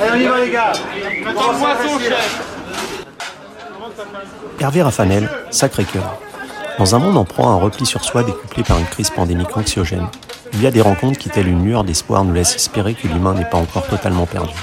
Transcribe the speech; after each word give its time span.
Allez, 0.00 0.12
on 0.12 0.16
y 0.16 0.26
va 0.26 0.44
les 0.44 0.50
gars 0.50 0.72
Hervé 4.60 4.82
Raffanel, 4.82 5.28
Sacré-Cœur. 5.50 6.18
Dans 6.78 6.94
un 6.94 6.98
monde 6.98 7.16
en 7.16 7.24
proie 7.24 7.46
à 7.46 7.50
un 7.50 7.56
repli 7.56 7.86
sur 7.86 8.04
soi 8.04 8.22
découplé 8.22 8.62
par 8.62 8.78
une 8.78 8.86
crise 8.86 9.10
pandémique 9.10 9.56
anxiogène, 9.56 10.06
il 10.52 10.62
y 10.62 10.66
a 10.66 10.70
des 10.70 10.80
rencontres 10.80 11.18
qui, 11.18 11.28
telles 11.28 11.48
une 11.48 11.64
lueur 11.64 11.84
d'espoir, 11.84 12.24
nous 12.24 12.32
laissent 12.32 12.56
espérer 12.56 12.94
que 12.94 13.06
l'humain 13.06 13.34
n'est 13.34 13.48
pas 13.48 13.58
encore 13.58 13.86
totalement 13.86 14.26
perdu. 14.26 14.54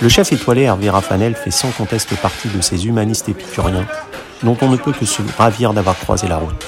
Le 0.00 0.08
chef 0.08 0.32
étoilé 0.32 0.62
Hervé 0.62 0.90
Raffanel 0.90 1.34
fait 1.34 1.50
sans 1.50 1.70
conteste 1.70 2.14
partie 2.16 2.48
de 2.48 2.60
ces 2.60 2.86
humanistes 2.86 3.28
épicuriens 3.28 3.86
dont 4.42 4.56
on 4.60 4.68
ne 4.68 4.76
peut 4.76 4.92
que 4.92 5.04
se 5.04 5.22
ravir 5.38 5.72
d'avoir 5.72 5.96
croisé 5.98 6.26
la 6.28 6.38
route. 6.38 6.66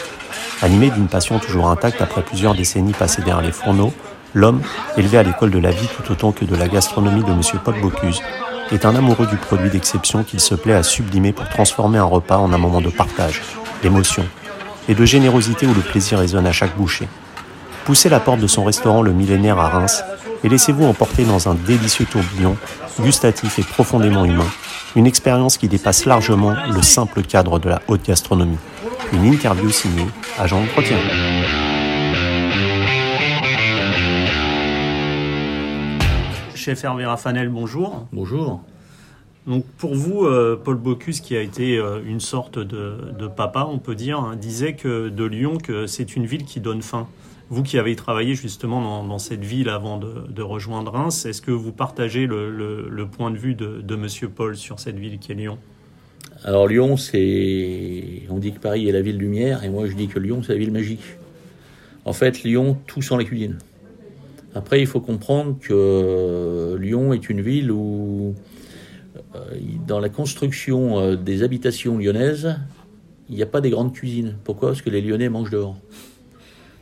Animé 0.62 0.90
d'une 0.90 1.08
passion 1.08 1.38
toujours 1.38 1.68
intacte 1.68 2.00
après 2.00 2.22
plusieurs 2.22 2.54
décennies 2.54 2.92
passées 2.92 3.22
derrière 3.22 3.42
les 3.42 3.52
fourneaux, 3.52 3.92
l'homme, 4.34 4.60
élevé 4.96 5.18
à 5.18 5.22
l'école 5.22 5.50
de 5.50 5.58
la 5.58 5.70
vie 5.70 5.88
tout 5.96 6.12
autant 6.12 6.32
que 6.32 6.44
de 6.44 6.54
la 6.54 6.68
gastronomie 6.68 7.22
de 7.22 7.30
M. 7.30 7.40
Paul 7.64 7.80
Bocuse, 7.80 8.20
est 8.72 8.84
un 8.84 8.94
amoureux 8.94 9.26
du 9.26 9.36
produit 9.36 9.70
d'exception 9.70 10.24
qu'il 10.24 10.40
se 10.40 10.54
plaît 10.54 10.74
à 10.74 10.82
sublimer 10.82 11.32
pour 11.32 11.48
transformer 11.48 11.98
un 11.98 12.04
repas 12.04 12.38
en 12.38 12.52
un 12.52 12.58
moment 12.58 12.80
de 12.80 12.90
partage, 12.90 13.42
d'émotion 13.82 14.24
et 14.88 14.94
de 14.94 15.04
générosité 15.04 15.66
où 15.66 15.74
le 15.74 15.80
plaisir 15.80 16.18
résonne 16.18 16.46
à 16.46 16.52
chaque 16.52 16.76
bouchée. 16.76 17.08
Poussez 17.84 18.08
la 18.08 18.20
porte 18.20 18.40
de 18.40 18.46
son 18.46 18.64
restaurant 18.64 19.02
Le 19.02 19.12
Millénaire 19.12 19.58
à 19.58 19.68
Reims 19.68 20.02
et 20.42 20.48
laissez-vous 20.48 20.84
emporter 20.84 21.24
dans 21.24 21.48
un 21.48 21.54
délicieux 21.54 22.06
tourbillon, 22.06 22.56
gustatif 23.00 23.58
et 23.58 23.62
profondément 23.62 24.24
humain, 24.24 24.46
une 24.96 25.06
expérience 25.06 25.56
qui 25.56 25.68
dépasse 25.68 26.04
largement 26.04 26.54
le 26.70 26.82
simple 26.82 27.22
cadre 27.22 27.58
de 27.58 27.68
la 27.68 27.82
haute 27.88 28.04
gastronomie. 28.04 28.58
Une 29.12 29.24
interview 29.24 29.70
signée 29.70 30.06
Agent 30.38 30.62
Entretien. 30.62 30.98
Chef 36.64 36.82
Hervé 36.82 37.04
Raffanel, 37.04 37.50
bonjour. 37.50 38.08
Bonjour. 38.10 38.62
Donc 39.46 39.66
pour 39.76 39.94
vous, 39.94 40.24
euh, 40.24 40.56
Paul 40.56 40.76
Bocuse, 40.76 41.20
qui 41.20 41.36
a 41.36 41.42
été 41.42 41.76
euh, 41.76 42.00
une 42.06 42.20
sorte 42.20 42.58
de, 42.58 43.12
de 43.18 43.26
papa, 43.26 43.68
on 43.70 43.78
peut 43.78 43.94
dire, 43.94 44.18
hein, 44.18 44.34
disait 44.34 44.72
que 44.72 45.10
de 45.10 45.24
Lyon 45.24 45.58
que 45.58 45.86
c'est 45.86 46.16
une 46.16 46.24
ville 46.24 46.46
qui 46.46 46.60
donne 46.60 46.80
faim. 46.80 47.06
Vous 47.50 47.62
qui 47.62 47.76
avez 47.76 47.94
travaillé 47.96 48.34
justement 48.34 48.80
dans, 48.80 49.04
dans 49.04 49.18
cette 49.18 49.44
ville 49.44 49.68
avant 49.68 49.98
de, 49.98 50.26
de 50.26 50.40
rejoindre 50.40 50.92
Reims, 50.92 51.26
est-ce 51.26 51.42
que 51.42 51.50
vous 51.50 51.70
partagez 51.70 52.26
le, 52.26 52.50
le, 52.50 52.88
le 52.88 53.06
point 53.06 53.30
de 53.30 53.36
vue 53.36 53.54
de, 53.54 53.82
de 53.82 53.96
Monsieur 53.96 54.30
Paul 54.30 54.56
sur 54.56 54.80
cette 54.80 54.98
ville 54.98 55.18
qui 55.18 55.32
est 55.32 55.34
Lyon? 55.34 55.58
Alors 56.44 56.66
Lyon, 56.66 56.96
c'est... 56.96 58.22
On 58.30 58.38
dit 58.38 58.52
que 58.52 58.58
Paris 58.58 58.88
est 58.88 58.92
la 58.92 59.02
ville 59.02 59.18
lumière, 59.18 59.64
et 59.64 59.68
moi 59.68 59.86
je 59.86 59.92
dis 59.92 60.08
que 60.08 60.18
Lyon, 60.18 60.42
c'est 60.42 60.54
la 60.54 60.58
ville 60.58 60.72
magique. 60.72 61.04
En 62.06 62.14
fait, 62.14 62.42
Lyon, 62.42 62.78
tout 62.86 63.02
sent 63.02 63.18
la 63.18 63.24
cuisine. 63.24 63.58
Après, 64.54 64.80
il 64.80 64.86
faut 64.86 65.00
comprendre 65.00 65.56
que 65.60 66.76
Lyon 66.80 67.12
est 67.12 67.28
une 67.28 67.40
ville 67.40 67.72
où, 67.72 68.34
euh, 69.34 69.38
dans 69.86 69.98
la 69.98 70.08
construction 70.08 70.98
euh, 71.00 71.16
des 71.16 71.42
habitations 71.42 71.98
lyonnaises, 71.98 72.56
il 73.28 73.34
n'y 73.36 73.42
a 73.42 73.46
pas 73.46 73.60
des 73.60 73.70
grandes 73.70 73.92
cuisines. 73.92 74.36
Pourquoi? 74.44 74.68
Parce 74.70 74.82
que 74.82 74.90
les 74.90 75.00
Lyonnais 75.00 75.28
mangent 75.28 75.50
dehors. 75.50 75.76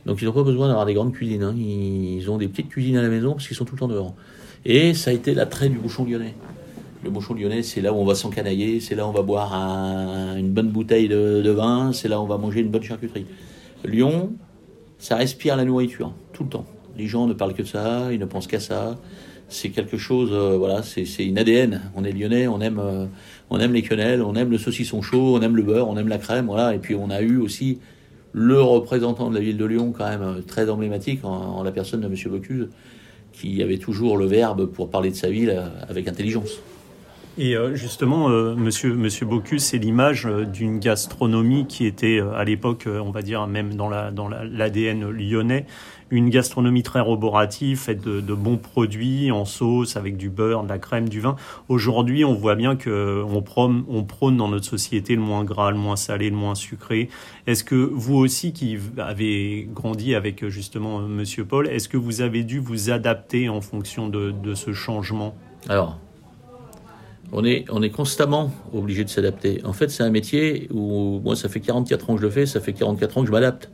Donc 0.05 0.21
ils 0.21 0.25
n'ont 0.25 0.33
pas 0.33 0.43
besoin 0.43 0.67
d'avoir 0.67 0.85
des 0.85 0.93
grandes 0.93 1.13
cuisines. 1.13 1.41
Hein. 1.41 1.55
Ils 1.57 2.29
ont 2.29 2.37
des 2.37 2.47
petites 2.49 2.69
cuisines 2.69 2.97
à 2.97 3.01
la 3.01 3.07
maison 3.07 3.31
parce 3.31 3.47
qu'ils 3.47 3.55
sont 3.55 3.65
tout 3.65 3.75
le 3.75 3.79
temps 3.79 3.87
dehors. 3.87 4.13
Et 4.65 4.93
ça 4.93 5.11
a 5.11 5.13
été 5.13 5.33
l'attrait 5.33 5.69
du 5.69 5.77
bouchon 5.77 6.05
lyonnais. 6.05 6.35
Le 7.03 7.09
bouchon 7.09 7.33
lyonnais, 7.33 7.63
c'est 7.63 7.81
là 7.81 7.93
où 7.93 7.95
on 7.95 8.05
va 8.05 8.13
s'encanailler, 8.13 8.81
c'est 8.81 8.95
là 8.95 9.05
où 9.05 9.09
on 9.09 9.13
va 9.13 9.21
boire 9.21 9.53
un- 9.53 10.35
une 10.37 10.51
bonne 10.51 10.69
bouteille 10.69 11.07
de 11.07 11.49
vin, 11.49 11.91
c'est 11.93 12.07
là 12.09 12.19
où 12.19 12.23
on 12.23 12.27
va 12.27 12.37
manger 12.37 12.59
une 12.59 12.69
bonne 12.69 12.83
charcuterie. 12.83 13.25
Lyon, 13.85 14.33
ça 14.99 15.15
respire 15.15 15.55
la 15.55 15.65
nourriture, 15.65 16.13
tout 16.33 16.43
le 16.43 16.49
temps. 16.49 16.65
Les 16.97 17.07
gens 17.07 17.27
ne 17.27 17.33
parlent 17.33 17.53
que 17.53 17.61
de 17.63 17.67
ça, 17.67 18.11
ils 18.11 18.19
ne 18.19 18.25
pensent 18.25 18.47
qu'à 18.47 18.59
ça. 18.59 18.97
C'est 19.49 19.69
quelque 19.69 19.97
chose, 19.97 20.29
euh, 20.31 20.57
voilà, 20.57 20.81
c'est 20.83 21.03
une 21.25 21.37
ADN. 21.37 21.81
On 21.95 22.03
est 22.03 22.11
lyonnais, 22.11 22.47
on 22.47 22.59
aime, 22.61 22.79
euh, 22.79 23.05
on 23.49 23.59
aime 23.59 23.73
les 23.73 23.81
quenelles, 23.83 24.21
on 24.21 24.35
aime 24.35 24.49
le 24.49 24.57
saucisson 24.57 25.01
chaud, 25.01 25.35
on 25.37 25.41
aime 25.41 25.55
le 25.55 25.63
beurre, 25.63 25.87
on 25.89 25.97
aime 25.97 26.07
la 26.07 26.17
crème, 26.17 26.45
voilà. 26.47 26.73
Et 26.73 26.79
puis 26.79 26.95
on 26.95 27.09
a 27.09 27.21
eu 27.21 27.37
aussi 27.37 27.79
le 28.31 28.59
représentant 28.61 29.29
de 29.29 29.35
la 29.35 29.41
ville 29.41 29.57
de 29.57 29.65
Lyon, 29.65 29.93
quand 29.95 30.07
même 30.09 30.21
euh, 30.23 30.41
très 30.41 30.69
emblématique, 30.69 31.23
en, 31.23 31.61
la 31.61 31.71
personne 31.71 32.01
de 32.01 32.07
Monsieur 32.07 32.29
Bocuse, 32.29 32.69
qui 33.31 33.61
avait 33.61 33.77
toujours 33.77 34.17
le 34.17 34.25
verbe 34.25 34.65
pour 34.67 34.89
parler 34.89 35.09
de 35.11 35.15
sa 35.15 35.29
ville 35.29 35.61
avec 35.87 36.07
intelligence. 36.07 36.59
Et 37.35 37.55
justement, 37.73 38.29
Monsieur, 38.29 38.93
Monsieur 38.93 39.25
Bocuse, 39.25 39.63
c'est 39.63 39.79
l'image 39.79 40.27
d'une 40.53 40.77
gastronomie 40.77 41.65
qui 41.65 41.87
était 41.87 42.19
à 42.19 42.43
l'époque, 42.43 42.85
on 42.87 43.09
va 43.09 43.23
dire 43.23 43.47
même 43.47 43.73
dans 43.73 43.89
la 43.89 44.11
dans 44.11 44.27
la- 44.27 44.45
l'ADN 44.45 45.09
lyonnais, 45.09 45.65
une 46.13 46.29
gastronomie 46.29 46.83
très 46.83 46.99
roborative, 46.99 47.79
faite 47.79 48.01
de, 48.03 48.33
bons 48.33 48.57
produits 48.57 49.31
en 49.31 49.45
sauce 49.45 49.97
avec 49.97 50.15
du 50.15 50.29
beurre, 50.29 50.63
de 50.63 50.69
la 50.69 50.77
crème, 50.77 51.09
du 51.09 51.19
vin. 51.19 51.35
Aujourd'hui, 51.69 52.23
on 52.23 52.35
voit 52.35 52.55
bien 52.55 52.75
que 52.75 53.23
on 53.23 53.41
prône, 53.41 54.37
dans 54.37 54.47
notre 54.47 54.65
société 54.65 55.15
le 55.15 55.21
moins 55.21 55.43
gras, 55.43 55.71
le 55.71 55.77
moins 55.77 55.95
salé, 55.95 56.29
le 56.29 56.35
moins 56.35 56.55
sucré. 56.55 57.09
Est-ce 57.47 57.63
que 57.63 57.75
vous 57.75 58.15
aussi, 58.15 58.53
qui 58.53 58.77
avez 58.97 59.67
grandi 59.73 60.13
avec 60.13 60.47
justement 60.47 60.99
Monsieur 60.99 61.45
Paul, 61.45 61.67
est-ce 61.67 61.89
que 61.89 61.97
vous 61.97 62.21
avez 62.21 62.43
dû 62.43 62.59
vous 62.59 62.91
adapter 62.91 63.49
en 63.49 63.61
fonction 63.61 64.07
de, 64.07 64.31
de 64.31 64.53
ce 64.53 64.71
changement? 64.71 65.35
Alors, 65.67 65.97
on 67.31 67.43
est, 67.43 67.65
on 67.71 67.81
est 67.81 67.89
constamment 67.89 68.51
obligé 68.73 69.03
de 69.03 69.09
s'adapter. 69.09 69.61
En 69.65 69.73
fait, 69.73 69.89
c'est 69.89 70.03
un 70.03 70.11
métier 70.11 70.67
où 70.71 71.19
moi, 71.23 71.35
ça 71.35 71.49
fait 71.49 71.59
44 71.59 72.09
ans 72.11 72.15
que 72.15 72.21
je 72.21 72.25
le 72.27 72.31
fais, 72.31 72.45
ça 72.45 72.59
fait 72.59 72.73
44 72.73 73.17
ans 73.17 73.21
que 73.21 73.27
je 73.27 73.31
m'adapte. 73.31 73.71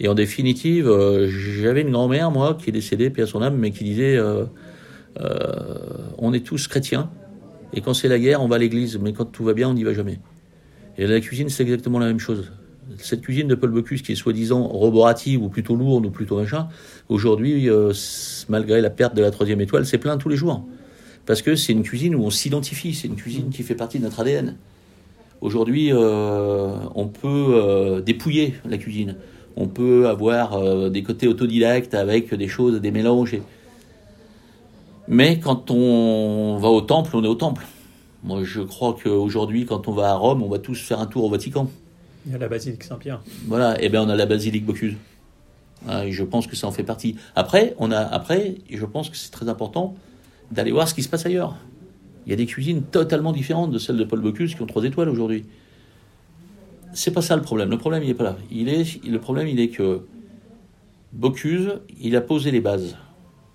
Et 0.00 0.08
en 0.08 0.14
définitive, 0.14 0.88
euh, 0.88 1.28
j'avais 1.28 1.82
une 1.82 1.92
grand-mère, 1.92 2.30
moi, 2.30 2.56
qui 2.60 2.70
est 2.70 2.72
décédée, 2.72 3.10
paix 3.10 3.22
à 3.22 3.26
son 3.26 3.42
âme, 3.42 3.56
mais 3.56 3.70
qui 3.70 3.84
disait 3.84 4.16
euh, 4.16 4.44
euh, 5.20 5.52
on 6.18 6.32
est 6.32 6.44
tous 6.44 6.66
chrétiens, 6.66 7.10
et 7.72 7.80
quand 7.80 7.94
c'est 7.94 8.08
la 8.08 8.18
guerre, 8.18 8.42
on 8.42 8.48
va 8.48 8.56
à 8.56 8.58
l'église, 8.58 8.98
mais 8.98 9.12
quand 9.12 9.24
tout 9.24 9.44
va 9.44 9.54
bien, 9.54 9.68
on 9.68 9.74
n'y 9.74 9.84
va 9.84 9.94
jamais. 9.94 10.18
Et 10.98 11.06
la 11.06 11.20
cuisine, 11.20 11.48
c'est 11.48 11.62
exactement 11.62 11.98
la 11.98 12.06
même 12.06 12.20
chose. 12.20 12.52
Cette 12.98 13.20
cuisine 13.20 13.48
de 13.48 13.54
Paul 13.54 13.70
Bocuse, 13.70 14.02
qui 14.02 14.12
est 14.12 14.16
soi-disant 14.16 14.62
roborative, 14.66 15.42
ou 15.42 15.48
plutôt 15.48 15.74
lourde, 15.74 16.06
ou 16.06 16.10
plutôt 16.10 16.38
machin, 16.38 16.68
aujourd'hui, 17.08 17.68
malgré 18.48 18.80
la 18.80 18.90
perte 18.90 19.16
de 19.16 19.22
la 19.22 19.30
troisième 19.30 19.60
étoile, 19.60 19.86
c'est 19.86 19.98
plein 19.98 20.16
tous 20.18 20.28
les 20.28 20.36
jours. 20.36 20.64
Parce 21.26 21.42
que 21.42 21.56
c'est 21.56 21.72
une 21.72 21.82
cuisine 21.82 22.14
où 22.14 22.22
on 22.22 22.30
s'identifie, 22.30 22.94
c'est 22.94 23.08
une 23.08 23.16
cuisine 23.16 23.50
qui 23.50 23.62
fait 23.62 23.74
partie 23.74 23.98
de 23.98 24.04
notre 24.04 24.20
ADN. 24.20 24.56
Aujourd'hui, 25.40 25.90
on 25.92 27.08
peut 27.08 28.02
dépouiller 28.04 28.54
la 28.64 28.76
cuisine. 28.76 29.16
On 29.56 29.68
peut 29.68 30.08
avoir 30.08 30.54
euh, 30.54 30.88
des 30.90 31.02
côtés 31.02 31.28
autodidactes 31.28 31.94
avec 31.94 32.34
des 32.34 32.48
choses, 32.48 32.80
des 32.80 32.90
mélanges. 32.90 33.34
et- 33.34 33.42
Mais 35.08 35.38
quand 35.38 35.70
on 35.70 36.56
va 36.58 36.68
au 36.68 36.80
temple, 36.80 37.14
on 37.14 37.22
est 37.24 37.28
au 37.28 37.34
temple. 37.34 37.64
Moi, 38.22 38.40
je 38.42 38.62
crois 38.62 38.96
qu'aujourd'hui, 39.02 39.66
quand 39.66 39.86
on 39.86 39.92
va 39.92 40.10
à 40.10 40.14
Rome, 40.14 40.42
on 40.42 40.48
va 40.48 40.58
tous 40.58 40.80
faire 40.80 40.98
un 41.00 41.06
tour 41.06 41.24
au 41.24 41.30
Vatican. 41.30 41.70
Il 42.26 42.32
y 42.32 42.34
a 42.34 42.38
la 42.38 42.48
basilique 42.48 42.82
Saint-Pierre. 42.84 43.20
Voilà, 43.46 43.80
et 43.82 43.90
bien 43.90 44.02
on 44.02 44.08
a 44.08 44.16
la 44.16 44.24
basilique 44.26 44.64
Bocuse. 44.64 44.94
Ah, 45.86 46.06
et 46.06 46.12
je 46.12 46.24
pense 46.24 46.46
que 46.46 46.56
ça 46.56 46.66
en 46.66 46.72
fait 46.72 46.82
partie. 46.82 47.16
Après, 47.36 47.74
on 47.78 47.92
a, 47.92 47.98
après, 47.98 48.54
et 48.70 48.76
je 48.78 48.86
pense 48.86 49.10
que 49.10 49.16
c'est 49.18 49.30
très 49.30 49.50
important 49.50 49.94
d'aller 50.50 50.72
voir 50.72 50.88
ce 50.88 50.94
qui 50.94 51.02
se 51.02 51.08
passe 51.10 51.26
ailleurs. 51.26 51.54
Il 52.26 52.30
y 52.30 52.32
a 52.32 52.36
des 52.36 52.46
cuisines 52.46 52.80
totalement 52.82 53.32
différentes 53.32 53.70
de 53.70 53.78
celles 53.78 53.98
de 53.98 54.04
Paul 54.04 54.20
Bocuse 54.20 54.54
qui 54.54 54.62
ont 54.62 54.66
trois 54.66 54.84
étoiles 54.84 55.10
aujourd'hui. 55.10 55.44
C'est 56.94 57.12
pas 57.12 57.22
ça 57.22 57.36
le 57.36 57.42
problème. 57.42 57.70
Le 57.70 57.78
problème, 57.78 58.02
il 58.02 58.10
est 58.10 58.14
pas 58.14 58.24
là. 58.24 58.36
Il 58.50 58.68
est, 58.68 59.04
le 59.04 59.18
problème, 59.18 59.48
il 59.48 59.60
est 59.60 59.68
que 59.68 60.02
Bocuse, 61.12 61.80
il 62.00 62.16
a 62.16 62.20
posé 62.20 62.50
les 62.50 62.60
bases. 62.60 62.96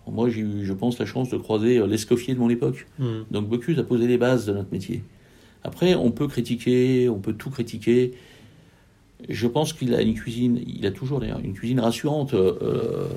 Moi, 0.07 0.29
j'ai 0.29 0.41
eu, 0.41 0.65
je 0.65 0.73
pense, 0.73 0.99
la 0.99 1.05
chance 1.05 1.29
de 1.29 1.37
croiser 1.37 1.77
euh, 1.77 1.87
l'escoffier 1.87 2.33
de 2.33 2.39
mon 2.39 2.49
époque. 2.49 2.87
Hmm. 2.97 3.21
Donc 3.31 3.47
Bocuse 3.47 3.77
a 3.79 3.83
posé 3.83 4.07
les 4.07 4.17
bases 4.17 4.45
de 4.45 4.53
notre 4.53 4.71
métier. 4.71 5.03
Après, 5.63 5.95
on 5.95 6.11
peut 6.11 6.27
critiquer, 6.27 7.09
on 7.09 7.19
peut 7.19 7.33
tout 7.33 7.49
critiquer. 7.49 8.13
Je 9.27 9.47
pense 9.47 9.73
qu'il 9.73 9.93
a 9.93 10.01
une 10.01 10.15
cuisine, 10.15 10.61
il 10.65 10.85
a 10.85 10.91
toujours 10.91 11.19
d'ailleurs 11.19 11.41
une 11.43 11.53
cuisine 11.53 11.79
rassurante. 11.79 12.33
Euh, 12.33 13.07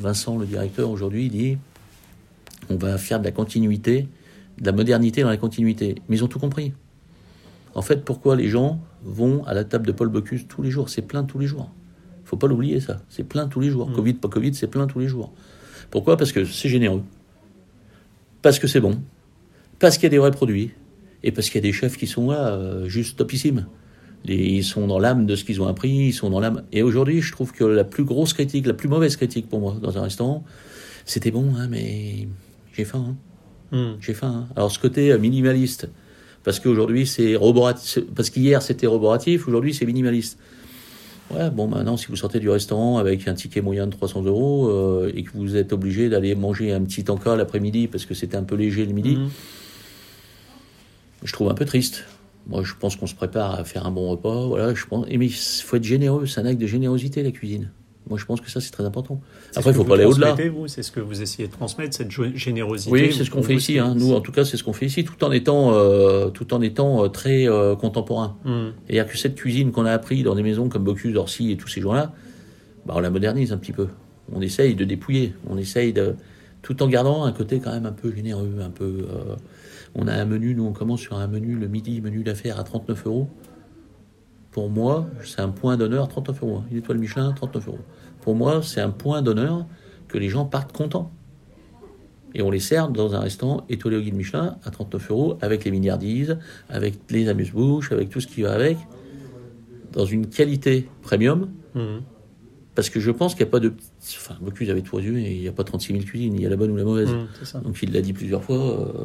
Vincent, 0.00 0.38
le 0.38 0.46
directeur, 0.46 0.90
aujourd'hui, 0.90 1.28
dit 1.28 1.58
on 2.70 2.76
va 2.76 2.96
faire 2.98 3.20
de 3.20 3.24
la 3.24 3.32
continuité, 3.32 4.08
de 4.58 4.66
la 4.66 4.72
modernité 4.72 5.22
dans 5.22 5.28
la 5.28 5.36
continuité. 5.36 5.96
Mais 6.08 6.16
ils 6.16 6.24
ont 6.24 6.28
tout 6.28 6.38
compris. 6.38 6.72
En 7.74 7.82
fait, 7.82 8.04
pourquoi 8.04 8.36
les 8.36 8.48
gens 8.48 8.80
vont 9.02 9.44
à 9.44 9.54
la 9.54 9.64
table 9.64 9.86
de 9.86 9.92
Paul 9.92 10.08
Bocuse 10.08 10.46
tous 10.48 10.62
les 10.62 10.70
jours? 10.70 10.88
C'est 10.88 11.02
plein 11.02 11.24
tous 11.24 11.38
les 11.38 11.46
jours. 11.46 11.70
faut 12.24 12.36
pas 12.36 12.46
l'oublier, 12.46 12.80
ça. 12.80 13.00
C'est 13.08 13.24
plein 13.24 13.48
tous 13.48 13.60
les 13.60 13.70
jours. 13.70 13.88
Mm. 13.90 13.94
Covid, 13.94 14.14
pas 14.14 14.28
Covid, 14.28 14.54
c'est 14.54 14.66
plein 14.68 14.86
tous 14.86 14.98
les 15.00 15.08
jours. 15.08 15.32
Pourquoi? 15.90 16.16
Parce 16.16 16.32
que 16.32 16.44
c'est 16.44 16.68
généreux. 16.68 17.02
Parce 18.42 18.58
que 18.58 18.66
c'est 18.66 18.80
bon. 18.80 19.00
Parce 19.78 19.96
qu'il 19.96 20.04
y 20.04 20.06
a 20.06 20.10
des 20.10 20.18
vrais 20.18 20.30
produits. 20.30 20.70
Et 21.22 21.32
parce 21.32 21.48
qu'il 21.48 21.56
y 21.56 21.64
a 21.64 21.68
des 21.68 21.72
chefs 21.72 21.96
qui 21.96 22.06
sont 22.06 22.30
là, 22.30 22.48
euh, 22.48 22.88
juste 22.88 23.18
topissimes. 23.18 23.66
Les- 24.24 24.36
ils 24.36 24.64
sont 24.64 24.86
dans 24.86 24.98
l'âme 24.98 25.26
de 25.26 25.36
ce 25.36 25.44
qu'ils 25.44 25.60
ont 25.60 25.66
appris, 25.66 25.90
ils 26.08 26.12
sont 26.12 26.30
dans 26.30 26.40
l'âme. 26.40 26.62
Et 26.72 26.82
aujourd'hui, 26.82 27.20
je 27.20 27.32
trouve 27.32 27.52
que 27.52 27.64
la 27.64 27.84
plus 27.84 28.04
grosse 28.04 28.32
critique, 28.32 28.66
la 28.66 28.74
plus 28.74 28.88
mauvaise 28.88 29.16
critique 29.16 29.48
pour 29.48 29.60
moi 29.60 29.76
dans 29.82 29.98
un 29.98 30.02
restaurant, 30.02 30.44
c'était 31.04 31.30
bon, 31.30 31.54
hein, 31.56 31.66
mais 31.68 32.28
j'ai 32.72 32.84
faim. 32.84 33.14
hein. 33.72 33.76
Hmm. 33.76 33.96
J'ai 34.00 34.14
faim. 34.14 34.46
hein. 34.48 34.52
Alors 34.56 34.70
ce 34.70 34.78
côté 34.78 35.12
euh, 35.12 35.18
minimaliste, 35.18 35.90
parce 36.44 36.60
qu'aujourd'hui 36.60 37.06
c'est 37.06 37.34
roboratif, 37.36 38.04
parce 38.14 38.30
qu'hier 38.30 38.62
c'était 38.62 38.86
roboratif, 38.86 39.48
aujourd'hui 39.48 39.74
c'est 39.74 39.86
minimaliste. 39.86 40.38
Ouais, 41.30 41.48
bon, 41.50 41.66
maintenant, 41.66 41.96
si 41.96 42.06
vous 42.08 42.16
sortez 42.16 42.38
du 42.38 42.50
restaurant 42.50 42.98
avec 42.98 43.26
un 43.28 43.32
ticket 43.34 43.62
moyen 43.62 43.86
de 43.86 43.92
300 43.92 44.24
euros 44.24 44.68
euh, 44.68 45.10
et 45.14 45.22
que 45.22 45.30
vous 45.34 45.56
êtes 45.56 45.72
obligé 45.72 46.10
d'aller 46.10 46.34
manger 46.34 46.70
un 46.72 46.82
petit 46.82 47.02
encas 47.10 47.34
l'après-midi 47.34 47.88
parce 47.88 48.04
que 48.04 48.12
c'était 48.12 48.36
un 48.36 48.42
peu 48.44 48.56
léger 48.56 48.84
le 48.84 48.92
midi, 48.92 49.16
Mhm. 49.16 49.30
je 51.24 51.32
trouve 51.32 51.48
un 51.50 51.54
peu 51.54 51.64
triste. 51.64 52.04
Moi, 52.46 52.62
je 52.62 52.74
pense 52.78 52.96
qu'on 52.96 53.06
se 53.06 53.14
prépare 53.14 53.58
à 53.58 53.64
faire 53.64 53.86
un 53.86 53.90
bon 53.90 54.10
repas. 54.10 54.46
Voilà, 54.46 54.74
je 54.74 54.84
pense. 54.84 55.06
Et 55.08 55.16
mais 55.16 55.26
il 55.26 55.32
faut 55.32 55.76
être 55.76 55.84
généreux. 55.84 56.26
C'est 56.26 56.40
un 56.42 56.46
acte 56.46 56.60
de 56.60 56.66
générosité, 56.66 57.22
la 57.22 57.30
cuisine. 57.30 57.70
Moi, 58.08 58.18
je 58.18 58.26
pense 58.26 58.40
que 58.40 58.50
ça, 58.50 58.60
c'est 58.60 58.70
très 58.70 58.84
important. 58.84 59.20
Après, 59.56 59.70
il 59.70 59.74
faut 59.74 59.84
pas 59.84 59.94
aller 59.94 60.04
au-delà. 60.04 60.36
C'est 60.66 60.82
ce 60.82 60.92
que 60.92 61.00
vous 61.00 61.22
essayez 61.22 61.48
de 61.48 61.52
transmettre, 61.52 61.96
cette 61.96 62.10
générosité 62.10 62.90
Oui, 62.90 63.14
c'est 63.16 63.24
ce 63.24 63.30
qu'on 63.30 63.42
fait 63.42 63.54
ici. 63.54 63.78
Hein. 63.78 63.94
Nous, 63.96 64.12
en 64.12 64.20
tout 64.20 64.32
cas, 64.32 64.44
c'est 64.44 64.56
ce 64.56 64.64
qu'on 64.64 64.72
fait 64.74 64.86
ici, 64.86 65.04
tout 65.04 65.22
en 65.24 65.32
étant, 65.32 65.72
euh, 65.72 66.28
tout 66.28 66.52
en 66.52 66.60
étant 66.60 67.04
euh, 67.04 67.08
très 67.08 67.48
euh, 67.48 67.76
contemporain. 67.76 68.36
Mhm. 68.44 68.72
C'est-à-dire 68.86 69.06
que 69.10 69.16
cette 69.16 69.36
cuisine 69.36 69.72
qu'on 69.72 69.86
a 69.86 69.92
appris 69.92 70.22
dans 70.22 70.34
des 70.34 70.42
maisons 70.42 70.68
comme 70.68 70.84
Bocuse, 70.84 71.16
Orsi 71.16 71.50
et 71.50 71.56
tous 71.56 71.68
ces 71.68 71.80
gens-là, 71.80 72.12
bah, 72.84 72.94
on 72.96 73.00
la 73.00 73.10
modernise 73.10 73.52
un 73.52 73.56
petit 73.56 73.72
peu. 73.72 73.88
On 74.32 74.40
essaye 74.40 74.74
de 74.74 74.84
dépouiller. 74.84 75.34
On 75.48 75.56
essaye 75.56 75.92
de. 75.92 76.14
Tout 76.62 76.82
en 76.82 76.88
gardant 76.88 77.24
un 77.24 77.32
côté 77.32 77.60
quand 77.60 77.72
même 77.72 77.84
un 77.86 77.92
peu 77.92 78.14
généreux, 78.14 78.56
un 78.62 78.70
peu. 78.70 79.06
euh, 79.10 79.36
on 79.94 80.08
a 80.08 80.12
un 80.12 80.24
menu, 80.24 80.54
nous 80.54 80.64
on 80.64 80.72
commence 80.72 81.00
sur 81.00 81.16
un 81.16 81.26
menu 81.26 81.54
le 81.54 81.68
midi, 81.68 82.00
menu 82.00 82.22
d'affaires 82.22 82.58
à 82.58 82.64
39 82.64 83.06
euros. 83.06 83.28
Pour 84.54 84.70
moi, 84.70 85.06
c'est 85.24 85.40
un 85.40 85.48
point 85.48 85.76
d'honneur, 85.76 86.06
39 86.08 86.42
euros. 86.42 86.56
hein. 86.58 86.64
Une 86.70 86.78
étoile 86.78 86.98
Michelin, 86.98 87.32
39 87.32 87.66
euros. 87.68 87.78
Pour 88.22 88.36
moi, 88.36 88.62
c'est 88.62 88.80
un 88.80 88.90
point 88.90 89.20
d'honneur 89.20 89.66
que 90.08 90.16
les 90.16 90.28
gens 90.28 90.44
partent 90.46 90.70
contents. 90.72 91.10
Et 92.36 92.40
on 92.42 92.50
les 92.50 92.60
sert 92.60 92.88
dans 92.88 93.14
un 93.16 93.20
restaurant 93.20 93.64
étoilé 93.68 93.96
au 93.96 94.00
guide 94.00 94.14
Michelin 94.14 94.56
à 94.64 94.70
39 94.70 95.10
euros, 95.10 95.38
avec 95.40 95.64
les 95.64 95.72
milliardises, 95.72 96.38
avec 96.68 96.94
les 97.10 97.28
amuse-bouches, 97.28 97.90
avec 97.92 98.10
tout 98.10 98.20
ce 98.20 98.28
qui 98.28 98.42
va 98.42 98.52
avec, 98.52 98.76
dans 99.92 100.04
une 100.06 100.26
qualité 100.28 100.88
premium. 101.02 101.50
Mhm. 101.74 102.02
Parce 102.76 102.90
que 102.90 102.98
je 103.00 103.10
pense 103.10 103.34
qu'il 103.34 103.44
n'y 103.44 103.48
a 103.50 103.52
pas 103.52 103.60
de. 103.60 103.72
Enfin, 104.16 104.36
Bocuse 104.40 104.70
avait 104.70 104.82
trois 104.82 105.00
yeux 105.00 105.18
et 105.18 105.34
il 105.34 105.40
n'y 105.40 105.48
a 105.48 105.52
pas 105.52 105.62
36 105.64 105.92
000 105.94 106.04
cuisines, 106.04 106.34
il 106.34 106.42
y 106.42 106.46
a 106.46 106.48
la 106.48 106.56
bonne 106.56 106.70
ou 106.70 106.76
la 106.76 106.82
mauvaise. 106.84 107.12
Mhm, 107.12 107.26
ça. 107.44 107.58
Donc 107.60 107.76
il 107.82 107.92
l'a 107.92 108.00
dit 108.00 108.12
plusieurs 108.12 108.42
fois. 108.42 108.56
euh, 108.56 109.04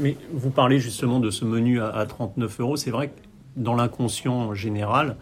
Mais 0.00 0.16
vous 0.32 0.50
parlez 0.50 0.78
justement 0.80 1.18
de 1.20 1.30
ce 1.30 1.44
menu 1.44 1.80
à, 1.80 1.88
à 1.88 2.06
39 2.06 2.60
euros. 2.60 2.76
C'est 2.76 2.90
vrai 2.92 3.08
que 3.08 3.14
dans 3.56 3.74
l'inconscient 3.74 4.54
général, 4.54 5.16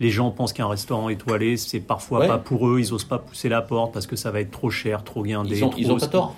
les 0.00 0.10
gens 0.10 0.30
pensent 0.30 0.52
qu'un 0.52 0.66
restaurant 0.68 1.08
étoilé, 1.08 1.56
c'est 1.56 1.80
parfois 1.80 2.20
Ouais. 2.20 2.26
pas 2.28 2.38
pour 2.38 2.68
eux. 2.68 2.80
Ils 2.80 2.92
osent 2.92 3.04
pas 3.04 3.18
pousser 3.18 3.48
la 3.48 3.62
porte 3.62 3.92
parce 3.92 4.06
que 4.06 4.16
ça 4.16 4.30
va 4.30 4.40
être 4.40 4.50
trop 4.50 4.70
cher, 4.70 5.04
trop 5.04 5.22
guindé. 5.22 5.56
Ils 5.58 5.64
ont, 5.64 5.70
trop- 5.70 5.80
ils 5.80 5.92
ont 5.92 5.98
pas 5.98 6.06
tort. 6.08 6.34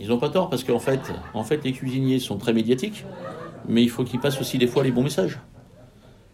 Ils 0.00 0.10
ont 0.12 0.18
pas 0.18 0.28
tort 0.30 0.48
parce 0.50 0.64
qu'en 0.64 0.78
fait, 0.78 1.00
en 1.34 1.44
fait, 1.44 1.62
les 1.64 1.72
cuisiniers 1.72 2.18
sont 2.18 2.36
très 2.38 2.52
médiatiques, 2.52 3.04
mais 3.68 3.82
il 3.82 3.90
faut 3.90 4.04
qu'ils 4.04 4.20
passent 4.20 4.40
aussi 4.40 4.58
des 4.58 4.66
fois 4.66 4.82
les 4.82 4.90
bons 4.92 5.02
messages. 5.02 5.38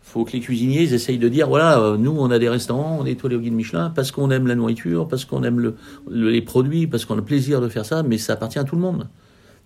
Il 0.05 0.11
faut 0.13 0.25
que 0.25 0.33
les 0.33 0.41
cuisiniers 0.41 0.83
ils 0.85 0.95
essayent 0.95 1.19
de 1.19 1.29
dire 1.29 1.49
voilà, 1.49 1.79
euh, 1.81 1.97
nous 1.99 2.13
on 2.19 2.31
a 2.31 2.39
des 2.39 2.49
restaurants, 2.49 2.97
on 3.01 3.05
est 3.05 3.11
étoilé 3.13 3.37
au 3.37 3.41
guide 3.41 3.53
Michelin 3.53 3.91
parce 3.95 4.11
qu'on 4.11 4.31
aime 4.31 4.47
la 4.47 4.55
nourriture, 4.55 5.07
parce 5.07 5.27
qu'on 5.27 5.43
aime 5.43 5.61
le, 5.61 5.77
le- 6.11 6.31
les 6.31 6.41
produits, 6.41 6.87
parce 6.87 7.05
qu'on 7.05 7.15
a 7.15 7.19
le 7.19 7.25
plaisir 7.25 7.61
de 7.61 7.69
faire 7.69 7.85
ça, 7.85 8.03
mais 8.03 8.17
ça 8.17 8.33
appartient 8.35 8.59
à 8.59 8.65
tout 8.65 8.75
le 8.77 8.81
monde. 8.81 9.09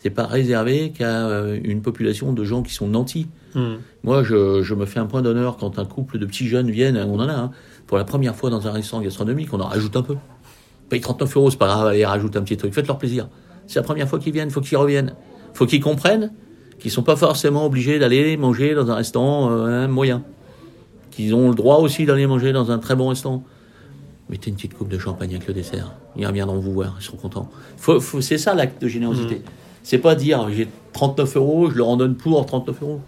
C'est 0.03 0.11
pas 0.11 0.27
réservé 0.27 0.91
qu'à 0.91 1.29
euh, 1.29 1.59
une 1.63 1.81
population 1.81 2.33
de 2.33 2.43
gens 2.45 2.63
qui 2.63 2.75
sont 2.75 2.89
nantis. 2.89 3.29
Mhm. 3.55 3.79
Moi, 4.03 4.25
je, 4.25 4.63
je 4.63 4.75
me 4.75 4.85
fais 4.85 4.99
un 4.99 5.07
point 5.07 5.23
d'honneur 5.23 5.57
quand 5.59 5.79
un 5.79 5.85
couple 5.85 6.19
de 6.19 6.27
petits 6.27 6.49
jeunes 6.49 6.71
viennent, 6.71 6.97
on 6.97 7.21
en 7.21 7.29
a, 7.29 7.33
hein, 7.33 7.51
pour 7.87 7.99
la 7.99 8.05
première 8.05 8.35
fois 8.35 8.51
dans 8.51 8.67
un 8.67 8.73
restaurant 8.73 9.03
gastronomique, 9.03 9.53
on 9.53 9.61
en 9.61 9.67
rajoute 9.69 9.95
un 9.97 10.03
peu. 10.03 10.17
Paye 10.89 11.01
39 11.01 11.37
euros, 11.37 11.51
c'est 11.51 11.57
pas 11.59 11.67
grave, 11.69 11.87
allez, 11.87 12.05
rajoute 12.05 12.37
un 12.37 12.43
petit 12.43 12.57
truc, 12.57 12.75
faites 12.75 12.89
leur 12.89 12.99
plaisir. 12.99 13.29
C'est 13.69 13.79
la 13.79 13.85
première 13.85 14.09
fois 14.09 14.19
qu'ils 14.19 14.33
viennent, 14.33 14.51
faut 14.51 14.61
qu'ils 14.61 14.77
reviennent. 14.77 15.15
faut 15.55 15.67
qu'ils 15.67 15.81
comprennent 15.81 16.33
qu'ils 16.81 16.91
sont 16.91 17.05
pas 17.05 17.15
forcément 17.15 17.65
obligés 17.65 18.01
d'aller 18.01 18.37
manger 18.37 18.75
dans 18.75 18.91
un 18.91 18.97
restaurant 18.97 19.53
euh, 19.53 19.87
moyen. 19.87 20.25
Qu'ils 21.13 21.33
ont 21.35 21.49
le 21.51 21.55
droit 21.55 21.77
aussi 21.77 22.07
d'aller 22.07 22.27
manger 22.27 22.53
dans 22.53 22.73
un 22.73 22.79
très 22.79 22.97
bon 22.97 23.09
restaurant. 23.09 23.45
Mettez 24.29 24.51
une 24.51 24.57
petite 24.57 24.75
coupe 24.75 24.89
de 24.89 24.99
champagne 24.99 25.31
avec 25.31 25.47
le 25.47 25.55
dessert. 25.55 25.93
Ils 26.17 26.27
reviendront 26.27 26.59
vous 26.59 26.73
voir, 26.73 26.97
ils 26.99 27.05
seront 27.05 27.19
contents. 27.19 27.49
Faut, 27.77 28.01
faut- 28.01 28.21
c'est 28.21 28.39
ça 28.39 28.55
l'acte 28.55 28.83
de 28.83 28.89
générosité. 28.89 29.43
C'est 29.83 29.99
pas 29.99 30.15
dire 30.15 30.49
j'ai 30.51 30.69
39 30.93 31.37
euros, 31.37 31.71
je 31.71 31.77
leur 31.77 31.89
en 31.89 31.97
donne 31.97 32.17
pour 32.17 32.45
39 32.45 32.83
euros. 32.83 33.01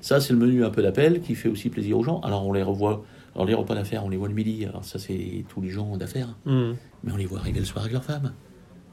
Ça, 0.00 0.20
c'est 0.20 0.32
le 0.32 0.38
menu 0.38 0.64
un 0.64 0.70
peu 0.70 0.82
d'appel 0.82 1.20
qui 1.20 1.34
fait 1.34 1.48
aussi 1.48 1.68
plaisir 1.68 1.98
aux 1.98 2.02
gens. 2.02 2.20
Alors, 2.20 2.46
on 2.46 2.52
les 2.52 2.62
revoit. 2.62 3.04
Alors, 3.34 3.46
les 3.46 3.54
repas 3.54 3.74
d'affaires, 3.74 4.04
on 4.04 4.08
les 4.08 4.16
voit 4.16 4.28
le 4.28 4.34
midi. 4.34 4.64
Alors, 4.64 4.84
ça, 4.84 4.98
c'est 4.98 5.44
tous 5.48 5.60
les 5.60 5.68
gens 5.70 5.96
d'affaires. 5.96 6.34
Mhm. 6.46 6.76
Mais 7.04 7.12
on 7.12 7.16
les 7.16 7.26
voit 7.26 7.40
arriver 7.40 7.60
le 7.60 7.66
soir 7.66 7.82
avec 7.82 7.92
leur 7.92 8.04
femme. 8.04 8.32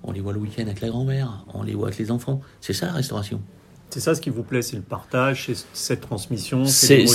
On 0.04 0.12
les 0.12 0.20
voit 0.20 0.34
le 0.34 0.40
week-end 0.40 0.64
avec 0.64 0.82
la 0.82 0.90
grand-mère. 0.90 1.46
On 1.54 1.64
les 1.64 1.74
voit 1.74 1.88
avec 1.88 2.00
les 2.00 2.12
enfants. 2.12 2.42
C'est 2.60 2.74
ça, 2.74 2.88
la 2.88 2.94
restauration. 2.94 3.42
C'est 3.90 4.02
ça 4.02 4.16
ce 4.16 4.22
qui 4.22 4.30
vous 4.30 4.44
plaît, 4.44 4.62
c'est 4.62 4.76
le 4.76 4.82
partage, 4.82 5.46
c'est 5.46 5.66
cette 5.74 6.02
transmission, 6.02 6.66
c'est 6.66 7.06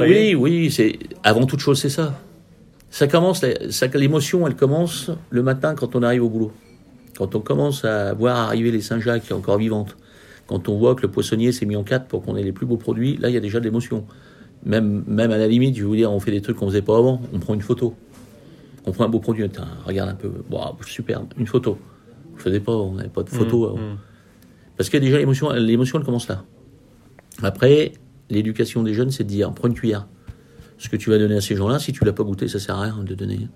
oui, 0.00 0.34
oui, 0.34 0.70
c'est, 0.70 0.98
avant 1.22 1.44
toute 1.44 1.60
chose, 1.60 1.78
c'est 1.78 1.90
ça. 1.90 2.18
Ça 2.90 3.06
commence, 3.06 3.44
l'émotion, 3.94 4.46
elle 4.46 4.56
commence 4.56 5.10
le 5.28 5.42
matin 5.42 5.74
quand 5.74 5.94
on 5.94 6.02
arrive 6.02 6.24
au 6.24 6.30
boulot. 6.30 6.52
Quand 7.18 7.34
on 7.34 7.40
commence 7.40 7.84
à 7.84 8.14
voir 8.14 8.36
arriver 8.36 8.70
les 8.70 8.80
Saint-Jacques 8.80 9.24
qui 9.24 9.30
est 9.30 9.34
encore 9.34 9.58
vivante. 9.58 9.96
Quand 10.46 10.68
on 10.68 10.78
voit 10.78 10.94
que 10.94 11.02
le 11.02 11.10
poissonnier 11.10 11.50
s'est 11.50 11.66
mis 11.66 11.74
en 11.74 11.82
quatre 11.82 12.06
pour 12.06 12.22
qu'on 12.22 12.36
ait 12.36 12.44
les 12.44 12.52
plus 12.52 12.64
beaux 12.64 12.76
produits, 12.76 13.16
là, 13.16 13.28
il 13.28 13.34
y 13.34 13.36
a 13.36 13.40
déjà 13.40 13.58
de 13.58 13.64
l'émotion. 13.64 14.06
Même, 14.64 15.02
même 15.08 15.32
à 15.32 15.36
la 15.36 15.48
limite, 15.48 15.74
je 15.74 15.80
vais 15.80 15.86
vous 15.88 15.96
dire, 15.96 16.12
on 16.12 16.20
fait 16.20 16.30
des 16.30 16.40
trucs 16.40 16.56
qu'on 16.56 16.68
faisait 16.68 16.80
pas 16.80 16.96
avant. 16.96 17.20
On 17.34 17.40
prend 17.40 17.54
une 17.54 17.60
photo. 17.60 17.96
On 18.86 18.92
prend 18.92 19.04
un 19.04 19.08
beau 19.08 19.18
produit. 19.18 19.44
Regarde 19.84 20.10
un 20.10 20.14
peu. 20.14 20.30
Wow, 20.48 20.76
superbe. 20.86 21.26
Une 21.36 21.48
photo. 21.48 21.76
On 22.32 22.36
ne 22.36 22.40
faisait 22.40 22.60
pas, 22.60 22.72
on 22.72 22.92
n'avait 22.92 23.08
pas 23.08 23.24
de 23.24 23.30
photo 23.30 23.66
avant. 23.66 23.78
Mhm. 23.78 23.96
Parce 24.76 24.88
qu'il 24.88 25.00
y 25.00 25.02
a 25.02 25.06
déjà 25.06 25.18
l'émotion, 25.18 25.50
l'émotion 25.50 25.98
elle 25.98 26.04
commence 26.04 26.28
là. 26.28 26.44
Après, 27.42 27.94
l'éducation 28.30 28.84
des 28.84 28.94
jeunes, 28.94 29.10
c'est 29.10 29.24
de 29.24 29.28
dire, 29.28 29.52
prends 29.52 29.66
une 29.66 29.74
cuillère. 29.74 30.06
Ce 30.78 30.88
que 30.88 30.94
tu 30.94 31.10
vas 31.10 31.18
donner 31.18 31.34
à 31.34 31.40
ces 31.40 31.56
gens-là, 31.56 31.80
si 31.80 31.92
tu 31.92 32.04
l'as 32.04 32.12
pas 32.12 32.22
goûté, 32.22 32.46
ça 32.46 32.60
sert 32.60 32.76
à 32.76 32.82
rien 32.82 33.02
de 33.02 33.14
donner. 33.16 33.48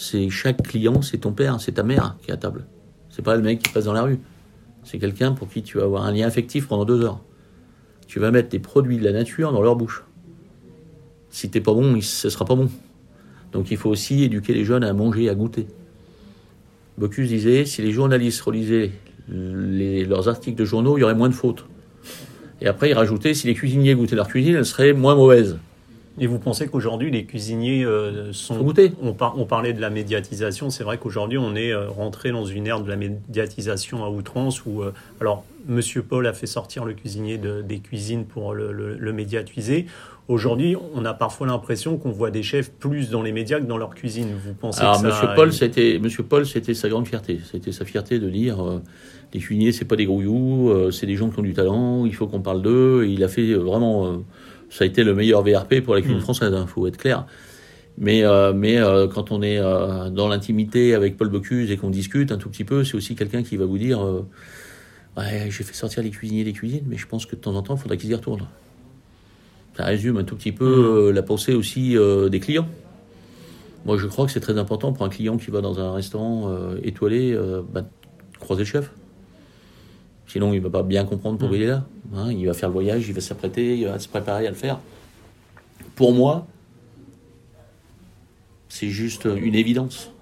C'est 0.00 0.30
chaque 0.30 0.62
client, 0.62 1.02
c'est 1.02 1.18
ton 1.18 1.32
père, 1.32 1.60
c'est 1.60 1.72
ta 1.72 1.82
mère 1.82 2.14
qui 2.22 2.30
est 2.30 2.32
à 2.32 2.36
table. 2.36 2.66
C'est 3.10 3.20
pas 3.20 3.34
le 3.34 3.42
mec 3.42 3.58
qui 3.58 3.72
passe 3.72 3.86
dans 3.86 3.92
la 3.92 4.02
rue. 4.02 4.20
C'est 4.84 5.00
quelqu'un 5.00 5.32
pour 5.32 5.48
qui 5.48 5.64
tu 5.64 5.78
vas 5.78 5.82
avoir 5.82 6.04
un 6.04 6.12
lien 6.12 6.24
affectif 6.24 6.68
pendant 6.68 6.84
deux 6.84 7.02
heures. 7.02 7.20
Tu 8.06 8.20
vas 8.20 8.30
mettre 8.30 8.48
des 8.48 8.60
produits 8.60 8.98
de 8.98 9.02
la 9.02 9.10
nature 9.10 9.52
dans 9.52 9.60
leur 9.60 9.74
bouche. 9.74 10.04
Si 11.30 11.50
t'es 11.50 11.60
pas 11.60 11.74
bon, 11.74 12.00
ce 12.00 12.30
sera 12.30 12.44
pas 12.44 12.54
bon. 12.54 12.70
Donc 13.50 13.72
il 13.72 13.76
faut 13.76 13.90
aussi 13.90 14.22
éduquer 14.22 14.54
les 14.54 14.64
jeunes 14.64 14.84
à 14.84 14.92
manger, 14.92 15.28
à 15.28 15.34
goûter. 15.34 15.66
Bocuse 16.96 17.28
disait, 17.28 17.64
si 17.64 17.82
les 17.82 17.90
journalistes 17.90 18.40
relisaient 18.40 18.92
leurs 19.28 20.28
articles 20.28 20.56
de 20.56 20.64
journaux, 20.64 20.96
il 20.96 21.00
y 21.00 21.04
aurait 21.04 21.16
moins 21.16 21.28
de 21.28 21.34
fautes. 21.34 21.64
Et 22.60 22.68
après, 22.68 22.90
il 22.90 22.94
rajoutait, 22.94 23.34
si 23.34 23.48
les 23.48 23.54
cuisiniers 23.54 23.96
goûtaient 23.96 24.14
leur 24.14 24.28
cuisine, 24.28 24.54
elle 24.54 24.64
serait 24.64 24.92
moins 24.92 25.16
mauvaise. 25.16 25.58
Et 26.20 26.26
vous 26.26 26.38
pensez 26.38 26.66
qu'aujourd'hui, 26.68 27.10
les 27.10 27.24
cuisiniers 27.24 27.84
euh, 27.84 28.32
sont. 28.32 28.58
Goûter. 28.62 28.92
On, 29.02 29.12
par- 29.12 29.38
on 29.38 29.44
parlait 29.44 29.72
de 29.72 29.80
la 29.80 29.90
médiatisation. 29.90 30.70
C'est 30.70 30.84
vrai 30.84 30.98
qu'aujourd'hui, 30.98 31.38
on 31.38 31.54
est 31.54 31.72
euh, 31.72 31.88
rentré 31.88 32.30
dans 32.32 32.44
une 32.44 32.66
ère 32.66 32.80
de 32.80 32.88
la 32.88 32.96
médiatisation 32.96 34.04
à 34.04 34.10
outrance 34.10 34.64
où. 34.66 34.82
euh, 34.82 34.92
alors, 35.20 35.44
Monsieur 35.66 36.02
Paul 36.02 36.26
a 36.26 36.32
fait 36.32 36.46
sortir 36.46 36.84
le 36.84 36.94
cuisinier 36.94 37.36
de- 37.38 37.62
des 37.62 37.78
cuisines 37.80 38.24
pour 38.24 38.54
le, 38.54 38.72
le- 38.72 38.96
le 38.96 39.12
médiatiser. 39.12 39.86
Aujourd'hui, 40.28 40.76
on 40.94 41.04
a 41.06 41.14
parfois 41.14 41.46
l'impression 41.46 41.96
qu'on 41.96 42.10
voit 42.10 42.30
des 42.30 42.42
chefs 42.42 42.70
plus 42.70 43.08
dans 43.10 43.22
les 43.22 43.32
médias 43.32 43.60
que 43.60 43.64
dans 43.66 43.78
leur 43.78 43.94
cuisine. 43.94 44.28
Vous 44.44 44.52
pensez 44.54 44.80
Alors, 44.80 44.94
que 45.00 45.00
ça. 45.00 45.06
Monsieur 45.08 45.28
Paul, 45.34 45.52
c'était, 45.52 45.98
Monsieur 45.98 46.22
Paul, 46.22 46.44
c'était 46.46 46.74
sa 46.74 46.88
grande 46.90 47.06
fierté. 47.08 47.40
C'était 47.50 47.72
sa 47.72 47.84
fierté 47.86 48.18
de 48.18 48.28
dire, 48.28 48.62
euh, 48.62 48.82
les 49.32 49.40
cuisiniers, 49.40 49.72
c'est 49.72 49.86
pas 49.86 49.96
des 49.96 50.04
grouillous, 50.06 50.68
euh, 50.70 50.90
c'est 50.90 51.06
des 51.06 51.16
gens 51.16 51.30
qui 51.30 51.38
ont 51.38 51.42
du 51.42 51.54
talent, 51.54 52.04
il 52.04 52.14
faut 52.14 52.26
qu'on 52.26 52.40
parle 52.42 52.60
d'eux. 52.62 53.04
Et 53.04 53.10
il 53.10 53.24
a 53.24 53.28
fait 53.28 53.50
euh, 53.52 53.56
vraiment, 53.58 54.22
ça 54.70 54.84
a 54.84 54.86
été 54.86 55.04
le 55.04 55.14
meilleur 55.14 55.42
VRP 55.42 55.80
pour 55.80 55.94
la 55.94 56.00
cuisine 56.00 56.18
Mm. 56.18 56.22
française, 56.22 56.54
il 56.58 56.66
faut 56.66 56.86
être 56.86 56.96
clair. 56.96 57.26
Mais, 58.00 58.22
euh, 58.22 58.52
mais 58.52 58.78
euh, 58.78 59.08
quand 59.08 59.32
on 59.32 59.42
est 59.42 59.58
euh, 59.58 60.08
dans 60.08 60.28
l'intimité 60.28 60.94
avec 60.94 61.16
Paul 61.16 61.28
Bocuse 61.28 61.70
et 61.72 61.76
qu'on 61.76 61.90
discute 61.90 62.30
un 62.30 62.38
tout 62.38 62.48
petit 62.48 62.64
peu, 62.64 62.84
c'est 62.84 62.94
aussi 62.94 63.16
quelqu'un 63.16 63.42
qui 63.42 63.56
va 63.56 63.64
vous 63.64 63.78
dire, 63.78 64.00
ouais, 65.16 65.48
j'ai 65.50 65.64
fait 65.64 65.74
sortir 65.74 66.02
les 66.02 66.10
cuisiniers 66.10 66.44
des 66.44 66.52
cuisines, 66.52 66.84
mais 66.86 66.96
je 66.96 67.06
pense 67.06 67.26
que 67.26 67.34
de 67.34 67.40
temps 67.40 67.54
en 67.56 67.62
temps, 67.62 67.74
il 67.74 67.80
faudrait 67.80 67.96
qu'ils 67.96 68.10
y 68.10 68.14
retournent. 68.14 68.46
Ça 69.76 69.84
résume 69.84 70.16
un 70.16 70.24
tout 70.24 70.36
petit 70.36 70.52
peu 70.52 71.08
euh, 71.08 71.12
la 71.12 71.22
pensée 71.22 71.54
aussi 71.54 71.96
des 72.30 72.40
clients. 72.40 72.68
Moi, 73.84 73.96
je 73.96 74.06
crois 74.06 74.26
que 74.26 74.32
c'est 74.32 74.40
très 74.40 74.58
important 74.58 74.92
pour 74.92 75.04
un 75.04 75.08
client 75.08 75.36
qui 75.36 75.50
va 75.50 75.60
dans 75.60 75.80
un 75.80 75.92
restaurant 75.92 76.52
étoilé, 76.82 77.36
bah, 77.72 77.84
croiser 78.38 78.62
le 78.62 78.66
chef. 78.66 78.90
Sinon, 80.28 80.52
il 80.52 80.58
ne 80.58 80.64
va 80.64 80.70
pas 80.70 80.82
bien 80.84 81.04
comprendre 81.04 81.38
pourquoi 81.38 81.56
Mm. 81.56 81.60
il 81.60 81.64
est 81.64 81.70
là. 81.70 81.84
hein. 82.14 82.30
il 82.32 82.46
va 82.46 82.52
faire 82.54 82.68
le 82.68 82.74
voyage, 82.74 83.08
il 83.08 83.14
va 83.14 83.20
s'apprêter, 83.20 83.78
il 83.78 83.86
va 83.86 83.98
se 83.98 84.06
préparer 84.08 84.46
à 84.46 84.50
le 84.50 84.56
faire. 84.56 84.78
Pour 85.96 86.12
moi, 86.12 86.46
c'est 88.68 88.88
juste 88.88 89.26
une 89.42 89.54
évidence. 89.54 90.12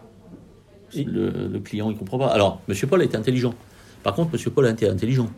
Le, 0.95 1.49
le 1.49 1.59
client, 1.61 1.91
il 1.91 1.97
comprend 1.97 2.19
pas. 2.19 2.29
Alors, 2.29 2.61
M. 2.69 2.75
Paul 2.89 3.03
était 3.03 3.17
intelligent. 3.17 3.55
Par 4.03 4.15
contre, 4.15 4.35
M. 4.35 4.51
Paul 4.53 4.67
a 4.67 4.71
été 4.71 4.89
intelligent. 4.89 5.29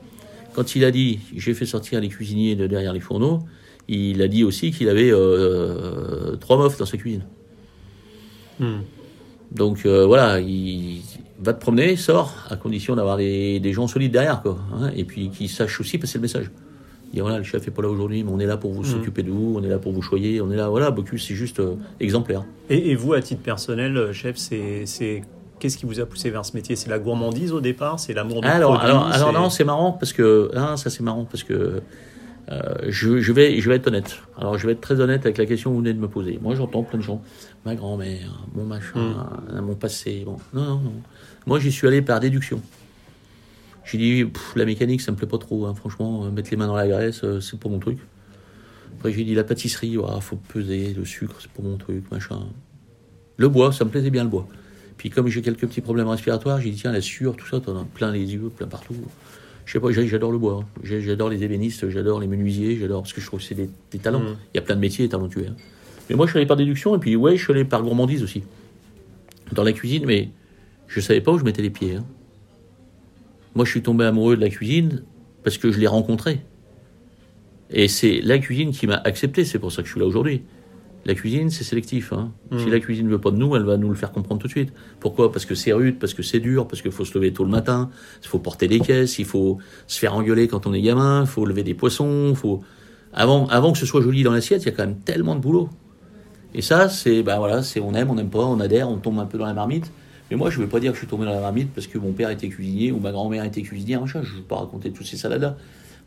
Quand 0.52 0.76
il 0.76 0.84
a 0.84 0.90
dit 0.90 1.20
j'ai 1.36 1.54
fait 1.54 1.66
sortir 1.66 2.00
les 2.00 2.08
cuisiniers 2.08 2.54
de 2.54 2.66
derrière 2.66 2.92
les 2.92 3.00
fourneaux, 3.00 3.40
il 3.88 4.20
a 4.22 4.28
dit 4.28 4.44
aussi 4.44 4.70
qu'il 4.70 4.88
avait 4.88 5.10
euh, 5.10 6.36
trois 6.36 6.58
meufs 6.58 6.76
dans 6.78 6.86
sa 6.86 6.96
cuisine. 6.98 7.24
Hmm. 8.60 8.80
Donc 9.52 9.86
euh, 9.86 10.04
voilà, 10.06 10.40
il 10.40 11.00
va 11.40 11.52
te 11.54 11.60
promener, 11.60 11.96
sort, 11.96 12.34
à 12.50 12.56
condition 12.56 12.96
d'avoir 12.96 13.16
des, 13.16 13.60
des 13.60 13.72
gens 13.72 13.86
solides 13.86 14.12
derrière, 14.12 14.42
quoi. 14.42 14.58
hein, 14.74 14.90
et 14.96 15.04
puis 15.04 15.30
qui 15.30 15.48
sachent 15.48 15.80
aussi 15.80 15.98
passer 15.98 16.18
le 16.18 16.22
message. 16.22 16.50
Dire 17.14 17.22
voilà, 17.24 17.38
le 17.38 17.44
chef 17.44 17.66
est 17.66 17.70
pas 17.70 17.80
là 17.82 17.88
aujourd'hui, 17.88 18.22
mais 18.22 18.30
on 18.30 18.38
est 18.38 18.46
là 18.46 18.56
pour 18.56 18.72
vous 18.72 18.82
Mhm. 18.82 18.88
s'occuper 18.88 19.22
de 19.22 19.30
vous, 19.30 19.54
on 19.58 19.62
est 19.62 19.68
là 19.68 19.78
pour 19.78 19.92
vous 19.92 20.02
choyer, 20.02 20.40
on 20.42 20.50
est 20.50 20.56
là. 20.56 20.68
Voilà, 20.68 20.90
Bocuse, 20.90 21.24
c'est 21.26 21.34
juste 21.34 21.60
euh, 21.60 21.76
exemplaire. 22.00 22.44
Et, 22.68 22.90
et 22.90 22.94
vous, 22.96 23.14
à 23.14 23.22
titre 23.22 23.40
personnel, 23.42 23.96
euh, 23.96 24.12
chef, 24.12 24.36
c'est, 24.36 24.84
qu'est-ce 25.58 25.78
qui 25.78 25.86
vous 25.86 26.00
a 26.00 26.06
poussé 26.06 26.28
vers 26.30 26.44
ce 26.44 26.54
métier? 26.54 26.76
C'est 26.76 26.90
la 26.90 26.98
gourmandise 26.98 27.52
au 27.52 27.60
départ? 27.62 27.98
C'est 27.98 28.12
l'amour 28.12 28.42
du 28.42 28.48
Alors, 28.48 28.72
produit? 28.74 28.90
alors, 28.90 29.06
alors 29.06 29.32
non, 29.32 29.48
c'est 29.48 29.64
marrant 29.64 29.92
parce 29.92 30.12
que 30.12 30.50
ah, 30.54 30.76
ça 30.76 30.90
c'est 30.90 31.02
marrant 31.02 31.24
parce 31.24 31.44
que 31.44 31.80
euh, 32.50 32.60
je, 32.88 33.20
je 33.20 33.32
vais 33.32 33.60
je 33.60 33.68
vais 33.68 33.76
être 33.76 33.86
honnête. 33.88 34.18
Alors 34.38 34.56
je 34.58 34.66
vais 34.66 34.72
être 34.72 34.80
très 34.80 35.00
honnête 35.00 35.22
avec 35.26 35.36
la 35.38 35.44
question 35.46 35.70
que 35.70 35.74
vous 35.76 35.80
venez 35.80 35.92
de 35.94 35.98
me 36.00 36.08
poser. 36.08 36.38
Moi 36.42 36.54
j'entends 36.54 36.82
plein 36.82 36.98
de 36.98 37.04
gens, 37.04 37.20
ma 37.66 37.74
grand-mère, 37.74 38.42
mon 38.54 38.64
machin, 38.64 39.26
euh, 39.52 39.60
mon 39.62 39.74
passé. 39.74 40.22
Bon, 40.24 40.36
non 40.54 40.62
non 40.64 40.74
non. 40.80 40.92
Moi 41.48 41.58
j'y 41.58 41.72
suis 41.72 41.86
allé 41.88 42.02
par 42.02 42.20
déduction. 42.20 42.60
J'ai 43.86 43.96
dit 43.98 44.24
pff, 44.26 44.52
la 44.54 44.66
mécanique 44.66 45.00
ça 45.00 45.10
me 45.12 45.16
plaît 45.16 45.26
pas 45.26 45.38
trop. 45.38 45.64
hein. 45.66 45.74
Franchement, 45.74 46.26
euh, 46.26 46.30
mettre 46.30 46.50
les 46.50 46.58
mains 46.58 46.66
dans 46.66 46.76
la 46.76 46.86
graisse 46.86 47.22
euh, 47.24 47.40
c'est 47.40 47.58
pas 47.58 47.70
mon 47.70 47.78
truc. 47.78 47.98
Après 48.98 49.12
j'ai 49.12 49.24
dit 49.24 49.34
la 49.34 49.44
pâtisserie, 49.44 49.96
ouah, 49.96 50.20
faut 50.20 50.36
peser 50.36 50.92
le 50.94 51.04
sucre 51.06 51.36
c'est 51.40 51.50
pas 51.50 51.62
mon 51.62 51.78
truc 51.78 52.08
machin. 52.12 52.40
Le 53.38 53.48
bois 53.48 53.72
ça 53.72 53.84
me 53.86 53.90
plaisait 53.90 54.10
bien 54.10 54.24
le 54.24 54.28
bois. 54.30 54.46
Puis 54.98 55.08
comme 55.10 55.28
j'ai 55.28 55.40
quelques 55.40 55.66
petits 55.66 55.80
problèmes 55.80 56.08
respiratoires, 56.08 56.60
j'ai 56.60 56.70
dit 56.70 56.76
tiens 56.76 56.92
la 56.92 57.00
sueur, 57.00 57.34
tout 57.34 57.46
ça, 57.46 57.60
t'en 57.60 57.76
as 57.80 57.84
plein 57.84 58.12
les 58.12 58.34
yeux, 58.34 58.50
plein 58.54 58.66
partout. 58.66 58.96
Je 59.64 59.72
sais 59.72 59.80
pas, 59.80 59.90
j'adore 59.92 60.32
le 60.32 60.38
bois. 60.38 60.60
hein. 60.64 60.66
J'adore 60.82 61.30
les 61.30 61.44
ébénistes, 61.44 61.88
j'adore 61.88 62.20
les 62.20 62.26
menuisiers, 62.26 62.76
j'adore 62.78 63.02
parce 63.02 63.12
que 63.14 63.20
je 63.20 63.26
trouve 63.26 63.40
que 63.40 63.46
c'est 63.46 63.54
des, 63.54 63.70
des 63.90 63.98
talents. 63.98 64.20
Mhm. 64.20 64.36
Il 64.52 64.56
y 64.56 64.58
a 64.58 64.62
plein 64.62 64.74
de 64.76 64.80
métiers 64.80 65.08
talentueux. 65.08 65.46
hein. 65.48 65.54
Mais 66.10 66.16
moi 66.16 66.26
je 66.26 66.32
suis 66.32 66.38
allé 66.38 66.46
par 66.46 66.56
déduction 66.58 66.94
et 66.96 66.98
puis 66.98 67.16
ouais, 67.16 67.36
je 67.36 67.42
suis 67.44 67.52
allé 67.54 67.64
par 67.64 67.82
gourmandise 67.82 68.22
aussi. 68.22 68.42
Dans 69.52 69.62
la 69.62 69.72
cuisine, 69.72 70.04
mais 70.06 70.28
je 70.88 71.00
savais 71.00 71.20
pas 71.20 71.32
où 71.32 71.38
je 71.38 71.44
mettais 71.44 71.62
les 71.62 71.70
pieds. 71.70 71.94
hein. 71.96 72.04
Moi 73.54 73.64
je 73.64 73.70
suis 73.70 73.82
tombé 73.82 74.04
amoureux 74.04 74.36
de 74.36 74.40
la 74.40 74.48
cuisine 74.50 75.04
parce 75.44 75.58
que 75.58 75.70
je 75.70 75.78
l'ai 75.78 75.86
rencontrée. 75.86 76.40
Et 77.70 77.86
c'est 77.88 78.20
la 78.22 78.38
cuisine 78.38 78.72
qui 78.72 78.86
m'a 78.86 78.96
accepté, 78.96 79.44
c'est 79.44 79.58
pour 79.58 79.70
ça 79.72 79.82
que 79.82 79.88
je 79.88 79.92
suis 79.92 80.00
là 80.00 80.06
aujourd'hui. 80.06 80.42
La 81.04 81.14
cuisine, 81.14 81.48
c'est 81.48 81.64
sélectif. 81.64 82.12
hein. 82.12 82.32
Si 82.58 82.68
la 82.68 82.80
cuisine 82.80 83.06
ne 83.06 83.10
veut 83.12 83.20
pas 83.20 83.30
de 83.30 83.36
nous, 83.36 83.54
elle 83.56 83.62
va 83.62 83.76
nous 83.76 83.88
le 83.88 83.94
faire 83.94 84.10
comprendre 84.10 84.40
tout 84.40 84.46
de 84.48 84.52
suite. 84.52 84.72
Pourquoi? 85.00 85.32
Parce 85.32 85.46
que 85.46 85.54
c'est 85.54 85.72
rude, 85.72 85.98
parce 85.98 86.12
que 86.12 86.22
c'est 86.22 86.40
dur, 86.40 86.66
parce 86.66 86.82
qu'il 86.82 86.90
faut 86.90 87.04
se 87.04 87.14
lever 87.16 87.32
tôt 87.32 87.44
le 87.44 87.50
matin, 87.50 87.88
il 88.22 88.28
faut 88.28 88.38
porter 88.38 88.68
des 88.68 88.80
caisses, 88.80 89.18
il 89.18 89.24
faut 89.24 89.58
se 89.86 89.98
faire 89.98 90.14
engueuler 90.14 90.48
quand 90.48 90.66
on 90.66 90.74
est 90.74 90.82
gamin, 90.82 91.22
il 91.22 91.26
faut 91.26 91.46
lever 91.46 91.62
des 91.62 91.74
poissons, 91.74 92.26
il 92.30 92.36
faut... 92.36 92.60
Avant, 93.14 93.46
avant 93.46 93.72
que 93.72 93.78
ce 93.78 93.86
soit 93.86 94.02
joli 94.02 94.22
dans 94.22 94.32
l'assiette, 94.32 94.62
il 94.64 94.66
y 94.66 94.68
a 94.68 94.72
quand 94.72 94.84
même 94.86 94.98
tellement 94.98 95.34
de 95.34 95.40
boulot. 95.40 95.70
Et 96.52 96.60
ça, 96.62 96.88
c'est, 96.90 97.22
ben 97.22 97.38
voilà, 97.38 97.62
c'est 97.62 97.80
on 97.80 97.94
aime, 97.94 98.10
on 98.10 98.14
n'aime 98.16 98.28
pas, 98.30 98.44
on 98.44 98.60
adhère, 98.60 98.90
on 98.90 98.98
tombe 98.98 99.18
un 99.18 99.26
peu 99.26 99.38
dans 99.38 99.46
la 99.46 99.54
marmite. 99.54 99.90
Mais 100.30 100.36
moi, 100.36 100.50
je 100.50 100.58
ne 100.58 100.64
veux 100.64 100.68
pas 100.68 100.80
dire 100.80 100.90
que 100.92 100.96
je 100.96 101.00
suis 101.00 101.08
tombé 101.08 101.24
dans 101.24 101.32
la 101.32 101.40
marmite 101.40 101.70
parce 101.74 101.86
que 101.86 101.96
mon 101.98 102.12
père 102.12 102.30
était 102.30 102.48
cuisinier 102.48 102.92
ou 102.92 102.98
ma 103.00 103.12
grand-mère 103.12 103.44
était 103.44 103.62
cuisinière, 103.62 104.00
machin. 104.02 104.20
Je 104.22 104.32
ne 104.32 104.36
veux 104.38 104.42
pas 104.44 104.56
raconter 104.56 104.90
toutes 104.90 105.06
ces 105.06 105.16
salades-là. 105.16 105.56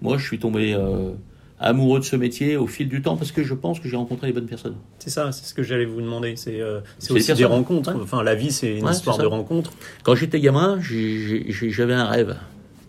Moi, 0.02 0.18
je 0.18 0.26
suis 0.26 0.38
tombé 0.40 0.74
euh, 0.74 1.12
amoureux 1.60 2.00
de 2.00 2.06
ce 2.06 2.16
métier 2.16 2.56
au 2.58 2.68
fil 2.68 2.88
du 2.88 3.02
temps 3.02 3.18
parce 3.18 3.32
que 3.32 3.44
je 3.44 3.54
pense 3.54 3.80
que 3.80 3.88
j'ai 3.90 3.96
rencontré 3.98 4.28
les 4.28 4.34
bonnes 4.34 4.46
personnes. 4.46 4.76
C'est 5.00 5.10
ça, 5.10 5.32
c'est 5.32 5.46
ce 5.46 5.54
que 5.54 5.64
j'allais 5.64 5.86
vous 5.86 6.02
demander. 6.02 6.36
C'est, 6.36 6.60
euh, 6.62 6.82
aussi 7.10 7.34
des 7.34 7.46
rencontres. 7.46 7.96
Ouais. 7.96 8.02
Enfin, 8.02 8.22
la 8.24 8.36
vie, 8.36 8.52
c'est 8.52 8.78
une 8.78 8.86
Ouais, 8.86 8.92
histoire 8.92 9.18
de 9.18 9.26
rencontres. 9.26 9.72
Quand 10.04 10.16
j'étais 10.16 10.40
gamin, 10.40 10.80
j'avais 10.82 11.94
un 11.94 12.06
rêve. 12.06 12.36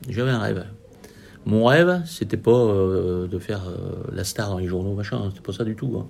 J'avais 0.08 0.30
un 0.30 0.38
rêve. 0.38 0.64
Mon 1.44 1.64
rêve, 1.66 2.02
c'était 2.06 2.36
pas 2.36 2.52
euh, 2.52 3.26
de 3.26 3.38
faire 3.38 3.62
euh, 3.68 4.04
la 4.14 4.22
star 4.24 4.50
dans 4.50 4.58
les 4.58 4.66
journaux, 4.68 4.94
machin. 4.94 5.16
hein, 5.18 5.28
C'était 5.30 5.40
pas 5.44 5.52
ça 5.52 5.64
du 5.64 5.74
tout. 5.74 5.96
hein. 5.98 6.06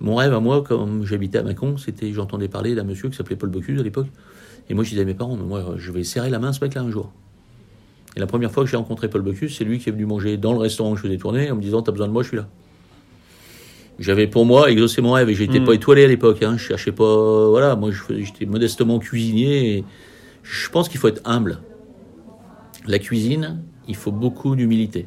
Mon 0.00 0.16
rêve 0.16 0.34
à 0.34 0.40
moi, 0.40 0.62
comme 0.64 1.04
j'habitais 1.06 1.38
à 1.38 1.42
Mâcon, 1.44 1.76
c'était 1.76 2.12
j'entendais 2.12 2.48
parler 2.48 2.74
d'un 2.74 2.82
monsieur 2.82 3.08
qui 3.08 3.16
s'appelait 3.16 3.36
Paul 3.36 3.50
Bocuse 3.50 3.78
à 3.78 3.84
l'époque. 3.84 4.08
Et 4.68 4.74
moi, 4.74 4.84
je 4.84 4.90
disais 4.90 5.02
à 5.02 5.04
mes 5.04 5.14
parents, 5.14 5.36
mais 5.36 5.44
moi, 5.44 5.74
je 5.76 5.92
vais 5.92 6.04
serrer 6.04 6.30
la 6.30 6.38
main 6.38 6.48
à 6.48 6.52
ce 6.52 6.64
mec-là 6.64 6.82
un 6.82 6.90
jour. 6.90 7.12
Et 8.16 8.20
la 8.20 8.26
première 8.26 8.50
fois 8.50 8.64
que 8.64 8.70
j'ai 8.70 8.76
rencontré 8.76 9.08
Paul 9.10 9.22
Bocuse, 9.22 9.54
c'est 9.56 9.64
lui 9.64 9.78
qui 9.78 9.88
est 9.88 9.92
venu 9.92 10.06
manger 10.06 10.36
dans 10.36 10.52
le 10.52 10.58
restaurant 10.58 10.92
où 10.92 10.96
je 10.96 11.02
faisais 11.02 11.18
tourner 11.18 11.50
en 11.50 11.56
me 11.56 11.60
disant, 11.60 11.82
t'as 11.82 11.92
besoin 11.92 12.06
de 12.06 12.12
moi, 12.12 12.22
je 12.22 12.28
suis 12.28 12.36
là. 12.36 12.48
J'avais 13.98 14.26
pour 14.26 14.44
moi 14.44 14.70
exaucé 14.70 15.00
mon 15.02 15.12
rêve 15.12 15.28
et 15.30 15.34
j'étais 15.34 15.60
Mm. 15.60 15.64
pas 15.64 15.74
étoilé 15.74 16.04
à 16.04 16.08
l'époque. 16.08 16.42
Hein. 16.42 16.56
Je 16.56 16.64
cherchais 16.64 16.92
pas, 16.92 17.48
voilà, 17.48 17.76
moi 17.76 17.90
j'étais 18.10 18.46
modestement 18.46 18.98
cuisinier. 18.98 19.78
Et 19.78 19.84
je 20.42 20.70
pense 20.70 20.88
qu'il 20.88 20.98
faut 20.98 21.08
être 21.08 21.22
humble. 21.24 21.60
La 22.86 22.98
cuisine, 22.98 23.62
il 23.86 23.96
faut 23.96 24.12
beaucoup 24.12 24.56
d'humilité. 24.56 25.06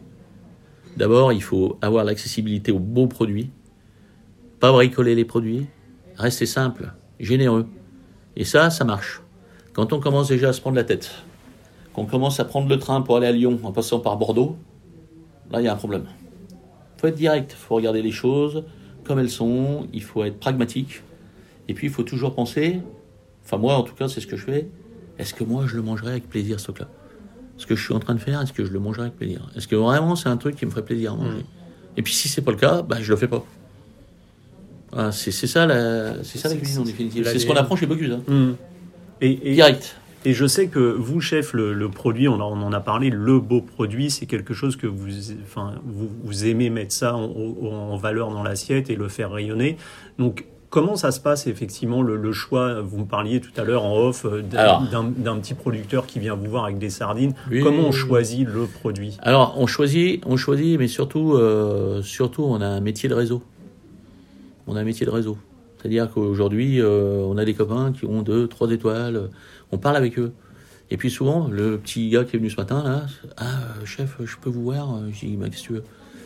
D'abord, 0.95 1.33
il 1.33 1.43
faut 1.43 1.77
avoir 1.81 2.05
l'accessibilité 2.05 2.71
aux 2.71 2.79
beaux 2.79 3.07
produits, 3.07 3.51
pas 4.59 4.71
bricoler 4.71 5.15
les 5.15 5.25
produits, 5.25 5.67
rester 6.15 6.45
simple, 6.45 6.93
généreux. 7.19 7.67
Et 8.35 8.45
ça, 8.45 8.69
ça 8.69 8.83
marche. 8.83 9.21
Quand 9.77 9.93
on 9.93 9.99
commence 9.99 10.27
déjà 10.29 10.49
à 10.49 10.53
se 10.53 10.59
prendre 10.59 10.75
la 10.75 10.83
tête, 10.83 11.11
qu'on 11.93 12.07
commence 12.07 12.39
à 12.39 12.45
prendre 12.45 12.67
le 12.67 12.79
train 12.79 13.01
pour 13.01 13.15
aller 13.17 13.27
à 13.27 13.31
Lyon 13.31 13.59
en 13.61 13.71
passant 13.71 13.99
par 13.99 14.17
Bordeaux, 14.17 14.57
là, 15.51 15.61
il 15.61 15.65
y 15.65 15.67
a 15.67 15.73
un 15.73 15.75
problème. 15.77 16.05
Il 16.49 17.01
faut 17.01 17.07
être 17.07 17.15
direct, 17.15 17.51
il 17.55 17.63
faut 17.63 17.75
regarder 17.75 18.01
les 18.01 18.11
choses 18.11 18.63
comme 19.03 19.19
elles 19.19 19.29
sont, 19.29 19.87
il 19.93 20.01
faut 20.01 20.23
être 20.23 20.39
pragmatique, 20.39 21.03
et 21.67 21.75
puis 21.75 21.85
il 21.87 21.93
faut 21.93 22.01
toujours 22.01 22.33
penser, 22.33 22.81
enfin 23.45 23.57
moi 23.57 23.75
en 23.75 23.83
tout 23.83 23.93
cas 23.93 24.07
c'est 24.09 24.19
ce 24.19 24.25
que 24.25 24.35
je 24.35 24.45
fais, 24.45 24.67
est-ce 25.19 25.35
que 25.35 25.43
moi 25.43 25.65
je 25.67 25.75
le 25.75 25.83
mangerai 25.83 26.09
avec 26.09 26.27
plaisir 26.27 26.59
ce 26.59 26.65
truc-là? 26.65 26.89
Ce 27.57 27.67
que 27.67 27.75
je 27.75 27.83
suis 27.83 27.93
en 27.93 27.99
train 27.99 28.15
de 28.15 28.19
faire, 28.19 28.41
est-ce 28.41 28.53
que 28.53 28.65
je 28.65 28.71
le 28.71 28.79
mangerai 28.79 29.03
avec 29.03 29.15
plaisir? 29.15 29.47
Est-ce 29.55 29.67
que 29.67 29.75
vraiment 29.75 30.15
c'est 30.15 30.27
un 30.27 30.37
truc 30.37 30.55
qui 30.55 30.65
me 30.65 30.71
ferait 30.71 30.83
plaisir 30.83 31.13
à 31.13 31.15
manger? 31.15 31.45
Et 31.95 32.01
puis 32.01 32.13
si 32.13 32.27
c'est 32.27 32.41
pas 32.41 32.51
le 32.51 32.57
cas, 32.57 32.81
bah, 32.81 32.97
je 32.99 33.11
le 33.11 33.17
fais 33.17 33.27
pas. 33.27 33.45
Voilà, 34.91 35.11
c'est 35.11 35.31
ça 35.31 35.67
la, 35.67 36.23
c'est 36.23 36.39
ça 36.39 36.49
la 36.49 36.55
cuisine 36.55 36.81
en 36.81 36.85
définitive. 36.85 37.25
c'est 37.25 37.37
ce 37.37 37.45
qu'on 37.45 37.55
apprend 37.55 37.75
chez 37.75 37.85
Bocuse. 37.85 38.11
Hein. 38.11 38.23
Mm. 38.27 38.53
Et, 39.21 39.51
et, 39.51 39.53
Direct. 39.55 39.95
et 40.25 40.33
je 40.33 40.45
sais 40.45 40.67
que 40.67 40.79
vous, 40.79 41.21
chef, 41.21 41.53
le, 41.53 41.73
le 41.73 41.89
produit, 41.89 42.27
on, 42.27 42.35
en- 42.39 42.51
on 42.57 42.61
en 42.65 42.73
a 42.73 42.79
parlé, 42.79 43.09
le 43.09 43.39
beau 43.39 43.61
produit, 43.61 44.09
c'est 44.11 44.25
quelque 44.25 44.53
chose 44.53 44.75
que 44.75 44.87
vous, 44.87 45.07
enfin, 45.43 45.73
vous, 45.85 46.09
vous 46.23 46.45
aimez 46.45 46.69
mettre 46.69 46.93
ça 46.93 47.15
en, 47.15 47.95
valeur 47.97 48.29
dans 48.31 48.43
l'assiette 48.43 48.89
et 48.89 48.95
le 48.95 49.07
faire 49.07 49.31
rayonner. 49.31 49.77
Donc, 50.19 50.45
comment 50.69 50.95
ça 50.97 51.11
se 51.11 51.19
passe 51.19 51.47
effectivement 51.47 52.01
le, 52.03 52.15
le 52.17 52.31
choix 52.33 52.81
Vous 52.81 52.99
me 52.99 53.05
parliez 53.05 53.39
tout 53.39 53.51
à 53.57 53.63
l'heure 53.63 53.83
en 53.85 53.97
off 53.97 54.25
euh, 54.25 54.41
d'un 54.43 55.37
petit 55.39 55.53
producteur 55.55 56.05
qui 56.05 56.19
vient 56.19 56.35
vous 56.35 56.49
voir 56.49 56.65
avec 56.65 56.77
des 56.77 56.89
sardines. 56.89 57.33
Oui, 57.49 57.61
comment 57.63 57.83
on 57.87 57.91
choisit 57.91 58.47
le 58.47 58.65
produit? 58.65 59.17
Alors, 59.23 59.55
on 59.57 59.65
choisit, 59.65 60.21
on 60.25 60.37
choisit, 60.37 60.77
mais 60.77 60.87
surtout, 60.87 61.33
euh, 61.35 62.01
surtout, 62.03 62.43
on 62.43 62.61
a 62.61 62.67
un 62.67 62.81
métier 62.81 63.07
de 63.09 63.13
réseau. 63.15 63.41
On 64.67 64.75
a 64.75 64.81
un 64.81 64.83
métier 64.83 65.05
de 65.05 65.11
réseau. 65.11 65.37
C'est-à-dire 65.87 66.11
qu'aujourd'hui, 66.11 66.81
euh, 66.81 67.21
on 67.29 67.37
a 67.37 67.45
des 67.45 67.53
copains 67.53 67.93
qui 67.93 68.03
ont 68.03 68.21
deux, 68.21 68.49
trois 68.49 68.69
étoiles. 68.71 69.15
euh, 69.15 69.27
On 69.71 69.77
parle 69.77 69.95
avec 69.95 70.19
eux. 70.19 70.33
Et 70.91 70.97
puis 70.97 71.09
souvent, 71.09 71.47
le 71.47 71.77
petit 71.77 72.09
gars 72.09 72.25
qui 72.25 72.35
est 72.35 72.39
venu 72.39 72.49
ce 72.49 72.57
matin, 72.57 72.83
là, 72.83 73.05
ah, 73.37 73.45
euh, 73.81 73.85
chef, 73.85 74.17
je 74.21 74.35
peux 74.35 74.49
vous 74.49 74.63
voir 74.63 74.99
Je 75.13 75.25
dis, 75.25 75.37
qu'est-ce 75.37 75.61
que 75.61 75.67
tu 75.67 75.73
veux? 75.73 75.83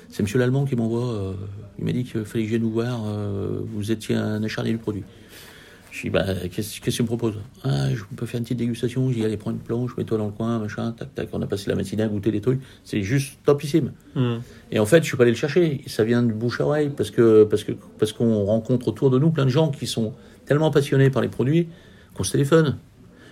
C'est 0.10 0.24
monsieur 0.24 0.40
l'Allemand 0.40 0.66
qui 0.66 0.76
m'envoie. 0.76 1.36
il 1.78 1.86
m'a 1.86 1.92
dit 1.92 2.06
qu'il 2.06 2.26
fallait 2.26 2.44
que 2.44 2.50
je 2.50 2.56
vienne 2.56 2.64
vous 2.64 2.72
voir. 2.72 3.02
vous 3.72 3.92
étiez 3.92 4.16
un 4.16 4.44
acharné 4.44 4.72
du 4.72 4.78
produit. 4.80 5.04
Je 5.92 6.04
dis, 6.04 6.10
bah, 6.10 6.24
qu'est-ce 6.50 6.80
qu'est-ce 6.80 6.80
que 6.80 6.90
tu 6.98 7.02
me 7.04 7.08
proposes? 7.08 7.36
Ah, 7.64 7.94
je 7.94 8.04
peux 8.16 8.26
faire 8.26 8.38
une 8.38 8.46
petite 8.46 8.58
dégustation. 8.58 9.10
Je 9.10 9.16
dis, 9.16 9.26
allez, 9.26 9.36
prends 9.36 9.52
une 9.52 9.58
planche, 9.60 9.92
mets-toi 9.98 10.18
dans 10.18 10.28
le 10.28 10.32
coin, 10.32 10.58
machin, 10.58 10.94
tac, 10.94 11.14
tac. 11.14 11.28
On 11.34 11.42
a 11.42 11.48
passé 11.48 11.70
la 11.70 11.76
matinée 11.76 12.04
à 12.04 12.08
goûter 12.08 12.32
des 12.32 12.40
trucs. 12.40 12.62
C'est 12.86 13.02
juste 13.04 13.40
topissime. 13.46 13.92
Mm. 14.16 14.36
Et 14.72 14.80
en 14.80 14.86
fait, 14.86 15.02
je 15.04 15.08
suis 15.08 15.18
pas 15.18 15.24
allé 15.24 15.32
le 15.34 15.38
chercher. 15.38 15.82
Ça 15.88 16.06
vient 16.06 16.24
de 16.24 16.32
bouche 16.32 16.62
à 16.62 16.66
oreille 16.66 16.92
parce 16.96 17.12
que 17.12 17.44
parce 17.44 17.66
que 17.66 17.74
parce 18.00 18.14
qu'on 18.14 18.46
rencontre 18.46 18.88
autour 18.88 19.10
de 19.10 19.20
nous 19.20 19.32
plein 19.32 19.44
de 19.46 19.50
gens 19.50 19.70
qui 19.70 19.86
sont 19.86 20.14
tellement 20.46 20.72
passionnés 20.72 21.10
par 21.10 21.22
les 21.22 21.28
produits 21.28 21.68
qu'on 22.14 22.24
se 22.24 22.32
téléphone. 22.32 22.78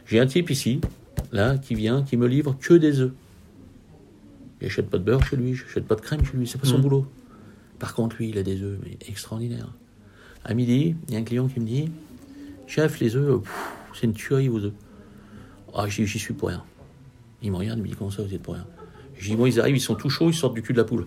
J'ai 0.06 0.20
un 0.20 0.26
type 0.28 0.50
ici, 0.50 0.82
là, 1.32 1.58
qui 1.58 1.76
vient, 1.76 2.04
qui 2.04 2.18
me 2.18 2.28
livre 2.28 2.58
que 2.60 2.74
des 2.74 3.00
œufs. 3.00 3.12
J'achète 4.62 4.90
pas 4.90 4.98
de 4.98 5.04
beurre 5.04 5.24
chez 5.26 5.38
lui, 5.38 5.54
j'achète 5.56 5.86
pas 5.86 5.96
de 5.96 6.02
crème 6.02 6.26
chez 6.26 6.36
lui, 6.36 6.46
c'est 6.46 6.58
pas 6.60 6.68
son 6.68 6.76
Mhm. 6.78 6.82
boulot. 6.82 7.06
Par 7.80 7.94
contre, 7.94 8.18
lui, 8.18 8.30
il 8.30 8.38
a 8.38 8.44
des 8.44 8.62
œufs, 8.62 8.78
mais 8.84 8.98
extraordinaires. 9.08 9.72
À 10.44 10.54
midi, 10.54 10.96
il 11.08 11.14
y 11.14 11.18
a 11.18 11.20
un 11.20 11.24
client 11.24 11.48
qui 11.48 11.60
me 11.62 11.66
dit 11.66 11.90
Chef, 12.70 13.00
les 13.00 13.16
œufs, 13.16 13.42
pff, 13.42 13.52
c'est 13.96 14.06
une 14.06 14.14
tuerie 14.14 14.48
vos 14.48 14.60
œufs. 14.60 14.74
Ah, 15.76 15.88
j'y 15.90 16.08
suis 16.08 16.34
pour 16.36 16.50
rien. 16.50 16.64
Il 17.42 17.52
me 17.52 17.58
regarde, 17.58 17.80
il 17.80 17.82
me 17.84 17.88
dit 17.88 17.96
Comment 17.98 18.12
ça, 18.12 18.22
vous 18.22 18.34
êtes 18.34 18.42
pour 18.44 18.54
rien? 18.54 18.66
Je 19.18 19.28
dis 19.30 19.36
Moi, 19.36 19.50
ils 19.50 19.60
arrivent, 19.60 19.76
ils 19.78 19.82
sont 19.82 19.96
tout 19.96 20.10
chauds, 20.10 20.30
ils 20.30 20.34
sortent 20.36 20.54
du 20.54 20.62
cul 20.62 20.74
de 20.74 20.78
la 20.78 20.84
poule. 20.84 21.06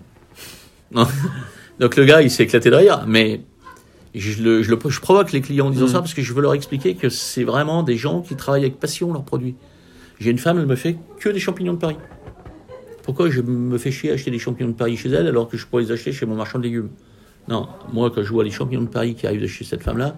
Donc 1.79 1.95
le 1.95 2.05
gars, 2.05 2.21
il 2.21 2.29
s'est 2.29 2.43
éclaté 2.43 2.69
de 2.69 2.75
rire, 2.75 3.05
mais 3.07 3.41
je, 4.13 4.43
le, 4.43 4.61
je, 4.61 4.69
le- 4.71 4.89
je 4.89 4.99
provoque 4.99 5.31
les 5.31 5.41
clients 5.41 5.67
en 5.67 5.71
disant 5.71 5.85
Mhm. 5.85 5.91
ça 5.91 5.99
parce 5.99 6.13
que 6.13 6.21
je 6.21 6.33
veux 6.33 6.41
leur 6.41 6.53
expliquer 6.53 6.95
que 6.95 7.09
c'est 7.09 7.43
vraiment 7.43 7.81
des 7.81 7.97
gens 7.97 8.21
qui 8.21 8.35
travaillent 8.35 8.63
avec 8.63 8.79
passion 8.79 9.11
leurs 9.13 9.23
produits. 9.23 9.55
J'ai 10.19 10.29
une 10.31 10.37
femme, 10.37 10.59
elle 10.59 10.67
me 10.67 10.75
fait 10.75 10.97
que 11.19 11.29
des 11.29 11.39
champignons 11.39 11.73
de 11.73 11.79
Paris. 11.79 11.97
Pourquoi 13.03 13.29
je 13.29 13.41
me 13.41 13.77
fais 13.77 13.91
chier 13.91 14.11
à 14.11 14.13
acheter 14.13 14.31
des 14.31 14.39
champignons 14.39 14.69
de 14.69 14.75
Paris 14.75 14.95
chez 14.97 15.09
elle 15.09 15.27
alors 15.27 15.49
que 15.49 15.57
je 15.57 15.65
pourrais 15.65 15.83
les 15.83 15.91
acheter 15.91 16.11
chez 16.13 16.25
mon 16.25 16.35
marchand 16.35 16.59
de 16.59 16.63
légumes? 16.63 16.89
Non, 17.49 17.67
moi 17.91 18.11
quand 18.11 18.23
je 18.23 18.29
vois 18.31 18.43
les 18.43 18.51
champignons 18.51 18.83
de 18.83 18.87
Paris 18.87 19.15
qui 19.15 19.25
arrivent 19.27 19.41
de 19.41 19.47
chez 19.47 19.65
cette 19.65 19.83
femme-là, 19.83 20.15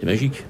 c'est 0.00 0.06
magique. 0.06 0.44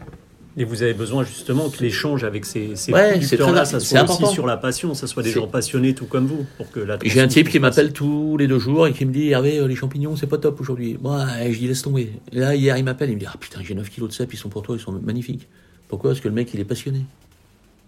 Et 0.57 0.64
vous 0.64 0.83
avez 0.83 0.95
besoin 0.95 1.25
justement 1.25 1.71
que 1.71 1.80
l'échange 1.80 2.25
avec 2.25 2.45
ces, 2.45 2.75
ces 2.75 2.92
Ouais, 2.92 3.12
producteurs-là, 3.12 3.64
ça 3.64 3.78
soit 3.78 4.02
aussi 4.02 4.12
important. 4.12 4.26
sur 4.33 4.47
la 4.47 4.57
passion, 4.57 4.95
ça 4.95 5.07
soit 5.07 5.23
des 5.23 5.30
gens 5.30 5.47
passionnés 5.47 5.95
tout 5.95 6.07
comme 6.07 6.26
vous, 6.26 6.45
pour 6.57 6.71
que 6.73 6.85
J'ai 7.04 7.21
un 7.21 7.28
type 7.28 7.49
qui 7.49 7.61
m'appelle 7.61 7.92
tous 7.92 8.37
les 8.37 8.49
deux 8.49 8.59
jours 8.59 8.87
et 8.88 8.92
qui 8.92 9.04
me 9.07 9.12
dit 9.12 9.28
Hervé, 9.30 9.59
euh, 9.59 9.69
les 9.69 9.76
champignons, 9.76 10.16
c'est 10.16 10.26
pas 10.26 10.38
top 10.38 10.61
aujourd'hui. 10.61 10.99
Moi, 11.00 11.25
je 11.50 11.57
dis 11.57 11.69
laisse 11.69 11.83
tomber. 11.83 12.11
Et 12.33 12.38
là, 12.38 12.54
hier, 12.57 12.76
il 12.76 12.85
m'appelle, 12.85 13.11
il 13.11 13.14
me 13.14 13.21
dit 13.21 13.26
Ah 13.28 13.37
putain, 13.38 13.61
j'ai 13.62 13.75
9 13.75 13.88
kilos 13.88 14.09
de 14.11 14.14
cèpes, 14.14 14.33
ils 14.33 14.37
sont 14.37 14.49
pour 14.49 14.62
toi, 14.62 14.75
ils 14.76 14.80
sont 14.83 14.92
magnifiques. 14.92 15.47
Pourquoi? 15.88 16.11
Parce 16.11 16.21
que 16.21 16.28
le 16.28 16.35
mec, 16.35 16.52
il 16.52 16.59
est 16.61 16.64
passionné. 16.64 17.04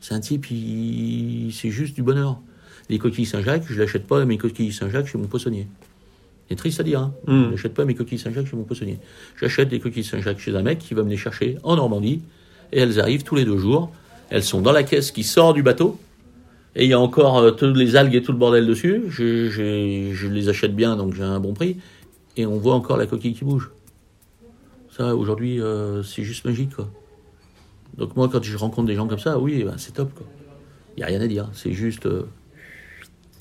C'est 0.00 0.14
un 0.14 0.21
type, 0.21 0.47
il... 0.50 1.52
c'est 1.52 1.71
juste 1.71 1.95
du 1.95 2.02
bonheur. 2.02 2.38
Les 2.88 2.99
coquilles 2.99 3.26
Saint-Jacques, 3.26 3.64
je 3.69 3.78
l'achète 3.81 4.07
pas, 4.07 4.25
mes 4.25 4.38
coquilles 4.38 4.73
Saint-Jacques, 4.73 5.09
chez 5.09 5.19
mon 5.19 5.26
poissonnier. 5.26 5.66
C'est 6.49 6.56
triste 6.56 6.80
à 6.80 6.82
dire. 6.82 7.00
Hein. 7.00 7.14
Mm. 7.26 7.44
Je 7.44 7.50
n'achète 7.52 7.75
pas 7.75 7.84
mes 7.84 7.94
coquilles 7.94 8.18
Saint-Jacques 8.18 8.46
chez 8.46 8.56
mon 8.56 8.64
poissonnier. 8.64 8.99
J'achète 9.40 9.68
des 9.68 9.80
coquilles 9.80 10.04
Saint-Jacques 10.04 10.38
chez 10.38 10.54
un 10.54 10.62
mec 10.62 10.78
qui 10.78 10.94
va 10.94 11.02
me 11.02 11.08
les 11.11 11.16
chercher 11.16 11.56
en 11.62 11.76
Normandie. 11.76 12.20
Et 12.72 12.78
elles 12.80 13.00
arrivent 13.00 13.22
tous 13.22 13.34
les 13.37 13.44
deux 13.44 13.58
jours. 13.58 13.90
Elles 14.30 14.42
sont 14.42 14.61
dans 14.61 14.72
la 14.72 14.82
caisse 14.82 15.11
qui 15.11 15.25
sort 15.25 15.54
du 15.54 15.62
bateau. 15.62 15.99
Et 16.75 16.84
il 16.84 16.90
y 16.90 16.94
a 16.94 17.00
encore 17.00 17.38
euh, 17.38 17.50
toutes 17.50 17.76
les 17.76 17.96
algues 17.96 18.14
et 18.14 18.22
tout 18.22 18.32
le 18.32 18.38
bordel 18.38 18.66
dessus. 18.66 19.02
Je, 19.08 19.50
je- 19.50 20.11
je 20.12 20.26
les 20.28 20.49
achète 20.49 20.75
bien, 20.75 20.96
donc 20.96 21.14
j'ai 21.14 21.22
un 21.22 21.38
bon 21.40 21.52
prix. 21.54 21.76
Et 22.37 22.46
on 22.46 22.56
voit 22.58 22.75
encore 22.75 22.96
la 22.96 23.06
coquille 23.06 23.34
qui 23.34 23.44
bouge. 23.44 23.70
Ça, 24.96 25.14
aujourd'hui, 25.16 25.61
euh, 25.61 26.02
c'est 26.02 26.22
juste 26.22 26.44
magique, 26.44 26.75
quoi. 26.76 26.90
Donc 27.99 28.16
moi, 28.16 28.28
quand 28.30 28.42
je 28.42 28.56
rencontre 28.56 28.87
des 28.88 28.94
gens 28.94 29.06
comme 29.06 29.18
ça, 29.18 29.38
oui, 29.38 29.64
ben, 29.64 29.75
c'est 29.76 29.92
top. 29.92 30.11
Il 30.96 31.00
n'y 31.00 31.04
a 31.04 31.06
rien 31.06 31.20
à 31.20 31.26
dire. 31.26 31.49
C'est 31.52 31.72
juste... 31.72 32.06
euh, 32.06 32.22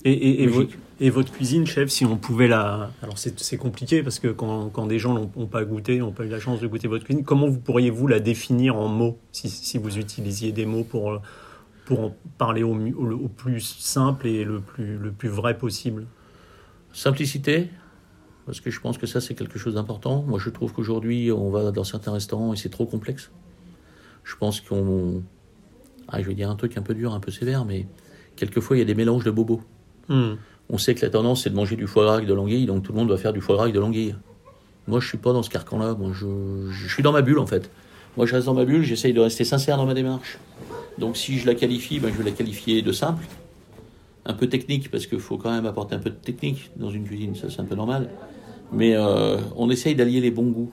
Et, 0.04 0.12
et, 0.12 0.42
et, 0.42 0.46
Logique. 0.46 0.52
votre, 0.60 0.72
et 1.02 1.10
votre 1.10 1.32
cuisine, 1.32 1.66
chef, 1.66 1.88
si 1.90 2.04
on 2.04 2.16
pouvait 2.16 2.46
la. 2.46 2.92
Alors 3.02 3.18
c'est 3.18 3.56
compliqué 3.56 4.04
parce 4.04 4.20
que 4.20 4.28
quand, 4.28 4.68
quand 4.70 4.86
des 4.86 5.00
gens 5.00 5.14
n'ont 5.14 5.48
pas 5.48 5.64
goûté, 5.64 5.98
n'ont 5.98 6.12
pas 6.12 6.24
eu 6.24 6.28
la 6.28 6.38
chance 6.38 6.60
de 6.60 6.68
goûter 6.68 6.86
votre 6.86 7.04
cuisine, 7.04 7.24
comment 7.24 7.48
vous 7.48 7.58
pourriez-vous 7.58 8.06
la 8.06 8.20
définir 8.20 8.76
en 8.76 8.86
mots 8.86 9.18
si, 9.32 9.48
si 9.48 9.78
vous 9.78 9.98
utilisiez 9.98 10.52
des 10.52 10.64
mots 10.64 10.84
pour, 10.84 11.20
pour 11.86 12.00
en 12.00 12.16
parler 12.38 12.62
au, 12.62 12.74
mieux- 12.74 12.96
au, 12.96 13.10
au 13.10 13.28
plus 13.28 13.60
simple 13.80 14.28
et 14.28 14.44
le 14.44 14.60
plus, 14.60 14.96
le 14.96 15.10
plus 15.10 15.28
vrai 15.28 15.58
possible? 15.58 16.06
Simplicité, 16.92 17.68
parce 18.46 18.60
que 18.60 18.70
je 18.70 18.80
pense 18.80 18.96
que 18.96 19.06
ça 19.08 19.20
c'est 19.20 19.34
quelque 19.34 19.58
chose 19.58 19.74
d'important. 19.74 20.22
Moi 20.22 20.38
je 20.38 20.50
trouve 20.50 20.72
qu'aujourd'hui 20.72 21.32
on 21.32 21.50
va 21.50 21.72
dans 21.72 21.84
certains 21.84 22.12
restaurants 22.12 22.52
et 22.52 22.56
c'est 22.56 22.70
trop 22.70 22.86
complexe. 22.86 23.32
Je 24.22 24.36
pense 24.36 24.60
qu'on... 24.60 25.24
Ah, 26.06 26.22
je 26.22 26.28
vais 26.28 26.34
dire 26.34 26.48
un 26.48 26.54
truc 26.54 26.76
un 26.76 26.82
peu 26.82 26.94
dur, 26.94 27.12
un 27.12 27.18
peu 27.18 27.32
sévère, 27.32 27.64
mais 27.64 27.88
quelquefois 28.36 28.76
il 28.76 28.78
y 28.78 28.82
a 28.82 28.86
des 28.86 28.94
mélanges 28.94 29.24
de 29.24 29.32
bobos. 29.32 29.62
Hmm. 30.08 30.34
On 30.70 30.78
sait 30.78 30.94
que 30.94 31.04
la 31.04 31.10
tendance 31.10 31.42
c'est 31.42 31.50
de 31.50 31.54
manger 31.54 31.76
du 31.76 31.86
foie 31.86 32.04
gras 32.04 32.14
avec 32.14 32.26
de 32.26 32.34
l'anguille, 32.34 32.66
donc 32.66 32.82
tout 32.82 32.92
le 32.92 32.98
monde 32.98 33.08
doit 33.08 33.18
faire 33.18 33.32
du 33.32 33.40
foie 33.40 33.56
gras 33.56 33.64
avec 33.64 33.74
de 33.74 33.80
l'anguille. 33.80 34.14
Moi 34.86 35.00
je 35.00 35.08
suis 35.08 35.18
pas 35.18 35.32
dans 35.32 35.42
ce 35.42 35.50
carcan-là, 35.50 35.96
je 36.12 36.88
suis 36.88 37.02
dans 37.02 37.12
ma 37.12 37.22
bulle 37.22 37.38
en 37.38 37.46
fait. 37.46 37.70
Moi 38.16 38.26
je 38.26 38.34
reste 38.34 38.46
dans 38.46 38.54
ma 38.54 38.64
bulle, 38.64 38.82
j'essaye 38.82 39.12
de 39.12 39.20
rester 39.20 39.44
sincère 39.44 39.76
dans 39.76 39.86
ma 39.86 39.94
démarche. 39.94 40.38
Donc 40.98 41.16
si 41.16 41.38
je 41.38 41.46
la 41.46 41.54
qualifie, 41.54 42.00
ben, 42.00 42.10
je 42.12 42.18
vais 42.18 42.24
la 42.24 42.36
qualifier 42.36 42.82
de 42.82 42.92
simple, 42.92 43.24
un 44.24 44.34
peu 44.34 44.48
technique, 44.48 44.90
parce 44.90 45.06
qu'il 45.06 45.20
faut 45.20 45.36
quand 45.36 45.50
même 45.50 45.66
apporter 45.66 45.94
un 45.94 45.98
peu 45.98 46.10
de 46.10 46.16
technique 46.16 46.70
dans 46.76 46.90
une 46.90 47.04
cuisine, 47.04 47.34
ça 47.34 47.48
c'est 47.50 47.60
un 47.60 47.64
peu 47.64 47.74
normal. 47.74 48.10
Mais 48.72 48.94
euh, 48.94 49.38
on 49.56 49.68
essaye 49.70 49.94
d'allier 49.94 50.20
les 50.20 50.30
bons 50.30 50.50
goûts. 50.50 50.72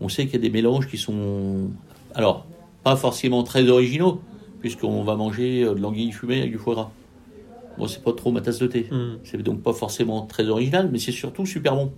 On 0.00 0.08
sait 0.08 0.24
qu'il 0.24 0.34
y 0.34 0.36
a 0.36 0.40
des 0.40 0.50
mélanges 0.50 0.88
qui 0.88 0.98
sont, 0.98 1.70
alors, 2.14 2.46
pas 2.82 2.96
forcément 2.96 3.42
très 3.44 3.68
originaux, 3.68 4.20
puisqu'on 4.60 5.04
va 5.04 5.14
manger 5.14 5.62
euh, 5.62 5.74
de 5.74 5.80
l'anguille 5.80 6.10
fumée 6.10 6.40
avec 6.40 6.50
du 6.50 6.58
foie 6.58 6.74
gras. 6.74 6.90
Moi, 7.78 7.88
c'est 7.88 8.02
pas 8.02 8.12
trop 8.12 8.30
ma 8.30 8.40
tasse 8.40 8.58
de 8.58 8.66
thé. 8.66 8.86
Hmm. 8.90 9.18
C'est 9.24 9.42
donc 9.42 9.62
pas 9.62 9.72
forcément 9.72 10.22
très 10.26 10.48
original, 10.48 10.88
mais 10.92 10.98
c'est 10.98 11.12
surtout 11.12 11.46
super 11.46 11.74
bon. 11.74 11.92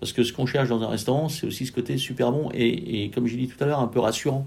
Parce 0.00 0.12
que 0.12 0.22
ce 0.22 0.32
qu'on 0.32 0.46
cherche 0.46 0.68
dans 0.68 0.82
un 0.82 0.88
restaurant, 0.88 1.28
c'est 1.28 1.46
aussi 1.46 1.66
ce 1.66 1.72
côté 1.72 1.96
super 1.96 2.30
bon 2.32 2.50
et, 2.54 3.04
et 3.04 3.10
comme 3.10 3.26
j'ai 3.26 3.36
dit 3.36 3.48
tout 3.48 3.62
à 3.62 3.66
l'heure, 3.66 3.80
un 3.80 3.88
peu 3.88 4.00
rassurant. 4.00 4.46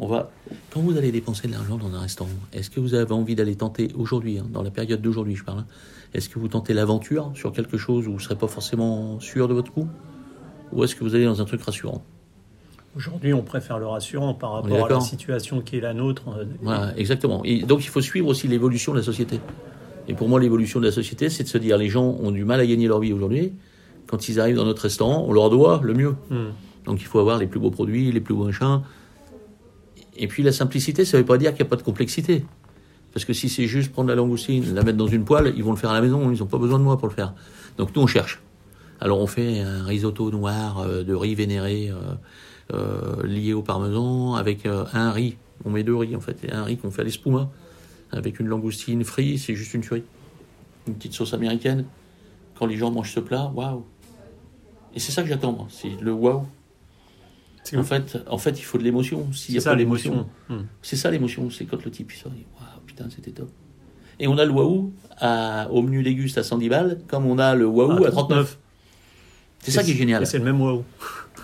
On 0.00 0.06
va, 0.06 0.30
quand 0.70 0.80
vous 0.80 0.96
allez 0.96 1.10
dépenser 1.10 1.48
de 1.48 1.52
l'argent 1.52 1.76
dans 1.76 1.92
un 1.92 2.00
restaurant, 2.00 2.30
est-ce 2.52 2.70
que 2.70 2.78
vous 2.78 2.94
avez 2.94 3.12
envie 3.12 3.34
d'aller 3.34 3.56
tenter 3.56 3.88
aujourd'hui, 3.96 4.38
hein, 4.38 4.46
dans 4.48 4.62
la 4.62 4.70
période 4.70 5.02
d'aujourd'hui, 5.02 5.34
je 5.34 5.42
parle, 5.42 5.60
hein, 5.60 5.66
est-ce 6.14 6.28
que 6.28 6.38
vous 6.38 6.46
tentez 6.46 6.72
l'aventure 6.72 7.32
sur 7.34 7.52
quelque 7.52 7.76
chose 7.76 8.06
où 8.06 8.12
vous 8.12 8.18
ne 8.18 8.22
serez 8.22 8.36
pas 8.36 8.46
forcément 8.46 9.18
sûr 9.18 9.48
de 9.48 9.54
votre 9.54 9.72
coup 9.72 9.88
Ou 10.72 10.84
est-ce 10.84 10.94
que 10.94 11.02
vous 11.02 11.16
allez 11.16 11.24
dans 11.24 11.42
un 11.42 11.44
truc 11.44 11.62
rassurant? 11.62 12.04
Aujourd'hui, 12.96 13.32
on 13.32 13.42
préfère 13.42 13.78
le 13.78 13.86
rassurant 13.86 14.34
par 14.34 14.52
rapport 14.52 14.86
à 14.86 14.88
la 14.88 15.00
situation 15.00 15.60
qui 15.60 15.76
est 15.76 15.80
la 15.80 15.94
nôtre. 15.94 16.24
Voilà, 16.62 16.96
exactement. 16.96 17.42
Et 17.44 17.62
donc 17.62 17.84
il 17.84 17.88
faut 17.88 18.00
suivre 18.00 18.28
aussi 18.28 18.48
l'évolution 18.48 18.92
de 18.92 18.98
la 18.98 19.04
société. 19.04 19.40
Et 20.08 20.14
pour 20.14 20.28
moi, 20.28 20.40
l'évolution 20.40 20.80
de 20.80 20.86
la 20.86 20.92
société, 20.92 21.28
c'est 21.28 21.44
de 21.44 21.48
se 21.48 21.58
dire 21.58 21.76
les 21.76 21.88
gens 21.88 22.04
ont 22.04 22.30
du 22.30 22.44
mal 22.44 22.60
à 22.60 22.66
gagner 22.66 22.88
leur 22.88 22.98
vie 22.98 23.12
aujourd'hui. 23.12 23.52
Quand 24.06 24.28
ils 24.28 24.40
arrivent 24.40 24.56
dans 24.56 24.64
notre 24.64 24.82
restaurant, 24.82 25.24
on 25.28 25.32
leur 25.32 25.50
doit 25.50 25.80
le 25.84 25.92
mieux. 25.92 26.14
Hmm. 26.30 26.48
Donc 26.86 27.00
il 27.02 27.04
faut 27.04 27.18
avoir 27.18 27.38
les 27.38 27.46
plus 27.46 27.60
beaux 27.60 27.70
produits, 27.70 28.10
les 28.10 28.20
plus 28.20 28.34
beaux 28.34 28.44
machins. 28.44 28.80
Et 30.16 30.26
puis 30.26 30.42
la 30.42 30.52
simplicité, 30.52 31.04
ça 31.04 31.18
ne 31.18 31.22
veut 31.22 31.26
pas 31.26 31.36
dire 31.36 31.50
qu'il 31.50 31.62
n'y 31.62 31.68
a 31.68 31.70
pas 31.70 31.76
de 31.76 31.82
complexité. 31.82 32.46
Parce 33.12 33.24
que 33.24 33.34
si 33.34 33.48
c'est 33.48 33.66
juste 33.66 33.92
prendre 33.92 34.08
la 34.08 34.14
langoustine, 34.14 34.74
la 34.74 34.82
mettre 34.82 34.98
dans 34.98 35.06
une 35.06 35.24
poêle, 35.24 35.52
ils 35.56 35.62
vont 35.62 35.70
le 35.72 35.76
faire 35.76 35.90
à 35.90 35.94
la 35.94 36.00
maison, 36.00 36.30
ils 36.30 36.38
n'ont 36.38 36.46
pas 36.46 36.58
besoin 36.58 36.78
de 36.78 36.84
moi 36.84 36.96
pour 36.96 37.08
le 37.08 37.14
faire. 37.14 37.34
Donc 37.76 37.94
nous, 37.94 38.02
on 38.02 38.06
cherche. 38.06 38.42
Alors 39.00 39.20
on 39.20 39.26
fait 39.26 39.60
un 39.60 39.84
risotto 39.84 40.30
noir 40.30 40.80
euh, 40.80 41.04
de 41.04 41.14
riz 41.14 41.34
vénéré 41.34 41.90
euh, 41.90 42.14
lié 43.24 43.52
au 43.52 43.62
parmesan 43.62 44.34
avec 44.34 44.66
euh, 44.66 44.84
un 44.92 45.10
riz. 45.10 45.36
On 45.64 45.70
met 45.70 45.82
deux 45.82 45.96
riz 45.96 46.14
en 46.14 46.20
fait, 46.20 46.36
et 46.44 46.52
un 46.52 46.64
riz 46.64 46.76
qu'on 46.76 46.90
fait 46.90 47.02
à 47.02 47.04
l'espuma 47.04 47.50
avec 48.12 48.40
une 48.40 48.46
langoustine 48.46 49.04
frite, 49.04 49.38
c'est 49.38 49.54
juste 49.54 49.74
une 49.74 49.82
tuerie. 49.82 50.04
Une 50.86 50.94
petite 50.94 51.12
sauce 51.12 51.34
américaine. 51.34 51.84
Quand 52.58 52.66
les 52.66 52.76
gens 52.76 52.90
mangent 52.90 53.12
ce 53.12 53.20
plat, 53.20 53.52
waouh. 53.54 53.84
Et 54.94 55.00
c'est 55.00 55.12
ça 55.12 55.22
que 55.22 55.28
j'attends, 55.28 55.68
c'est 55.70 56.00
le 56.00 56.12
waouh. 56.12 56.46
En 57.76 57.82
fait, 57.82 58.18
en 58.30 58.38
fait, 58.38 58.58
il 58.58 58.62
faut 58.62 58.78
de 58.78 58.82
l'émotion. 58.82 59.30
S'il 59.32 59.52
n'y 59.52 59.58
a 59.58 59.60
ça 59.60 59.70
pas 59.70 59.76
l'émotion. 59.76 60.26
Hmm. 60.48 60.62
c'est 60.80 60.96
ça 60.96 61.10
l'émotion. 61.10 61.50
C'est 61.50 61.66
quand 61.66 61.84
le 61.84 61.90
type 61.90 62.10
il 62.12 62.16
sort, 62.16 62.32
il 62.34 62.38
dit 62.38 62.46
waouh, 62.58 62.80
putain, 62.86 63.08
c'était 63.14 63.30
top. 63.30 63.50
Et 64.18 64.26
on 64.26 64.38
a 64.38 64.44
le 64.44 64.52
waouh 64.52 64.92
au 65.70 65.82
menu 65.82 66.02
déguste 66.02 66.38
à 66.38 66.42
110 66.42 66.68
balles, 66.68 67.00
comme 67.08 67.26
on 67.26 67.38
a 67.38 67.54
le 67.54 67.66
waouh 67.66 68.04
à 68.04 68.10
39. 68.10 68.58
C'est 69.60 69.70
ça 69.70 69.82
qui 69.82 69.90
est 69.90 69.96
génial. 69.96 70.26
C'est 70.26 70.38
le 70.38 70.44
même 70.44 70.60
wow. 70.60 70.84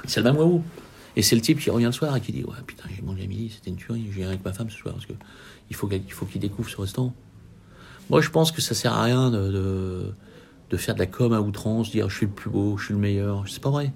C'est 0.07 0.21
le 0.21 0.25
même 0.25 0.37
waouh. 0.37 0.63
Et 1.17 1.23
c'est 1.23 1.37
le 1.37 1.43
type 1.43 1.61
qui 1.61 1.71
revient 1.71 1.85
le 1.87 1.93
soir 1.93 2.17
et 2.17 2.21
qui 2.21 2.33
dit 2.33 2.45
Ouais, 2.45 2.55
putain, 2.67 2.85
j'ai 2.95 3.03
mangé 3.03 3.23
à 3.25 3.27
midi, 3.27 3.51
c'était 3.55 3.71
une 3.71 3.77
tuerie, 3.77 4.07
j'ai 4.13 4.25
avec 4.25 4.45
ma 4.45 4.53
femme 4.53 4.69
ce 4.71 4.77
soir 4.79 4.95
parce 4.95 5.07
que 5.07 5.13
il 5.71 5.77
faut 5.77 5.87
qu'il 5.87 6.41
découvre 6.41 6.69
ce 6.69 6.81
restaurant. 6.81 7.15
Moi, 8.11 8.21
je 8.21 8.31
pense 8.31 8.53
que 8.53 8.61
ça 8.61 8.75
sert 8.75 8.93
à 8.93 9.03
rien 9.05 9.31
de, 9.31 9.51
de, 9.51 10.13
de 10.71 10.77
faire 10.77 10.95
de 10.95 10.99
la 11.01 11.07
com 11.07 11.33
à 11.33 11.41
outrance, 11.41 11.91
dire 11.91 12.11
je 12.11 12.17
suis 12.17 12.27
le 12.27 12.33
plus 12.33 12.51
beau, 12.51 12.77
je 12.77 12.87
suis 12.87 12.95
le 12.95 13.01
meilleur. 13.01 13.45
C'est 13.49 13.63
pas 13.63 13.71
vrai. 13.71 13.93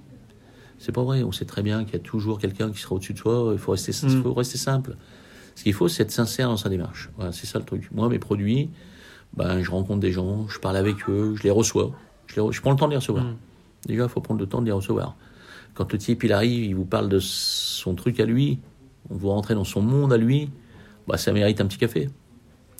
C'est 0.79 0.93
pas 0.93 1.03
vrai. 1.03 1.23
On 1.25 1.33
sait 1.33 1.45
très 1.45 1.63
bien 1.63 1.85
qu'il 1.85 1.95
y 1.95 1.97
a 1.97 2.01
toujours 2.01 2.39
quelqu'un 2.39 2.71
qui 2.71 2.81
sera 2.81 2.95
au-dessus 2.95 3.13
de 3.13 3.19
soi. 3.19 3.51
Il 3.53 3.59
faut 3.59 3.73
rester, 3.73 3.93
Mm. 4.07 4.23
faut 4.23 4.33
rester 4.33 4.57
simple. 4.59 4.97
Ce 5.57 5.63
qu'il 5.65 5.75
faut, 5.75 5.89
c'est 5.89 6.05
être 6.05 6.13
sincère 6.13 6.49
dans 6.49 6.57
sa 6.57 6.69
démarche. 6.69 7.11
Voilà, 7.17 7.33
c'est 7.33 7.47
ça 7.47 7.59
le 7.59 7.65
truc. 7.65 7.91
Moi, 7.93 8.09
mes 8.09 8.19
produits, 8.21 8.71
ben, 9.37 9.61
je 9.61 9.71
rencontre 9.71 10.01
des 10.01 10.13
gens, 10.13 10.47
je 10.49 10.59
parle 10.61 10.77
avec 10.77 11.09
eux, 11.09 11.35
je 11.37 11.43
les 11.43 11.51
reçois. 11.51 11.91
Je, 12.29 12.37
les 12.37 12.43
re- 12.43 12.53
je 12.53 12.61
prends 12.61 12.71
le 12.71 12.77
temps 12.79 12.87
de 12.87 12.93
les 12.93 12.97
recevoir. 12.99 13.25
Mm. 13.25 13.37
Déjà, 13.87 14.05
il 14.05 14.09
faut 14.09 14.21
prendre 14.21 14.41
le 14.41 14.47
temps 14.47 14.61
de 14.61 14.67
les 14.67 14.73
recevoir. 14.73 15.17
Quand 15.79 15.93
le 15.93 15.99
type 15.99 16.25
il 16.25 16.33
arrive, 16.33 16.65
il 16.65 16.75
vous 16.75 16.85
parle 16.85 17.09
de 17.09 17.21
son 17.21 17.95
truc 17.95 18.19
à 18.19 18.25
lui, 18.25 18.59
on 19.11 19.15
vous 19.15 19.29
rentrez 19.29 19.55
dans 19.55 19.63
son 19.63 19.81
monde 19.81 20.13
à 20.13 20.17
lui, 20.17 20.51
bah, 21.07 21.17
ça 21.17 21.33
mérite 21.33 21.61
un 21.61 21.67
petit 21.67 21.79
café. 21.79 22.09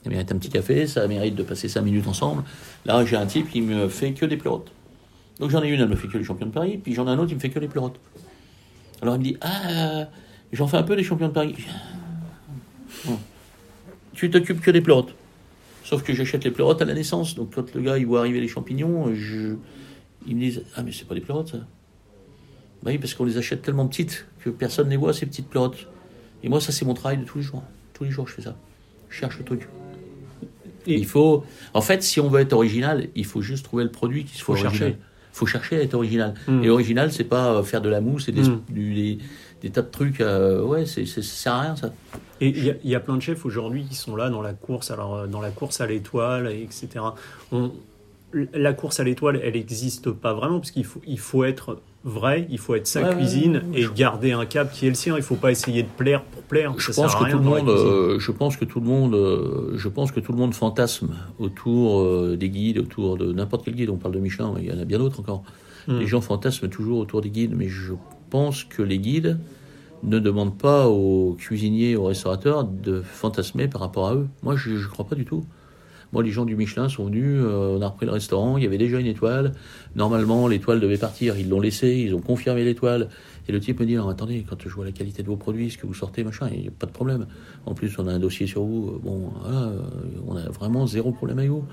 Ça 0.03 0.11
mérite 0.11 0.33
un 0.33 0.37
petit 0.37 0.49
café, 0.49 0.89
ça 0.89 1.07
mérite 1.07 1.37
de 1.37 1.45
passer 1.45 1.69
cinq 1.69 1.83
minutes 1.83 2.09
ensemble. 2.09 2.43
Là, 2.87 3.05
j'ai 3.05 3.15
un 3.15 3.27
type 3.27 3.51
qui 3.51 3.61
me 3.61 3.87
fait 3.87 4.15
que 4.15 4.27
des 4.27 4.37
pleurotes. 4.37 4.73
Donc 5.39 5.51
j'en 5.51 5.63
ai 5.63 5.69
une, 5.69 5.81
elle 5.81 5.89
me 5.89 5.95
fait 5.95 6.09
que 6.09 6.19
les 6.19 6.25
champions 6.25 6.47
de 6.47 6.51
Paris, 6.51 6.81
puis 6.83 6.93
j'en 6.93 7.07
ai 7.07 7.11
un 7.11 7.19
autre, 7.21 7.31
il 7.31 7.37
me 7.37 7.41
fait 7.41 7.51
que 7.51 7.61
les 7.61 7.69
pleurotes. 7.69 8.01
Alors 9.01 9.15
il 9.15 9.19
me 9.21 9.25
dit 9.25 9.37
Ah, 9.43 10.09
j'en 10.51 10.67
fais 10.67 10.79
un 10.79 10.83
peu 10.83 10.97
des 10.97 11.05
champions 11.05 11.29
de 11.29 11.33
Paris. 11.33 11.55
Tu 14.13 14.29
t'occupes 14.29 14.61
que 14.61 14.73
des 14.73 14.81
pleurotes. 14.81 15.15
Sauf 15.85 16.03
que 16.03 16.15
j'achète 16.15 16.43
les 16.43 16.51
pleurotes 16.51 16.83
à 16.83 16.85
la 16.85 16.95
naissance. 16.95 17.37
Donc 17.37 17.55
quand 17.55 17.73
le 17.77 17.81
gars 17.81 17.97
il 17.97 18.07
voit 18.07 18.19
arriver 18.19 18.41
les 18.41 18.49
champignons, 18.49 19.15
je... 19.15 19.55
ils 20.27 20.35
me 20.35 20.41
disent 20.41 20.65
Ah, 20.75 20.83
mais 20.83 20.91
c'est 20.91 21.07
pas 21.07 21.15
des 21.15 21.21
pleurotes 21.21 21.51
ça. 21.51 21.59
Oui, 22.87 22.99
parce 22.99 23.15
qu'on 23.15 23.25
les 23.25 23.39
achète 23.39 23.63
tellement 23.63 23.87
petites 23.87 24.27
que 24.45 24.51
personne 24.51 24.87
ne 24.87 24.91
les 24.93 24.97
voit, 24.97 25.13
ces 25.13 25.27
petites 25.27 25.49
pleurotes. 25.49 25.87
Et 26.43 26.49
moi, 26.49 26.61
ça, 26.61 26.71
c'est 26.73 26.85
mon 26.85 26.95
travail 26.95 27.19
de 27.19 27.25
tous 27.25 27.39
les 27.39 27.45
jours. 27.45 27.63
Tous 27.95 28.05
les 28.05 28.11
jours, 28.11 28.29
je 28.29 28.35
fais 28.35 28.43
ça. 28.43 28.57
Je 29.09 29.17
cherche 29.17 29.39
le 29.39 29.45
truc. 29.45 29.69
Et- 30.87 30.95
il 30.95 31.07
faut. 31.07 31.45
En 31.75 31.81
fait, 31.81 32.03
si 32.03 32.21
on 32.21 32.29
veut 32.29 32.41
être 32.41 32.53
original, 32.53 33.09
il 33.15 33.25
faut 33.27 33.43
juste 33.43 33.65
trouver 33.65 33.85
le 33.85 33.91
produit 33.91 34.25
qu'il 34.25 34.41
faut 34.41 34.55
Faut 34.55 34.63
chercher. 34.63 34.97
Il 34.99 35.37
faut 35.39 35.47
chercher 35.47 35.77
à 35.79 35.83
être 35.83 35.95
original. 35.95 36.35
Mm. 36.47 36.65
Et 36.65 36.71
original, 36.71 37.13
c'est 37.13 37.25
pas 37.25 37.53
euh, 37.55 37.63
faire 37.63 37.81
de 37.83 37.89
la 37.89 38.01
mousse 38.01 38.29
et 38.29 38.33
des, 38.33 38.43
Mm. 38.49 38.63
du- 38.71 38.95
des, 38.95 39.19
des 39.63 39.71
tas 39.71 39.83
de 39.83 39.91
trucs. 39.91 40.21
euh, 40.21 40.63
ouais, 40.63 40.87
c'est, 40.87 41.05
c'est- 41.05 41.23
ça 41.23 41.35
sert 41.37 41.53
à 41.55 41.61
rien, 41.63 41.77
ça. 41.77 41.93
Et 42.41 42.49
il 42.49 42.65
y, 42.65 42.71
a- 42.71 42.75
il 42.85 42.91
y 42.91 42.95
a 42.95 43.01
plein 43.01 43.17
de 43.17 43.23
chefs 43.23 43.45
aujourd'hui 43.45 43.85
qui 43.85 43.97
sont 43.97 44.15
là 44.17 44.31
dans 44.31 44.43
la 44.43 44.53
course, 44.55 44.91
alors 44.93 45.15
euh, 45.17 45.27
dans 45.27 45.41
la 45.41 45.51
course 45.51 45.81
à 45.81 45.87
l'étoile, 45.87 46.51
et 46.53 46.63
etc. 46.63 46.89
On- 47.53 47.73
la 48.53 48.73
course 48.75 49.01
à 49.01 49.05
l'étoile, 49.05 49.41
elle 49.43 49.55
n'existe 49.55 50.11
pas 50.11 50.33
vraiment 50.35 50.59
parce 50.61 50.71
qu'il 50.71 50.85
faut, 50.85 51.01
il 51.07 51.19
faut 51.19 51.45
être 51.45 51.81
vrai, 52.05 52.47
il 52.51 52.59
faut 52.59 52.75
être 52.75 52.87
sa 52.87 53.03
Ouais, 53.03 53.09
ouais, 53.09 53.17
cuisine 53.17 53.63
ouais, 53.73 53.81
et 53.81 53.89
garder 53.95 54.33
un 54.33 54.47
cap 54.47 54.73
qui 54.73 54.87
est 54.87 54.89
le 54.89 54.95
sien. 54.95 55.17
Il 55.17 55.23
faut 55.23 55.37
pas 55.37 55.51
essayer 55.51 55.83
de 55.83 55.89
plaire 55.89 56.23
pour 56.23 56.43
plaire. 56.43 56.75
Je 56.79 56.93
ça 56.93 57.03
pense, 57.03 57.13
sert 57.13 57.21
à 57.21 57.25
que 57.25 57.25
rien 57.27 57.37
tout 57.37 57.43
le 57.43 57.49
monde, 57.49 57.69
euh, 57.69 58.19
je 58.19 58.31
pense 58.31 58.57
que 58.57 58.65
tout 58.65 58.81
le 58.81 58.87
monde, 58.87 59.15
euh, 59.15 59.73
je 59.77 59.89
pense 59.89 60.13
que 60.13 60.21
tout 60.21 60.33
le 60.33 60.39
monde 60.39 60.55
fantasme 60.55 61.15
autour 61.39 62.01
euh, 62.01 62.37
des 62.39 62.51
guides, 62.51 62.79
autour 62.79 63.17
de 63.17 63.33
n'importe 63.33 63.65
quel 63.65 63.75
guide. 63.75 63.91
On 63.91 63.97
parle 63.97 64.15
de 64.15 64.21
Michelin, 64.21 64.53
mais 64.55 64.63
il 64.63 64.69
y 64.69 64.73
en 64.73 64.81
a 64.81 64.85
bien 64.85 64.99
d'autres 64.99 65.21
encore. 65.21 65.43
Mm. 65.87 65.99
Les 65.99 66.07
gens 66.07 66.21
fantasment 66.21 66.69
toujours 66.69 66.99
autour 66.99 67.21
des 67.21 67.31
guides, 67.31 67.55
mais 67.55 67.69
je 67.69 67.95
pense 68.31 68.65
que 68.65 68.83
les 68.83 68.99
guides 68.99 69.39
ne 70.03 70.19
demandent 70.19 70.57
pas 70.57 70.87
aux 70.87 71.35
cuisiniers, 71.39 71.97
aux 71.97 72.05
restaurateurs 72.05 72.65
de 72.65 73.03
fantasmer 73.03 73.69
par 73.69 73.81
rapport 73.81 74.09
à 74.09 74.15
eux. 74.15 74.29
Moi, 74.43 74.57
je 74.57 74.71
ne 74.71 74.87
crois 74.87 75.07
pas 75.07 75.17
du 75.17 75.25
tout. 75.25 75.45
Moi, 76.13 76.23
les 76.23 76.31
gens 76.31 76.45
du 76.47 76.57
Michelin 76.57 76.89
sont 76.89 77.05
venus, 77.07 77.37
euh, 77.39 77.77
on 77.79 77.83
a 77.83 77.87
repris 77.89 78.07
le 78.07 78.13
restaurant, 78.13 78.57
il 78.57 78.65
y 78.65 78.67
avait 78.67 78.79
déjà 78.79 78.99
une 78.99 79.07
étoile. 79.07 79.53
Normalement, 79.95 80.49
l'étoile 80.49 80.81
devait 80.81 80.97
partir, 80.97 81.37
ils 81.39 81.49
l'ont 81.49 81.61
laissé, 81.61 81.97
ils 81.97 82.15
ont 82.15 82.21
confirmé 82.21 82.65
l'étoile. 82.65 83.09
Et 83.47 83.53
le 83.53 83.61
type 83.61 83.81
me 83.81 83.87
dit, 83.87 83.95
Non, 83.97 84.09
attendez, 84.09 84.45
quand 84.49 84.57
je 84.63 84.69
vois 84.71 84.85
la 84.87 84.93
qualité 84.93 85.23
de 85.23 85.29
vos 85.29 85.37
produits, 85.37 85.71
ce 85.71 85.77
que 85.79 85.87
vous 85.87 85.93
sortez, 85.95 86.25
machin, 86.25 86.49
il 86.53 86.61
n'y 86.63 86.69
a 86.69 86.71
pas 86.71 86.87
de 86.87 86.93
problème. 86.93 87.27
En 87.67 87.75
plus, 87.75 87.99
on 87.99 88.07
a 88.07 88.13
un 88.13 88.19
dossier 88.19 88.47
sur 88.47 88.63
vous, 88.63 88.89
euh, 88.95 88.99
bon, 89.03 89.33
voilà, 89.43 89.63
euh, 89.67 89.81
on 90.27 90.37
a 90.37 90.49
vraiment 90.49 90.87
zéro 90.87 91.13
problème 91.13 91.39
avec 91.39 91.51
vous. 91.51 91.65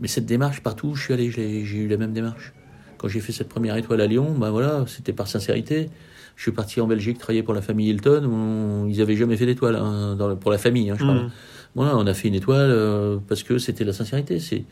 Mais 0.00 0.08
cette 0.08 0.26
démarche, 0.26 0.62
partout 0.62 0.88
où 0.88 0.94
je 0.94 1.02
suis 1.04 1.14
allé, 1.14 1.30
j'ai 1.30 1.62
eu 1.62 1.88
la 1.88 1.96
même 1.96 2.12
démarche. 2.12 2.52
Quand 2.98 3.08
j'ai 3.08 3.20
fait 3.20 3.32
cette 3.32 3.48
première 3.48 3.76
étoile 3.76 4.00
à 4.00 4.06
Lyon, 4.06 4.34
ben 4.38 4.50
voilà, 4.50 4.84
c'était 4.86 5.12
par 5.12 5.26
sincérité. 5.26 5.90
Je 6.36 6.42
suis 6.42 6.52
parti 6.52 6.80
en 6.80 6.86
Belgique 6.86 7.18
travailler 7.18 7.42
pour 7.42 7.52
la 7.54 7.60
famille 7.60 7.90
Hilton. 7.90 8.24
On- 8.24 8.86
ils 8.88 9.00
avaient 9.02 9.16
jamais 9.16 9.36
fait 9.36 9.44
d'étoile 9.46 9.76
hein, 9.76 10.16
pour 10.40 10.50
la 10.50 10.58
famille, 10.58 10.90
hein, 10.90 10.96
je 10.98 11.04
parle. 11.04 11.30
Voilà, 11.74 11.96
on 11.96 12.06
a 12.06 12.14
fait 12.14 12.28
une 12.28 12.34
étoile 12.34 12.70
euh, 12.70 13.18
parce 13.28 13.42
que 13.42 13.58
c'était 13.58 13.84
la 13.84 13.92
sincérité. 13.92 14.38
C'est 14.40 14.64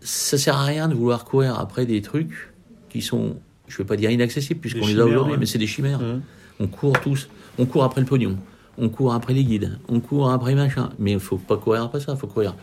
ça 0.00 0.38
sert 0.38 0.56
à 0.56 0.64
rien 0.64 0.88
de 0.88 0.94
vouloir 0.94 1.24
courir 1.24 1.58
après 1.58 1.84
des 1.84 2.00
trucs 2.00 2.52
qui 2.88 3.02
sont, 3.02 3.36
je 3.66 3.78
vais 3.78 3.84
pas 3.84 3.96
dire 3.96 4.10
inaccessibles 4.10 4.60
puisqu'on 4.60 4.86
les 4.86 5.00
a 5.00 5.04
aujourd'hui, 5.04 5.32
ouais. 5.32 5.38
mais 5.38 5.46
c'est 5.46 5.58
des 5.58 5.66
chimères. 5.66 6.00
Mhm. 6.00 6.22
On 6.60 6.66
court 6.68 7.00
tous, 7.00 7.28
on 7.58 7.66
court 7.66 7.84
après 7.84 8.00
le 8.00 8.06
pognon, 8.06 8.36
on 8.78 8.88
court 8.88 9.12
après 9.14 9.34
les 9.34 9.44
guides, 9.44 9.78
on 9.88 10.00
court 10.00 10.30
après 10.30 10.54
machin. 10.54 10.90
Mais 10.98 11.12
il 11.12 11.20
faut 11.20 11.38
pas 11.38 11.56
courir 11.56 11.82
après 11.82 12.00
ça, 12.00 12.12
il 12.12 12.18
faut 12.18 12.28
courir 12.28 12.54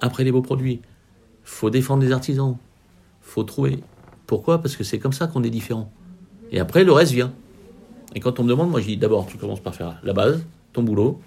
après 0.00 0.24
les 0.24 0.32
beaux 0.32 0.42
produits. 0.42 0.80
faut 1.42 1.70
défendre 1.70 2.02
les 2.02 2.12
artisans. 2.12 2.56
faut 3.22 3.44
trouver. 3.44 3.78
Pourquoi? 4.26 4.60
Parce 4.60 4.76
que 4.76 4.84
c'est 4.84 4.98
comme 4.98 5.12
ça 5.12 5.26
qu'on 5.26 5.42
est 5.42 5.50
différent. 5.50 5.90
Et 6.52 6.60
après, 6.60 6.84
le 6.84 6.92
reste 6.92 7.12
vient. 7.12 7.32
Et 8.14 8.20
quand 8.20 8.38
on 8.38 8.44
me 8.44 8.48
demande, 8.48 8.70
moi 8.70 8.80
je 8.80 8.86
dis 8.86 8.96
d'abord, 8.96 9.26
tu 9.26 9.38
commences 9.38 9.60
par 9.60 9.74
faire 9.74 9.98
la 10.02 10.12
base, 10.12 10.44
ton 10.72 10.82
boulot. 10.82 11.20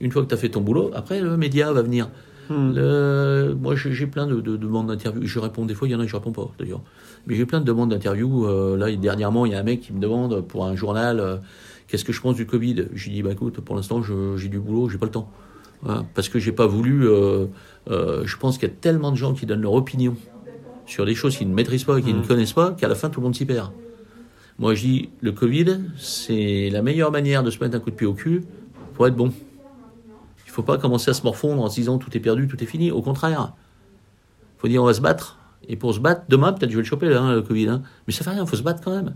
Une 0.00 0.10
fois 0.10 0.22
que 0.22 0.28
tu 0.28 0.34
as 0.34 0.38
fait 0.38 0.48
ton 0.48 0.60
boulot, 0.60 0.90
après 0.94 1.20
le 1.20 1.36
média 1.36 1.72
va 1.72 1.82
venir. 1.82 2.08
Le- 2.50 3.54
Moi, 3.60 3.76
j'ai 3.76 3.92
j'ai 3.92 4.06
plein 4.08 4.26
de, 4.26 4.40
de 4.40 4.56
demandes 4.56 4.88
d'interview. 4.88 5.24
Je 5.24 5.38
réponds 5.38 5.66
des 5.66 5.74
fois, 5.74 5.86
il 5.86 5.92
y 5.92 5.94
en 5.94 6.00
a 6.00 6.04
que 6.04 6.10
je 6.10 6.16
réponds 6.16 6.32
pas 6.32 6.50
d'ailleurs. 6.58 6.80
Mais 7.26 7.36
j'ai 7.36 7.46
plein 7.46 7.60
de 7.60 7.64
demandes 7.64 7.90
d'interview. 7.90 8.44
Euh, 8.46 8.76
là, 8.76 8.90
dernièrement, 8.96 9.46
il 9.46 9.52
y 9.52 9.54
a 9.54 9.60
un 9.60 9.62
mec 9.62 9.80
qui 9.82 9.92
me 9.92 10.00
demande 10.00 10.40
pour 10.46 10.64
un 10.66 10.74
journal 10.74 11.20
euh, 11.20 11.36
qu'est-ce 11.86 12.04
que 12.04 12.12
je 12.12 12.20
pense 12.20 12.34
du 12.34 12.46
Covid? 12.46 12.86
Je 12.92 13.04
lui 13.04 13.12
dis, 13.14 13.22
bah 13.22 13.30
écoute, 13.32 13.60
pour 13.60 13.76
l'instant, 13.76 14.02
j'ai 14.36 14.48
du 14.48 14.58
boulot, 14.58 14.88
j'ai 14.88 14.98
pas 14.98 15.06
le 15.06 15.12
temps. 15.12 15.30
Voilà. 15.82 16.04
parce 16.14 16.28
que 16.28 16.38
j'ai 16.38 16.52
pas 16.52 16.66
voulu. 16.66 17.08
euh, 17.08 17.46
je 17.88 18.36
pense 18.36 18.58
qu'il 18.58 18.68
y 18.68 18.72
a 18.72 18.74
tellement 18.74 19.12
de 19.12 19.16
gens 19.16 19.32
qui 19.32 19.46
donnent 19.46 19.62
leur 19.62 19.72
opinion 19.74 20.14
sur 20.86 21.06
des 21.06 21.14
choses 21.14 21.36
qu'ils 21.36 21.48
ne 21.48 21.54
maîtrisent 21.54 21.84
pas 21.84 21.98
et 21.98 22.02
qu'ils 22.02 22.16
ne 22.16 22.22
connaissent 22.26 22.52
pas 22.52 22.72
qu'à 22.72 22.88
la 22.88 22.94
fin, 22.96 23.10
tout 23.10 23.20
le 23.20 23.24
monde 23.24 23.36
s'y 23.36 23.46
perd. 23.46 23.70
Moi, 24.58 24.74
je 24.74 24.82
dis, 24.82 25.08
le 25.20 25.32
Covid, 25.32 25.78
c'est 25.96 26.68
la 26.70 26.82
meilleure 26.82 27.12
manière 27.12 27.42
de 27.44 27.50
se 27.50 27.58
mettre 27.62 27.76
un 27.76 27.80
coup 27.80 27.90
de 27.90 27.94
pied 27.94 28.06
au 28.06 28.12
cul 28.14 28.42
pour 28.94 29.06
être 29.06 29.14
bon. 29.16 29.32
Faut 30.60 30.66
pas 30.66 30.76
commencer 30.76 31.10
à 31.10 31.14
se 31.14 31.22
morfondre 31.22 31.62
en 31.62 31.70
se 31.70 31.76
disant 31.76 31.96
tout 31.96 32.14
est 32.14 32.20
perdu, 32.20 32.46
tout 32.46 32.62
est 32.62 32.66
fini. 32.66 32.90
Au 32.90 33.00
contraire, 33.00 33.54
faut 34.58 34.68
dire 34.68 34.82
on 34.82 34.84
va 34.86 34.92
se 34.92 35.00
battre. 35.00 35.38
Et 35.68 35.76
pour 35.76 35.94
se 35.94 36.00
battre, 36.00 36.24
demain, 36.28 36.52
peut-être 36.52 36.70
je 36.70 36.76
vais 36.76 36.82
le 36.82 36.86
choper, 36.86 37.08
là, 37.08 37.22
hein, 37.22 37.32
le 37.34 37.40
Covid. 37.40 37.68
hein. 37.68 37.82
Mais 38.06 38.12
ça 38.12 38.24
fait 38.24 38.30
rien, 38.30 38.44
faut 38.44 38.56
se 38.56 38.62
battre 38.62 38.82
quand 38.84 38.90
même. 38.94 39.14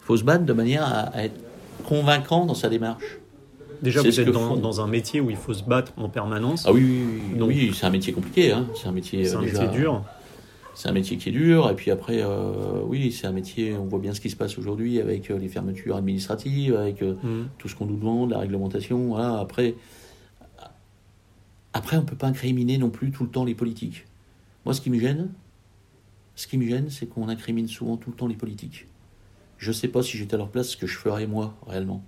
faut 0.00 0.16
se 0.16 0.24
battre 0.24 0.46
de 0.46 0.52
manière 0.54 0.82
à, 0.82 1.00
à 1.14 1.24
être 1.24 1.38
convaincant 1.86 2.46
dans 2.46 2.54
sa 2.54 2.70
démarche. 2.70 3.18
Déjà, 3.82 4.00
vous 4.00 4.18
êtes 4.18 4.30
dans, 4.30 4.80
un 4.80 4.86
métier 4.86 5.20
où 5.20 5.28
il 5.28 5.36
faut 5.36 5.52
se 5.52 5.62
battre 5.62 5.92
en 5.98 6.08
permanence. 6.08 6.64
Ah 6.66 6.72
oui, 6.72 6.82
oui, 6.82 7.20
oui, 7.32 7.38
Donc- 7.38 7.48
oui, 7.50 7.72
c'est 7.74 7.84
un 7.84 7.90
métier 7.90 8.14
compliqué. 8.14 8.52
Hein. 8.52 8.66
C'est 8.74 8.88
un 8.88 8.92
métier, 8.92 9.26
c'est 9.26 9.34
euh, 9.36 9.40
un 9.40 9.42
déjà- 9.42 9.62
métier 9.64 9.78
dur. 9.78 10.02
C'est 10.74 10.88
un 10.88 10.92
métier 10.92 11.18
qui 11.18 11.28
est 11.28 11.32
dur. 11.32 11.68
Et 11.70 11.74
puis 11.74 11.90
après, 11.90 12.22
euh, 12.22 12.52
oui, 12.86 13.12
c'est 13.12 13.26
un 13.26 13.32
métier, 13.32 13.76
on 13.76 13.84
voit 13.84 13.98
bien 13.98 14.14
ce 14.14 14.20
qui 14.22 14.30
se 14.30 14.36
passe 14.36 14.56
aujourd'hui 14.56 15.00
avec 15.00 15.30
euh, 15.30 15.38
les 15.38 15.48
fermetures 15.48 15.96
administratives, 15.96 16.74
avec 16.76 17.02
euh, 17.02 17.14
Mhm. 17.22 17.48
tout 17.58 17.68
ce 17.68 17.74
qu'on 17.76 17.84
nous 17.86 17.96
demande, 17.96 18.30
la 18.30 18.38
réglementation. 18.38 19.08
Voilà. 19.08 19.38
Après, 19.40 19.74
après, 21.72 21.96
on 21.96 22.02
ne 22.02 22.06
peut 22.06 22.16
pas 22.16 22.28
incriminer 22.28 22.78
non 22.78 22.90
plus 22.90 23.10
tout 23.10 23.24
le 23.24 23.30
temps 23.30 23.44
les 23.44 23.54
politiques. 23.54 24.06
Moi, 24.64 24.74
ce 24.74 24.80
qui 24.80 24.90
me 24.90 24.98
gêne, 24.98 25.30
ce 26.34 26.46
qui 26.46 26.58
me 26.58 26.66
gêne, 26.66 26.90
c'est 26.90 27.06
qu'on 27.06 27.28
incrimine 27.28 27.68
souvent 27.68 27.96
tout 27.96 28.10
le 28.10 28.16
temps 28.16 28.26
les 28.26 28.36
politiques. 28.36 28.86
Je 29.58 29.70
ne 29.70 29.74
sais 29.74 29.88
pas 29.88 30.02
si 30.02 30.16
j'étais 30.16 30.34
à 30.34 30.38
leur 30.38 30.48
place 30.48 30.70
ce 30.70 30.76
que 30.76 30.86
je 30.86 30.96
ferais 30.96 31.26
moi, 31.26 31.56
réellement. 31.66 32.02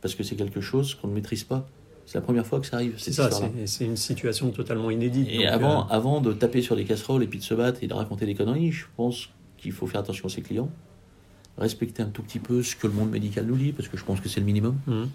Parce 0.00 0.14
que 0.14 0.22
c'est 0.22 0.36
quelque 0.36 0.60
chose 0.60 0.94
qu'on 0.94 1.08
ne 1.08 1.14
maîtrise 1.14 1.44
pas. 1.44 1.68
C'est 2.06 2.18
la 2.18 2.22
première 2.22 2.46
fois 2.46 2.60
que 2.60 2.66
ça 2.66 2.76
arrive. 2.76 2.94
C'est 2.98 3.12
ça, 3.12 3.30
c'est 3.64 3.84
une 3.84 3.96
situation 3.96 4.50
totalement 4.50 4.90
inédite. 4.90 5.26
Et 5.30 5.46
avant, 5.46 5.82
euh, 5.82 5.90
avant 5.90 6.20
de 6.20 6.32
taper 6.32 6.60
sur 6.60 6.76
les 6.76 6.84
casseroles 6.84 7.22
et 7.22 7.26
puis 7.26 7.38
de 7.38 7.44
se 7.44 7.54
battre 7.54 7.82
et 7.82 7.86
de 7.86 7.94
raconter 7.94 8.26
des 8.26 8.34
conneries, 8.34 8.72
je 8.72 8.84
pense 8.96 9.30
qu'il 9.56 9.72
faut 9.72 9.86
faire 9.86 10.00
attention 10.00 10.26
à 10.26 10.28
ses 10.28 10.42
clients, 10.42 10.70
respecter 11.56 12.02
un 12.02 12.10
tout 12.10 12.22
petit 12.22 12.38
peu 12.38 12.62
ce 12.62 12.76
que 12.76 12.86
le 12.86 12.92
monde 12.92 13.10
médical 13.10 13.46
nous 13.46 13.56
dit, 13.56 13.72
parce 13.72 13.88
que 13.88 13.96
je 13.96 14.04
pense 14.04 14.20
que 14.20 14.28
c'est 14.28 14.40
le 14.40 14.46
minimum. 14.46 14.78
mhm. 14.86 15.08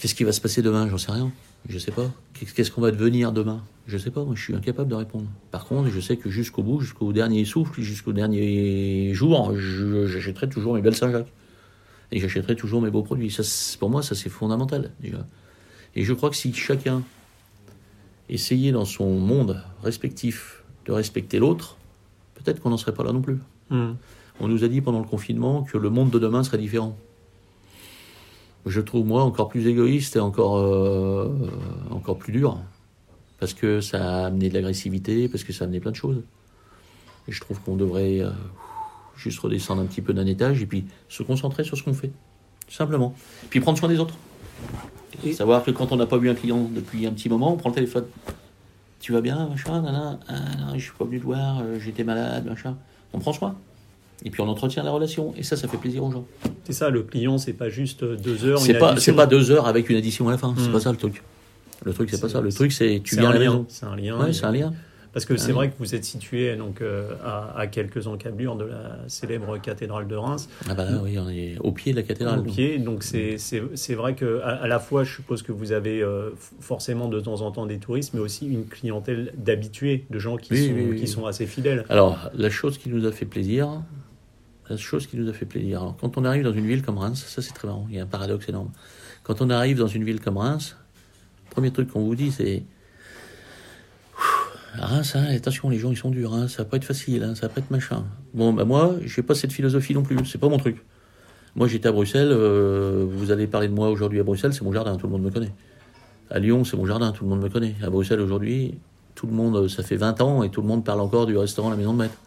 Qu'est-ce 0.00 0.14
qui 0.14 0.24
va 0.24 0.32
se 0.32 0.40
passer 0.40 0.62
demain? 0.62 0.88
J'en 0.88 0.98
sais 0.98 1.12
rien. 1.12 1.30
Je 1.68 1.78
sais 1.78 1.90
pas. 1.92 2.10
Qu'est- 2.34 2.52
Qu'est-ce 2.54 2.70
qu'on 2.70 2.80
va 2.80 2.90
devenir 2.90 3.32
demain? 3.32 3.62
Je 3.86 3.98
sais 3.98 4.10
pas. 4.10 4.24
Moi, 4.24 4.34
je 4.34 4.42
suis 4.42 4.54
incapable 4.54 4.88
de 4.90 4.94
répondre. 4.94 5.26
Par 5.50 5.66
contre, 5.66 5.90
je 5.90 6.00
sais 6.00 6.16
que 6.16 6.30
jusqu'au 6.30 6.62
bout, 6.62 6.80
jusqu'au 6.80 7.12
dernier 7.12 7.44
souffle, 7.44 7.80
jusqu'au 7.82 8.12
dernier 8.12 9.12
jour, 9.12 9.54
j'achèterai 10.06 10.48
toujours 10.48 10.74
mes 10.74 10.80
belles 10.80 10.96
Saint-Jacques. 10.96 11.30
Et 12.12 12.18
j'achèterai 12.18 12.56
toujours 12.56 12.80
mes 12.80 12.90
beaux 12.90 13.02
produits. 13.02 13.30
Ça, 13.30 13.42
pour 13.78 13.90
moi, 13.90 14.02
ça, 14.02 14.14
c'est 14.14 14.30
fondamental, 14.30 14.90
déjà. 15.00 15.24
Et 15.94 16.02
je 16.04 16.12
crois 16.14 16.30
que 16.30 16.36
si 16.36 16.52
chacun 16.54 17.02
essayait 18.28 18.72
dans 18.72 18.84
son 18.84 19.18
monde 19.18 19.62
respectif 19.82 20.62
de 20.86 20.92
respecter 20.92 21.38
l'autre, 21.38 21.76
peut-être 22.34 22.60
qu'on 22.60 22.70
n'en 22.70 22.76
serait 22.76 22.94
pas 22.94 23.04
là 23.04 23.12
non 23.12 23.20
plus. 23.22 23.38
Mhm. 23.70 23.96
On 24.40 24.48
nous 24.48 24.64
a 24.64 24.68
dit 24.68 24.80
pendant 24.80 25.00
le 25.00 25.04
confinement 25.06 25.62
que 25.62 25.76
le 25.76 25.90
monde 25.90 26.10
de 26.10 26.18
demain 26.18 26.42
serait 26.42 26.58
différent. 26.58 26.96
Je 28.66 28.80
trouve, 28.80 29.06
moi, 29.06 29.22
encore 29.22 29.48
plus 29.48 29.66
égoïste 29.66 30.16
et 30.16 30.20
encore, 30.20 30.56
euh, 30.58 31.30
encore 31.90 32.18
plus 32.18 32.32
dur. 32.32 32.58
Parce 33.38 33.54
que 33.54 33.80
ça 33.80 34.22
a 34.22 34.26
amené 34.26 34.48
de 34.50 34.54
l'agressivité, 34.54 35.28
parce 35.28 35.44
que 35.44 35.52
ça 35.52 35.64
a 35.64 35.66
amené 35.66 35.80
plein 35.80 35.90
de 35.92 35.96
choses. 35.96 36.22
Et 37.26 37.32
je 37.32 37.40
trouve 37.40 37.58
qu'on 37.60 37.76
devrait 37.76 38.20
euh, 38.20 38.30
juste 39.16 39.38
redescendre 39.38 39.80
un 39.80 39.86
petit 39.86 40.02
peu 40.02 40.12
d'un 40.12 40.26
étage 40.26 40.60
et 40.62 40.66
puis 40.66 40.84
se 41.08 41.22
concentrer 41.22 41.64
sur 41.64 41.76
ce 41.76 41.82
qu'on 41.82 41.94
fait. 41.94 42.08
Tout 42.66 42.74
simplement. 42.74 43.14
Puis 43.48 43.60
prendre 43.60 43.78
soin 43.78 43.88
des 43.88 43.98
autres. 43.98 44.14
Et- 45.24 45.32
Savoir 45.32 45.64
que 45.64 45.70
quand 45.70 45.90
on 45.92 45.96
n'a 45.96 46.06
pas 46.06 46.18
vu 46.18 46.28
un 46.28 46.34
client 46.34 46.68
depuis 46.74 47.06
un 47.06 47.12
petit 47.12 47.28
moment, 47.28 47.52
on 47.52 47.56
prend 47.56 47.70
le 47.70 47.74
téléphone. 47.74 48.04
Tu 49.00 49.12
vas 49.12 49.22
bien, 49.22 49.48
machin, 49.48 49.80
nanana, 49.80 50.20
ah, 50.28 50.34
non, 50.60 50.74
je 50.74 50.80
suis 50.80 50.92
pas 50.92 51.04
venu 51.06 51.18
te 51.18 51.24
voir, 51.24 51.60
euh, 51.60 51.78
j'étais 51.78 52.04
malade, 52.04 52.44
machin. 52.44 52.76
On 53.14 53.18
prend 53.18 53.32
soin. 53.32 53.56
Et 54.24 54.30
puis 54.30 54.40
on 54.42 54.48
entretient 54.48 54.82
la 54.82 54.90
relation. 54.90 55.32
Et 55.36 55.42
ça, 55.42 55.56
ça 55.56 55.66
fait 55.68 55.76
plaisir 55.78 56.04
aux 56.04 56.10
gens. 56.10 56.24
C'est 56.64 56.72
ça, 56.72 56.90
le 56.90 57.02
client, 57.02 57.38
c'est 57.38 57.52
pas 57.54 57.68
juste 57.68 58.04
deux 58.04 58.44
heures. 58.44 58.58
C'est 58.60 58.74
pas, 58.74 58.94
pas 59.16 59.26
deux 59.26 59.50
heures 59.50 59.66
avec 59.66 59.88
une 59.88 59.96
addition 59.96 60.28
à 60.28 60.32
la 60.32 60.38
fin. 60.38 60.54
C'est 60.58 60.68
Hmm. 60.68 60.72
pas 60.72 60.80
ça 60.80 60.90
le 60.90 60.98
truc. 60.98 61.22
Le 61.84 61.92
truc, 61.94 62.10
c'est 62.10 62.20
pas 62.20 62.28
ça. 62.28 62.40
Le 62.40 62.52
truc, 62.52 62.72
c'est 62.72 63.00
tu 63.02 63.16
viens 63.16 63.28
un 63.28 63.30
à 63.30 63.32
la 63.34 63.38
lien. 63.38 63.50
maison. 63.50 63.66
C'est 63.68 63.86
un 63.86 63.96
lien. 63.96 64.18
Ouais, 64.20 64.32
c'est 64.32 64.44
un 64.44 64.52
lien. 64.52 64.72
Parce 65.12 65.24
que 65.24 65.36
C'est 65.36 65.50
vrai 65.50 65.70
que 65.70 65.74
vous 65.80 65.96
êtes 65.96 66.04
situé 66.04 66.54
donc 66.54 66.80
euh, 66.82 67.14
à, 67.24 67.58
à 67.58 67.66
quelques 67.66 68.06
encablures 68.06 68.54
de 68.54 68.66
la 68.66 68.96
célèbre 69.08 69.58
cathédrale 69.58 70.06
de 70.06 70.14
Reims, 70.14 70.48
Ah 70.68 70.74
bah 70.74 70.84
là, 70.84 71.00
oui, 71.02 71.18
on 71.18 71.28
est 71.28 71.56
au 71.58 71.72
pied 71.72 71.90
de 71.90 71.96
la 71.96 72.04
cathédrale. 72.04 72.38
au 72.38 72.42
pied. 72.42 72.78
Donc 72.78 73.02
c'est 73.02 73.94
vrai 73.94 74.14
que 74.14 74.40
à, 74.44 74.50
à 74.50 74.68
la 74.68 74.78
fois, 74.78 75.02
je 75.02 75.12
suppose 75.12 75.42
que 75.42 75.50
vous 75.50 75.72
avez 75.72 76.00
euh, 76.00 76.30
forcément 76.60 77.08
de 77.08 77.18
temps 77.18 77.40
en 77.40 77.50
temps 77.50 77.66
des 77.66 77.78
touristes, 77.78 78.14
mais 78.14 78.20
aussi 78.20 78.46
une 78.46 78.66
clientèle 78.66 79.32
d'habitués, 79.36 80.04
de 80.10 80.18
gens 80.20 80.36
qui 80.36 80.52
Oui, 80.52 80.66
sont 80.68 80.74
oui, 80.74 80.86
oui, 80.90 80.94
qui 80.96 81.02
oui. 81.02 81.08
sont 81.08 81.26
assez 81.26 81.46
fidèles. 81.46 81.84
Alors, 81.88 82.30
la 82.34 82.50
chose 82.50 82.78
qui 82.78 82.88
nous 82.88 83.04
a 83.04 83.10
fait 83.10 83.26
plaisir, 83.26 83.66
la 83.68 83.80
chose 84.78 85.06
qui 85.06 85.16
nous 85.16 85.28
a 85.28 85.32
fait 85.32 85.46
plaisir, 85.46 85.80
alors, 85.80 85.96
quand 86.00 86.18
on 86.18 86.24
arrive 86.24 86.44
dans 86.44 86.52
une 86.52 86.66
ville 86.66 86.82
comme 86.82 86.98
Reims, 86.98 87.24
ça 87.26 87.42
c'est 87.42 87.52
très 87.52 87.66
marrant, 87.66 87.86
il 87.88 87.96
y 87.96 87.98
a 87.98 88.02
un 88.02 88.06
paradoxe 88.06 88.48
énorme. 88.48 88.70
Quand 89.22 89.40
on 89.40 89.50
arrive 89.50 89.78
dans 89.78 89.86
une 89.86 90.04
ville 90.04 90.20
comme 90.20 90.36
Reims, 90.36 90.76
le 91.46 91.50
premier 91.50 91.70
truc 91.70 91.90
qu'on 91.90 92.04
vous 92.04 92.14
dit 92.14 92.30
c'est 92.30 92.62
Reims, 94.74 95.16
hein, 95.16 95.24
attention, 95.34 95.68
les 95.68 95.78
gens 95.78 95.90
ils 95.90 95.96
sont 95.96 96.10
durs, 96.10 96.32
hein, 96.34 96.48
ça 96.48 96.62
va 96.62 96.68
pas 96.68 96.76
être 96.76 96.84
facile, 96.84 97.24
hein, 97.24 97.34
ça 97.34 97.48
va 97.48 97.54
pas 97.54 97.60
être 97.60 97.70
machin. 97.70 98.04
Bon, 98.34 98.52
bah 98.52 98.64
moi, 98.64 98.96
j'ai 99.04 99.22
pas 99.22 99.34
cette 99.34 99.52
philosophie 99.52 99.94
non 99.94 100.02
plus, 100.02 100.16
c'est 100.26 100.38
pas 100.38 100.48
mon 100.48 100.58
truc. 100.58 100.84
Moi 101.56 101.66
j'étais 101.66 101.88
à 101.88 101.92
Bruxelles, 101.92 102.30
euh, 102.30 103.04
vous 103.08 103.32
allez 103.32 103.48
parler 103.48 103.66
de 103.66 103.74
moi 103.74 103.90
aujourd'hui 103.90 104.20
à 104.20 104.22
Bruxelles, 104.22 104.54
c'est 104.54 104.62
mon 104.62 104.72
jardin, 104.72 104.96
tout 104.96 105.06
le 105.06 105.12
monde 105.12 105.22
me 105.22 105.30
connaît. 105.30 105.52
À 106.30 106.38
Lyon, 106.38 106.62
c'est 106.64 106.76
mon 106.76 106.86
jardin, 106.86 107.10
tout 107.10 107.24
le 107.24 107.30
monde 107.30 107.42
me 107.42 107.48
connaît. 107.48 107.74
À 107.82 107.90
Bruxelles 107.90 108.20
aujourd'hui, 108.20 108.78
tout 109.16 109.26
le 109.26 109.32
monde, 109.32 109.66
ça 109.68 109.82
fait 109.82 109.96
20 109.96 110.20
ans 110.20 110.42
et 110.44 110.50
tout 110.50 110.60
le 110.62 110.68
monde 110.68 110.84
parle 110.84 111.00
encore 111.00 111.26
du 111.26 111.36
restaurant 111.36 111.70
La 111.70 111.76
Maison 111.76 111.92
de 111.92 111.98
Maître. 111.98 112.18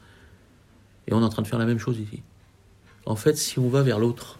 Et 1.08 1.13
on 1.13 1.21
est 1.21 1.23
en 1.23 1.29
train 1.29 1.41
de 1.41 1.47
faire 1.47 1.60
la 1.60 1.65
même 1.65 1.79
chose 1.79 1.97
ici. 1.99 2.21
En 3.06 3.16
fait, 3.16 3.38
si 3.38 3.60
on 3.60 3.68
va 3.70 3.82
vers 3.82 4.00
l'autre 4.00 4.39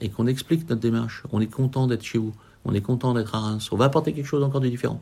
et 0.00 0.08
qu'on 0.08 0.26
explique 0.26 0.68
notre 0.68 0.80
démarche, 0.80 1.24
on 1.32 1.40
est 1.40 1.46
content 1.48 1.86
d'être 1.86 2.04
chez 2.04 2.18
vous, 2.18 2.32
on 2.64 2.74
est 2.74 2.80
content 2.80 3.14
d'être 3.14 3.34
à 3.34 3.40
Reims, 3.40 3.68
on 3.72 3.76
va 3.76 3.86
apporter 3.86 4.12
quelque 4.12 4.26
chose 4.26 4.42
encore 4.42 4.60
de 4.60 4.68
différent. 4.68 5.00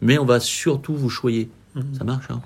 Mais 0.00 0.18
on 0.18 0.24
va 0.24 0.38
surtout 0.40 0.94
vous 0.94 1.08
choyer. 1.10 1.48
Mhm. 1.74 1.94
Ça 1.96 2.04
marche, 2.04 2.30
hein 2.30 2.40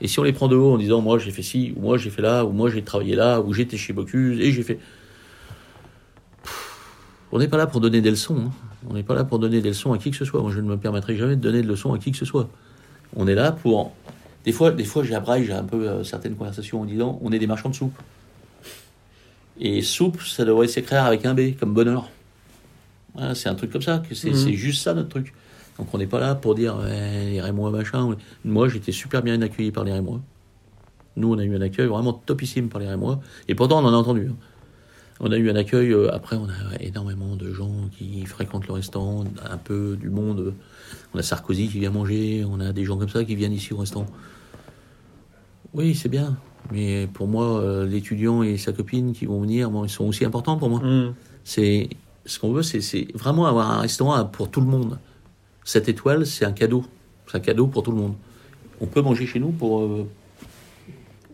Et 0.00 0.08
si 0.08 0.18
on 0.18 0.22
les 0.22 0.32
prend 0.32 0.48
de 0.48 0.56
haut 0.56 0.72
en 0.74 0.78
disant 0.78 1.00
moi 1.00 1.18
j'ai 1.18 1.30
fait 1.30 1.42
ci, 1.42 1.74
ou 1.76 1.82
moi 1.82 1.98
j'ai 1.98 2.10
fait 2.10 2.22
là, 2.22 2.44
ou 2.44 2.50
moi 2.52 2.70
j'ai 2.70 2.82
travaillé 2.82 3.14
là, 3.14 3.40
ou 3.40 3.52
j'étais 3.52 3.76
chez 3.76 3.92
Bocuse, 3.92 4.40
et 4.40 4.50
j'ai 4.52 4.62
fait. 4.62 4.78
Pff, 6.42 6.78
On 7.32 7.38
n'est 7.38 7.48
pas 7.48 7.56
là 7.58 7.66
pour 7.66 7.80
donner 7.80 8.00
des 8.00 8.10
leçons. 8.10 8.36
hein. 8.46 8.50
On 8.88 8.94
n'est 8.94 9.04
pas 9.04 9.14
là 9.14 9.24
pour 9.24 9.38
donner 9.38 9.60
des 9.60 9.68
leçons 9.68 9.92
à 9.92 9.98
qui 9.98 10.10
que 10.10 10.16
ce 10.16 10.24
soit. 10.24 10.40
Moi 10.42 10.50
je 10.50 10.60
ne 10.60 10.66
me 10.68 10.76
permettrai 10.76 11.16
jamais 11.16 11.36
de 11.36 11.40
donner 11.40 11.62
de 11.62 11.68
leçons 11.68 11.92
à 11.92 11.98
qui 11.98 12.10
que 12.10 12.18
ce 12.18 12.24
soit. 12.24 12.48
On 13.14 13.28
est 13.28 13.34
là 13.34 13.52
pour. 13.52 13.92
Des 14.44 14.50
fois, 14.52 14.72
des 14.72 14.84
fois 14.84 15.04
j'abraille 15.04 15.44
j'ai 15.44 15.52
un 15.52 15.62
peu 15.62 15.88
euh, 15.88 16.02
certaines 16.02 16.34
conversations 16.34 16.80
en 16.80 16.84
disant 16.84 17.18
on 17.22 17.30
est 17.30 17.38
des 17.38 17.46
marchands 17.46 17.68
de 17.68 17.74
soupe. 17.76 17.94
Et 19.60 19.82
soupe, 19.82 20.20
ça 20.22 20.44
devrait 20.44 20.68
s'écrire 20.68 21.04
avec 21.04 21.24
un 21.26 21.34
B, 21.34 21.54
comme 21.58 21.74
bonheur. 21.74 22.08
Voilà, 23.14 23.34
c'est 23.34 23.48
un 23.48 23.54
truc 23.54 23.70
comme 23.70 23.82
ça, 23.82 23.98
que 23.98 24.14
c'est 24.14 24.30
Mhm. 24.30 24.36
c'est 24.36 24.54
juste 24.54 24.82
ça 24.82 24.94
notre 24.94 25.10
truc. 25.10 25.34
Donc 25.78 25.92
on 25.94 25.98
n'est 25.98 26.06
pas 26.06 26.20
là 26.20 26.34
pour 26.34 26.54
dire 26.54 26.76
ouais, 26.78 27.26
les 27.30 27.40
Rémois 27.40 27.70
machin. 27.70 28.16
Moi 28.44 28.68
j'étais 28.68 28.92
super 28.92 29.22
bien 29.22 29.40
accueilli 29.42 29.70
par 29.70 29.84
les 29.84 29.92
Rémois. 29.92 30.20
Nous 31.16 31.32
on 31.32 31.38
a 31.38 31.44
eu 31.44 31.54
un 31.56 31.60
accueil 31.60 31.86
vraiment 31.86 32.12
topissime 32.14 32.68
par 32.68 32.80
les 32.80 32.88
Rémois. 32.88 33.20
Et 33.48 33.54
pourtant 33.54 33.82
on 33.82 33.86
en 33.86 33.92
a 33.92 33.96
entendu. 33.96 34.28
hein. 34.30 34.36
On 35.20 35.30
a 35.30 35.36
eu 35.36 35.50
un 35.50 35.56
accueil. 35.56 35.92
euh, 35.92 36.12
après, 36.12 36.36
on 36.36 36.46
a 36.46 36.80
énormément 36.80 37.36
de 37.36 37.52
gens 37.52 37.88
qui 37.96 38.24
fréquentent 38.26 38.66
le 38.66 38.72
restaurant, 38.74 39.24
un 39.48 39.56
peu 39.58 39.96
du 40.00 40.10
monde. 40.10 40.52
On 41.14 41.18
a 41.18 41.22
Sarkozy 41.22 41.68
qui 41.68 41.78
vient 41.78 41.90
manger. 41.90 42.44
On 42.48 42.58
a 42.58 42.72
des 42.72 42.84
gens 42.84 42.96
comme 42.98 43.08
ça 43.10 43.22
qui 43.24 43.36
viennent 43.36 43.52
ici 43.52 43.72
au 43.72 43.76
restaurant. 43.76 44.06
Oui, 45.74 45.94
c'est 45.94 46.08
bien. 46.08 46.36
Mais 46.70 47.06
pour 47.12 47.26
moi, 47.28 47.58
euh, 47.60 47.86
l'étudiant 47.86 48.42
et 48.42 48.56
sa 48.56 48.72
copine 48.72 49.12
qui 49.12 49.26
vont 49.26 49.40
venir, 49.40 49.70
bon, 49.70 49.84
ils 49.84 49.90
sont 49.90 50.04
aussi 50.06 50.24
importants 50.24 50.56
pour 50.56 50.70
moi. 50.70 50.80
Hmm. 50.80 51.12
C'est 51.44 51.88
ce 52.24 52.38
qu'on 52.38 52.52
veut, 52.52 52.62
c'est- 52.62 52.80
c'est 52.80 53.08
vraiment 53.14 53.46
avoir 53.46 53.70
un 53.70 53.80
restaurant 53.80 54.24
pour 54.24 54.50
tout 54.50 54.60
le 54.60 54.66
monde. 54.68 54.98
Cette 55.64 55.88
étoile, 55.88 56.24
c'est 56.26 56.44
un 56.44 56.52
cadeau. 56.52 56.84
C'est 57.26 57.36
un 57.36 57.40
cadeau 57.40 57.66
pour 57.66 57.82
tout 57.82 57.90
le 57.90 57.96
monde. 57.98 58.14
On 58.80 58.86
peut 58.86 59.02
manger 59.02 59.26
chez 59.26 59.38
nous 59.40 59.50
pour 59.50 59.82
euh, 59.82 60.06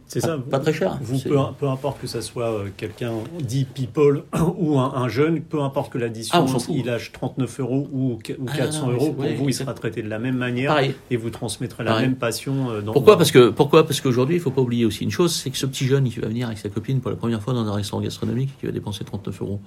C'est 0.08 0.20
ça. 0.20 0.38
pas 0.38 0.58
très 0.58 0.72
cher. 0.72 0.98
Vous, 1.02 1.18
peu, 1.20 1.36
peu 1.60 1.68
importe 1.68 2.00
que 2.00 2.06
ça 2.06 2.22
soit 2.22 2.50
euh, 2.50 2.68
quelqu'un 2.76 3.12
dit 3.40 3.64
people 3.66 4.24
ou 4.58 4.78
un, 4.78 4.94
un 4.94 5.08
jeune, 5.08 5.42
peu 5.42 5.60
importe 5.62 5.92
que 5.92 5.98
l'addition, 5.98 6.44
Ah, 6.48 6.58
il 6.70 6.86
lâche 6.86 7.12
39 7.12 7.60
euros 7.60 7.88
ou, 7.92 8.12
ou 8.12 8.18
Ah, 8.48 8.56
400 8.56 8.80
non, 8.80 8.86
non, 8.86 8.92
mais 8.92 8.98
euros, 9.04 9.12
pour 9.12 9.24
ouais, 9.24 9.34
vous, 9.34 9.48
il 9.48 9.54
sera 9.54 9.74
traité 9.74 10.02
de 10.02 10.08
la 10.08 10.18
même 10.18 10.36
manière 10.36 10.70
Pareil. 10.70 10.94
et 11.10 11.16
vous 11.16 11.30
transmettrez 11.30 11.84
la 11.84 11.90
Pareil. 11.90 12.06
même 12.06 12.16
passion. 12.16 12.70
euh, 12.70 12.80
dans, 12.80 12.92
Pourquoi? 12.92 13.12
dans- 13.14 13.18
Parce 13.18 13.30
que 13.30 13.50
pourquoi? 13.50 13.84
Parce 13.86 14.00
qu'aujourd'hui, 14.00 14.36
il 14.36 14.40
faut 14.40 14.50
pas 14.50 14.62
oublier 14.62 14.84
aussi 14.86 15.04
une 15.04 15.10
chose, 15.10 15.34
c'est 15.34 15.50
que 15.50 15.58
ce 15.58 15.66
petit 15.66 15.84
jeune, 15.86 16.06
il 16.06 16.18
va 16.20 16.26
venir 16.28 16.46
avec 16.46 16.58
sa 16.58 16.70
copine 16.70 17.00
pour 17.00 17.10
la 17.10 17.16
première 17.16 17.42
fois 17.42 17.52
dans 17.52 17.66
un 17.66 17.74
restaurant 17.74 18.00
gastronomique, 18.02 18.50
qui 18.58 18.66
va 18.66 18.72
dépenser 18.72 19.04
39 19.04 19.40
euros. 19.42 19.60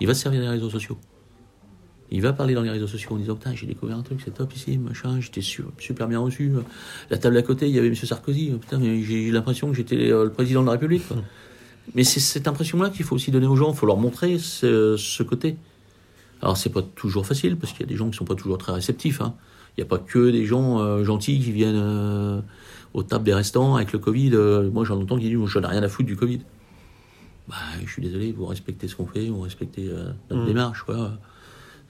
Il 0.00 0.06
va 0.06 0.12
se 0.14 0.20
servir 0.22 0.42
des 0.42 0.48
réseaux 0.48 0.68
sociaux. 0.70 0.98
Il 2.12 2.22
va 2.22 2.32
parler 2.32 2.54
dans 2.54 2.62
les 2.62 2.70
réseaux 2.70 2.86
sociaux 2.86 3.10
en 3.12 3.16
disant 3.16 3.34
Putain, 3.34 3.54
j'ai 3.54 3.66
découvert 3.66 3.96
un 3.98 4.02
truc, 4.02 4.20
c'est 4.24 4.32
top 4.32 4.54
ici, 4.54 4.78
machin, 4.78 5.20
j'étais 5.20 5.40
su- 5.40 5.64
super 5.78 6.06
bien 6.06 6.20
reçu. 6.20 6.52
La 7.10 7.18
table 7.18 7.36
à 7.36 7.42
côté, 7.42 7.68
il 7.68 7.74
y 7.74 7.78
avait 7.78 7.88
M. 7.88 7.94
Sarkozy. 7.96 8.52
Putain, 8.60 8.80
j'ai 8.80 9.24
eu 9.28 9.32
l'impression 9.32 9.68
que 9.70 9.74
j'étais 9.76 10.10
euh, 10.12 10.24
le 10.24 10.30
président 10.30 10.60
de 10.60 10.66
la 10.66 10.72
République. 10.72 11.06
quoi. 11.08 11.16
Mais 11.94 12.04
c'est 12.04 12.20
cette 12.20 12.46
impression-là 12.48 12.90
qu'il 12.90 13.04
faut 13.04 13.14
aussi 13.16 13.30
donner 13.30 13.46
aux 13.46 13.56
gens, 13.56 13.70
il 13.72 13.76
faut 13.76 13.86
leur 13.86 13.96
montrer 13.96 14.38
ce, 14.38 14.96
ce 14.96 15.22
côté. 15.22 15.56
Alors, 16.42 16.56
c'est 16.56 16.70
pas 16.70 16.82
toujours 16.82 17.26
facile, 17.26 17.56
parce 17.56 17.72
qu'il 17.72 17.80
y 17.80 17.84
a 17.84 17.88
des 17.88 17.96
gens 17.96 18.08
qui 18.10 18.16
sont 18.16 18.24
pas 18.24 18.34
toujours 18.34 18.58
très 18.58 18.72
réceptifs. 18.72 19.20
hein. 19.20 19.34
Il 19.76 19.80
n'y 19.80 19.86
a 19.86 19.88
pas 19.88 19.98
que 19.98 20.30
des 20.30 20.44
gens 20.46 20.80
euh, 20.80 21.02
gentils 21.04 21.38
qui 21.40 21.50
viennent 21.52 21.74
euh, 21.76 22.40
aux 22.94 23.02
tables 23.02 23.24
des 23.24 23.34
restaurants 23.34 23.76
avec 23.76 23.92
le 23.92 23.98
Covid. 23.98 24.30
Euh, 24.34 24.70
moi, 24.70 24.84
j'en 24.84 25.00
entends 25.00 25.18
qui 25.18 25.28
disent 25.28 25.44
J'en 25.46 25.62
ai 25.62 25.66
rien 25.66 25.82
à 25.82 25.88
foutre 25.88 26.06
du 26.08 26.16
Covid. 26.16 26.40
Bah, 27.48 27.54
je 27.84 27.90
suis 27.90 28.02
désolé, 28.02 28.32
vous 28.32 28.46
respectez 28.46 28.88
ce 28.88 28.96
qu'on 28.96 29.06
fait, 29.06 29.26
vous 29.28 29.40
respectez 29.40 29.88
euh, 29.88 30.10
notre 30.30 30.42
Mm. 30.42 30.46
démarche, 30.46 30.82
quoi. 30.82 31.12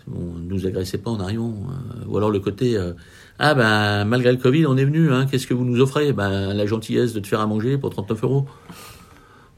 Bon, 0.07 0.35
ne 0.38 0.49
nous 0.49 0.66
agressez 0.66 0.99
pas 0.99 1.11
en 1.11 1.19
arrivant. 1.21 1.53
euh, 1.71 2.05
ou 2.09 2.16
alors 2.16 2.31
le 2.31 2.38
côté 2.40 2.77
euh, 2.77 2.92
Ah, 3.38 3.55
ben, 3.55 4.05
malgré 4.05 4.31
le 4.33 4.38
Covid, 4.38 4.66
on 4.66 4.77
est 4.77 4.85
venu, 4.85 5.11
hein, 5.12 5.27
qu'est-ce 5.31 5.47
que 5.47 5.55
vous 5.55 5.64
nous 5.64 5.81
offrez? 5.81 6.12
Ben, 6.12 6.53
la 6.55 6.66
gentillesse 6.66 7.12
de 7.12 7.21
te 7.21 7.27
faire 7.27 7.40
à 7.40 7.47
manger 7.47 7.77
pour 7.79 7.90
39 7.90 8.23
euros. 8.25 8.47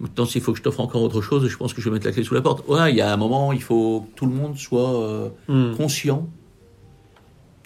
Maintenant, 0.00 0.24
s'il 0.26 0.40
faut 0.40 0.52
que 0.52 0.58
je 0.58 0.62
t'offre 0.62 0.80
encore 0.80 1.02
autre 1.02 1.20
chose, 1.20 1.46
je 1.48 1.56
pense 1.56 1.74
que 1.74 1.80
je 1.80 1.88
vais 1.88 1.94
mettre 1.94 2.06
la 2.06 2.12
clé 2.12 2.22
sous 2.22 2.34
la 2.34 2.40
porte. 2.40 2.66
Ouais, 2.68 2.92
il 2.92 2.96
y 2.96 3.00
a 3.00 3.12
un 3.12 3.16
moment, 3.16 3.52
il 3.52 3.60
faut 3.62 4.02
que 4.02 4.16
tout 4.16 4.26
le 4.26 4.32
monde 4.32 4.56
soit 4.56 5.02
euh, 5.02 5.28
Hmm. 5.48 5.74
conscient 5.76 6.28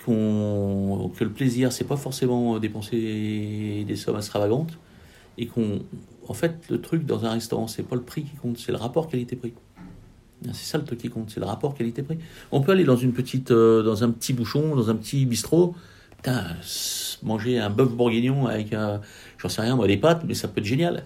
que 0.04 0.10
le 1.24 1.30
plaisir, 1.30 1.70
c'est 1.72 1.84
pas 1.84 1.96
forcément 1.96 2.58
dépenser 2.58 3.84
des 3.86 3.96
sommes 3.96 4.16
extravagantes, 4.16 4.76
et 5.38 5.46
qu'on, 5.46 5.80
en 6.26 6.34
fait, 6.34 6.56
le 6.70 6.80
truc 6.80 7.06
dans 7.06 7.24
un 7.24 7.30
restaurant, 7.30 7.68
c'est 7.68 7.84
pas 7.84 7.94
le 7.94 8.02
prix 8.02 8.24
qui 8.24 8.34
compte, 8.36 8.58
c'est 8.58 8.72
le 8.72 8.78
rapport 8.78 9.08
qualité-prix. 9.08 9.52
C'est 10.52 10.70
ça 10.70 10.78
le 10.78 10.84
truc 10.84 10.98
qui 10.98 11.08
compte, 11.08 11.30
c'est 11.30 11.40
le 11.40 11.46
rapport 11.46 11.74
qualité-prix. 11.74 12.18
On 12.50 12.60
peut 12.60 12.72
aller 12.72 12.84
dans 12.84 12.96
une 12.96 13.12
petite, 13.12 13.50
euh, 13.50 13.82
dans 13.82 14.02
un 14.04 14.10
petit 14.10 14.32
bouchon, 14.32 14.74
dans 14.76 14.90
un 14.90 14.94
petit 14.96 15.24
bistrot, 15.26 15.74
putain, 16.16 16.44
manger 17.22 17.58
un 17.58 17.70
bœuf 17.70 17.90
bourguignon 17.90 18.46
avec, 18.46 18.72
un, 18.72 19.00
j'en 19.38 19.48
sais 19.48 19.62
rien, 19.62 19.76
moi, 19.76 19.86
des 19.86 19.96
pâtes, 19.96 20.22
mais 20.26 20.34
ça 20.34 20.48
peut 20.48 20.60
être 20.60 20.66
génial. 20.66 21.04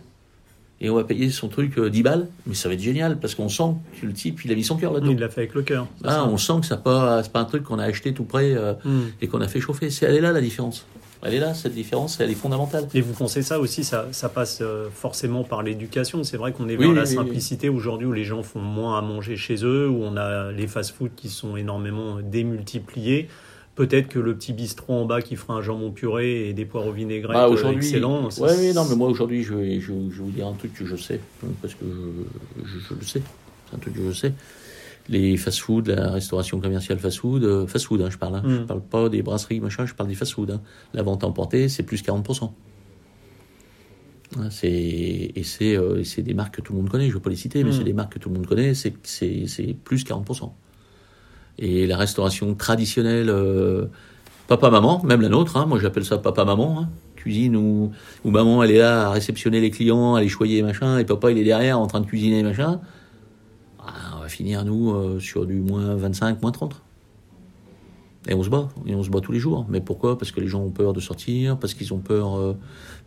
Et 0.81 0.91
on 0.91 0.95
va 0.95 1.05
payer 1.05 1.31
son 1.31 1.49
truc 1.49 1.79
euh, 1.79 1.89
10 1.89 2.03
balles, 2.03 2.29
mais 2.47 2.55
ça 2.55 2.69
va 2.69 2.75
être 2.75 2.83
génial 2.83 3.19
parce 3.19 3.35
qu'on 3.35 3.49
sent 3.49 3.75
que 4.01 4.07
le 4.07 4.13
type, 4.13 4.45
il 4.45 4.53
a 4.53 4.55
mis 4.55 4.63
son 4.65 4.77
cœur 4.77 4.93
là-dedans. 4.93 5.11
Il 5.13 5.19
l'a 5.19 5.31
fait 5.31 5.41
avec 5.43 5.55
le 5.55 5.63
cœur. 5.63 5.87
Ah, 6.05 6.27
on 6.29 6.37
sent 6.37 6.53
que 6.61 6.67
ça 6.67 6.77
pas, 6.77 7.23
c'est 7.23 7.33
pas 7.33 7.41
un 7.41 7.47
truc 7.47 7.63
qu'on 7.63 7.79
a 7.79 7.85
acheté 7.85 8.13
tout 8.13 8.25
près 8.25 8.53
euh, 8.55 8.75
Hmm. 8.85 9.05
et 9.23 9.27
qu'on 9.27 9.41
a 9.41 9.49
fait 9.49 9.61
chauffer. 9.61 9.89
C'est, 9.89 10.05
elle 10.05 10.17
est 10.17 10.21
là 10.21 10.33
la 10.33 10.41
différence. 10.43 10.85
Elle 11.27 11.35
est 11.35 11.41
là, 11.41 11.55
cette 11.55 11.75
différence, 11.75 12.19
elle 12.21 12.31
est 12.31 12.35
fondamentale. 12.35 12.87
Et 12.95 13.01
vous 13.01 13.13
pensez 13.13 13.43
ça 13.43 13.59
aussi, 13.59 13.83
ça, 13.85 14.07
ça 14.13 14.29
passe 14.29 14.61
euh, 14.63 14.89
forcément 14.95 15.43
par 15.45 15.63
l'éducation. 15.63 16.23
C'est 16.25 16.37
vrai 16.37 16.53
qu'on 16.53 16.69
est 16.69 16.77
vers 16.77 16.89
oui, 16.89 16.95
la 16.95 17.03
oui, 17.03 17.09
oui. 17.09 17.15
simplicité 17.15 17.69
aujourd'hui 17.69 18.07
où 18.07 18.13
les 18.13 18.25
gens 18.25 18.43
font 18.43 18.61
moins 18.61 18.99
à 18.99 19.03
manger 19.03 19.37
chez 19.37 19.57
eux, 19.65 19.89
où 19.89 20.03
on 20.03 20.17
a 20.17 20.53
les 20.53 20.67
fast-foods 20.67 21.11
qui 21.17 21.29
sont 21.29 21.57
énormément 21.57 22.19
démultipliés. 22.23 23.29
Peut-être 23.75 24.09
que 24.09 24.19
le 24.19 24.35
petit 24.35 24.55
bistrot 24.55 24.95
en 24.95 25.05
bas 25.05 25.21
qui 25.21 25.37
fera 25.37 25.53
un 25.55 25.61
jambon 25.61 25.91
puré 25.91 26.49
et 26.49 26.55
des 26.55 26.65
poireaux 26.65 26.93
vinaigrettes 26.93 27.35
Bah, 27.37 27.45
euh, 27.45 27.51
aujourd'hui, 27.51 27.81
ouais, 27.81 28.01
oui, 28.01 28.69
c'est- 28.69 28.73
non, 28.73 28.87
mais 28.89 28.97
moi 28.97 29.09
aujourd'hui, 29.09 29.43
je 29.43 29.53
vais, 29.53 29.81
je, 29.81 29.89
je 29.89 29.93
vais 30.17 30.23
vous 30.25 30.31
dire 30.31 30.47
un 30.47 30.55
truc 30.55 30.73
que 30.73 30.87
je 30.87 30.97
sais, 30.97 31.21
parce 31.61 31.75
que 31.75 31.85
je, 31.85 32.65
je, 32.65 32.79
je 32.89 32.95
le 32.95 33.05
sais. 33.05 33.21
C'est 33.69 33.77
un 33.77 33.79
truc 33.79 33.95
que 33.95 34.01
je 34.09 34.13
sais. 34.13 34.33
Les 35.09 35.37
fast-food, 35.37 35.89
la 35.89 36.11
restauration 36.11 36.61
commerciale 36.61 36.99
fast-food, 36.99 37.45
euh, 37.45 37.67
fast-food, 37.67 38.03
hein, 38.03 38.09
je 38.11 38.19
parle. 38.19 38.37
Hein, 38.37 38.43
Mm. 38.45 38.51
Je 38.51 38.63
parle 38.63 38.81
pas 38.83 39.09
des 39.09 39.23
brasseries, 39.23 39.61
machin, 39.61 39.87
je 39.87 39.95
parle 39.95 40.09
des 40.09 40.15
fast-food. 40.17 40.51
Hein. 40.51 40.61
La 40.95 41.03
vente 41.03 41.23
à 41.23 41.27
emporter, 41.29 41.69
c'est 41.69 41.85
plus 41.85 42.03
40%. 42.03 42.53
Hein, 44.39 44.49
c'est, 44.51 44.69
et 44.69 45.43
c'est, 45.45 45.77
euh, 45.77 46.01
et 46.01 46.05
c'est 46.05 46.23
des 46.23 46.35
marques 46.35 46.57
que 46.57 46.61
tout 46.61 46.73
le 46.73 46.79
monde 46.81 46.89
connaît, 46.89 47.05
je 47.05 47.11
ne 47.11 47.15
veux 47.15 47.21
pas 47.21 47.31
les 47.31 47.37
citer, 47.37 47.63
mais 47.63 47.71
Mm. 47.71 47.75
c'est 47.75 47.85
des 47.85 47.93
marques 47.93 48.15
que 48.15 48.19
tout 48.19 48.29
le 48.29 48.35
monde 48.35 48.47
connaît, 48.47 48.75
c'est, 48.75 48.95
c'est, 49.05 49.77
plus 49.85 50.05
40%. 50.05 50.53
Et 51.59 51.87
la 51.87 51.97
restauration 51.97 52.55
traditionnelle, 52.55 53.31
euh, 53.31 53.87
papa-maman, 54.49 55.03
même 55.05 55.21
la 55.23 55.29
nôtre, 55.29 55.65
moi 55.67 55.79
j'appelle 55.81 56.05
ça 56.05 56.19
papa-maman, 56.19 56.89
cuisine 57.15 57.57
où, 57.57 57.93
où 58.25 58.31
maman 58.31 58.63
elle 58.63 58.73
est 58.73 58.79
là 58.79 59.07
à 59.07 59.11
réceptionner 59.11 59.61
les 59.61 59.71
clients, 59.71 60.17
à 60.17 60.21
les 60.21 60.29
choyer, 60.29 60.63
machin, 60.63 60.99
et 60.99 61.05
papa 61.05 61.31
il 61.31 61.39
est 61.39 61.45
derrière 61.45 61.79
en 61.79 61.87
train 61.87 62.01
de 62.01 62.07
cuisiner, 62.07 62.43
machin. 62.43 62.81
Va 64.27 64.31
finir 64.31 64.65
nous 64.65 64.91
euh, 64.93 65.21
sur 65.21 65.47
du 65.47 65.61
moins 65.61 65.95
25, 65.95 66.43
moins 66.43 66.51
30. 66.51 66.83
Et 68.29 68.35
on 68.35 68.43
se 68.43 68.51
bat, 68.51 68.69
et 68.85 68.93
on 68.97 69.05
se 69.05 69.09
bat 69.09 69.21
tous 69.21 69.31
les 69.31 69.39
jours. 69.39 69.65
Mais 69.69 69.81
pourquoi? 69.81 70.19
Parce 70.19 70.33
que 70.33 70.41
les 70.41 70.49
gens 70.49 70.63
ont 70.63 70.71
peur 70.71 70.93
de 70.93 70.99
sortir, 70.99 71.57
parce 71.57 71.75
qu'ils 71.75 71.95
ont 71.95 72.01
peur, 72.01 72.37
euh, 72.37 72.57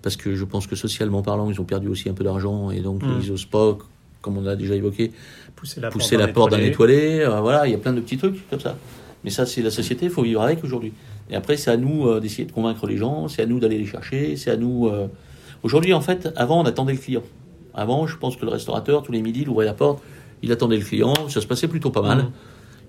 parce 0.01 0.15
que 0.15 0.33
je 0.33 0.45
pense 0.45 0.65
que 0.65 0.77
socialement 0.77 1.21
parlant, 1.21 1.51
ils 1.51 1.59
ont 1.59 1.65
perdu 1.65 1.89
aussi 1.89 2.07
un 2.07 2.13
peu 2.13 2.23
d'argent, 2.23 2.71
et 2.71 2.79
donc 2.79 3.03
Mm. 3.03 3.19
ils 3.21 3.31
osent 3.33 3.43
pas, 3.43 3.77
comme 4.21 4.37
on 4.37 4.45
a 4.45 4.55
déjà 4.55 4.75
évoqué, 4.75 5.11
pousser 5.57 5.81
la 5.81 5.89
pousser 5.89 6.17
porte 6.29 6.51
d'un 6.51 6.59
étoilé. 6.59 7.19
euh, 7.19 7.41
voilà, 7.41 7.67
il 7.67 7.71
y 7.71 7.75
a 7.75 7.79
plein 7.79 7.91
de 7.91 7.99
petits 7.99 8.15
trucs 8.15 8.49
comme 8.49 8.61
ça. 8.61 8.77
Mais 9.25 9.29
ça, 9.29 9.45
c'est 9.45 9.61
la 9.61 9.71
société, 9.71 10.05
il 10.05 10.11
faut 10.11 10.23
vivre 10.23 10.41
avec 10.41 10.63
aujourd'hui. 10.63 10.93
Et 11.29 11.35
après, 11.35 11.57
c'est 11.57 11.69
à 11.69 11.75
nous 11.75 12.07
euh, 12.07 12.21
d'essayer 12.21 12.45
de 12.45 12.53
convaincre 12.53 12.87
les 12.87 12.95
gens, 12.95 13.27
c'est 13.27 13.41
à 13.41 13.45
nous 13.45 13.59
d'aller 13.59 13.77
les 13.77 13.85
chercher, 13.87 14.37
c'est 14.37 14.51
à 14.51 14.55
nous. 14.55 14.89
Aujourd'hui, 15.63 15.91
en 15.93 15.99
fait, 15.99 16.29
avant, 16.37 16.61
on 16.61 16.63
attendait 16.63 16.93
le 16.93 16.99
client. 16.99 17.23
Avant, 17.73 18.07
je 18.07 18.15
pense 18.15 18.37
que 18.37 18.45
le 18.45 18.51
restaurateur, 18.51 19.03
tous 19.03 19.11
les 19.11 19.21
midis, 19.21 19.41
il 19.41 19.49
ouvrait 19.49 19.65
la 19.65 19.73
porte, 19.73 20.01
il 20.43 20.51
attendait 20.51 20.77
le 20.77 20.83
client, 20.85 21.13
ça 21.29 21.41
se 21.41 21.47
passait 21.47 21.67
plutôt 21.67 21.89
pas 21.91 22.01
mal. 22.01 22.17
Mhm. 22.19 22.31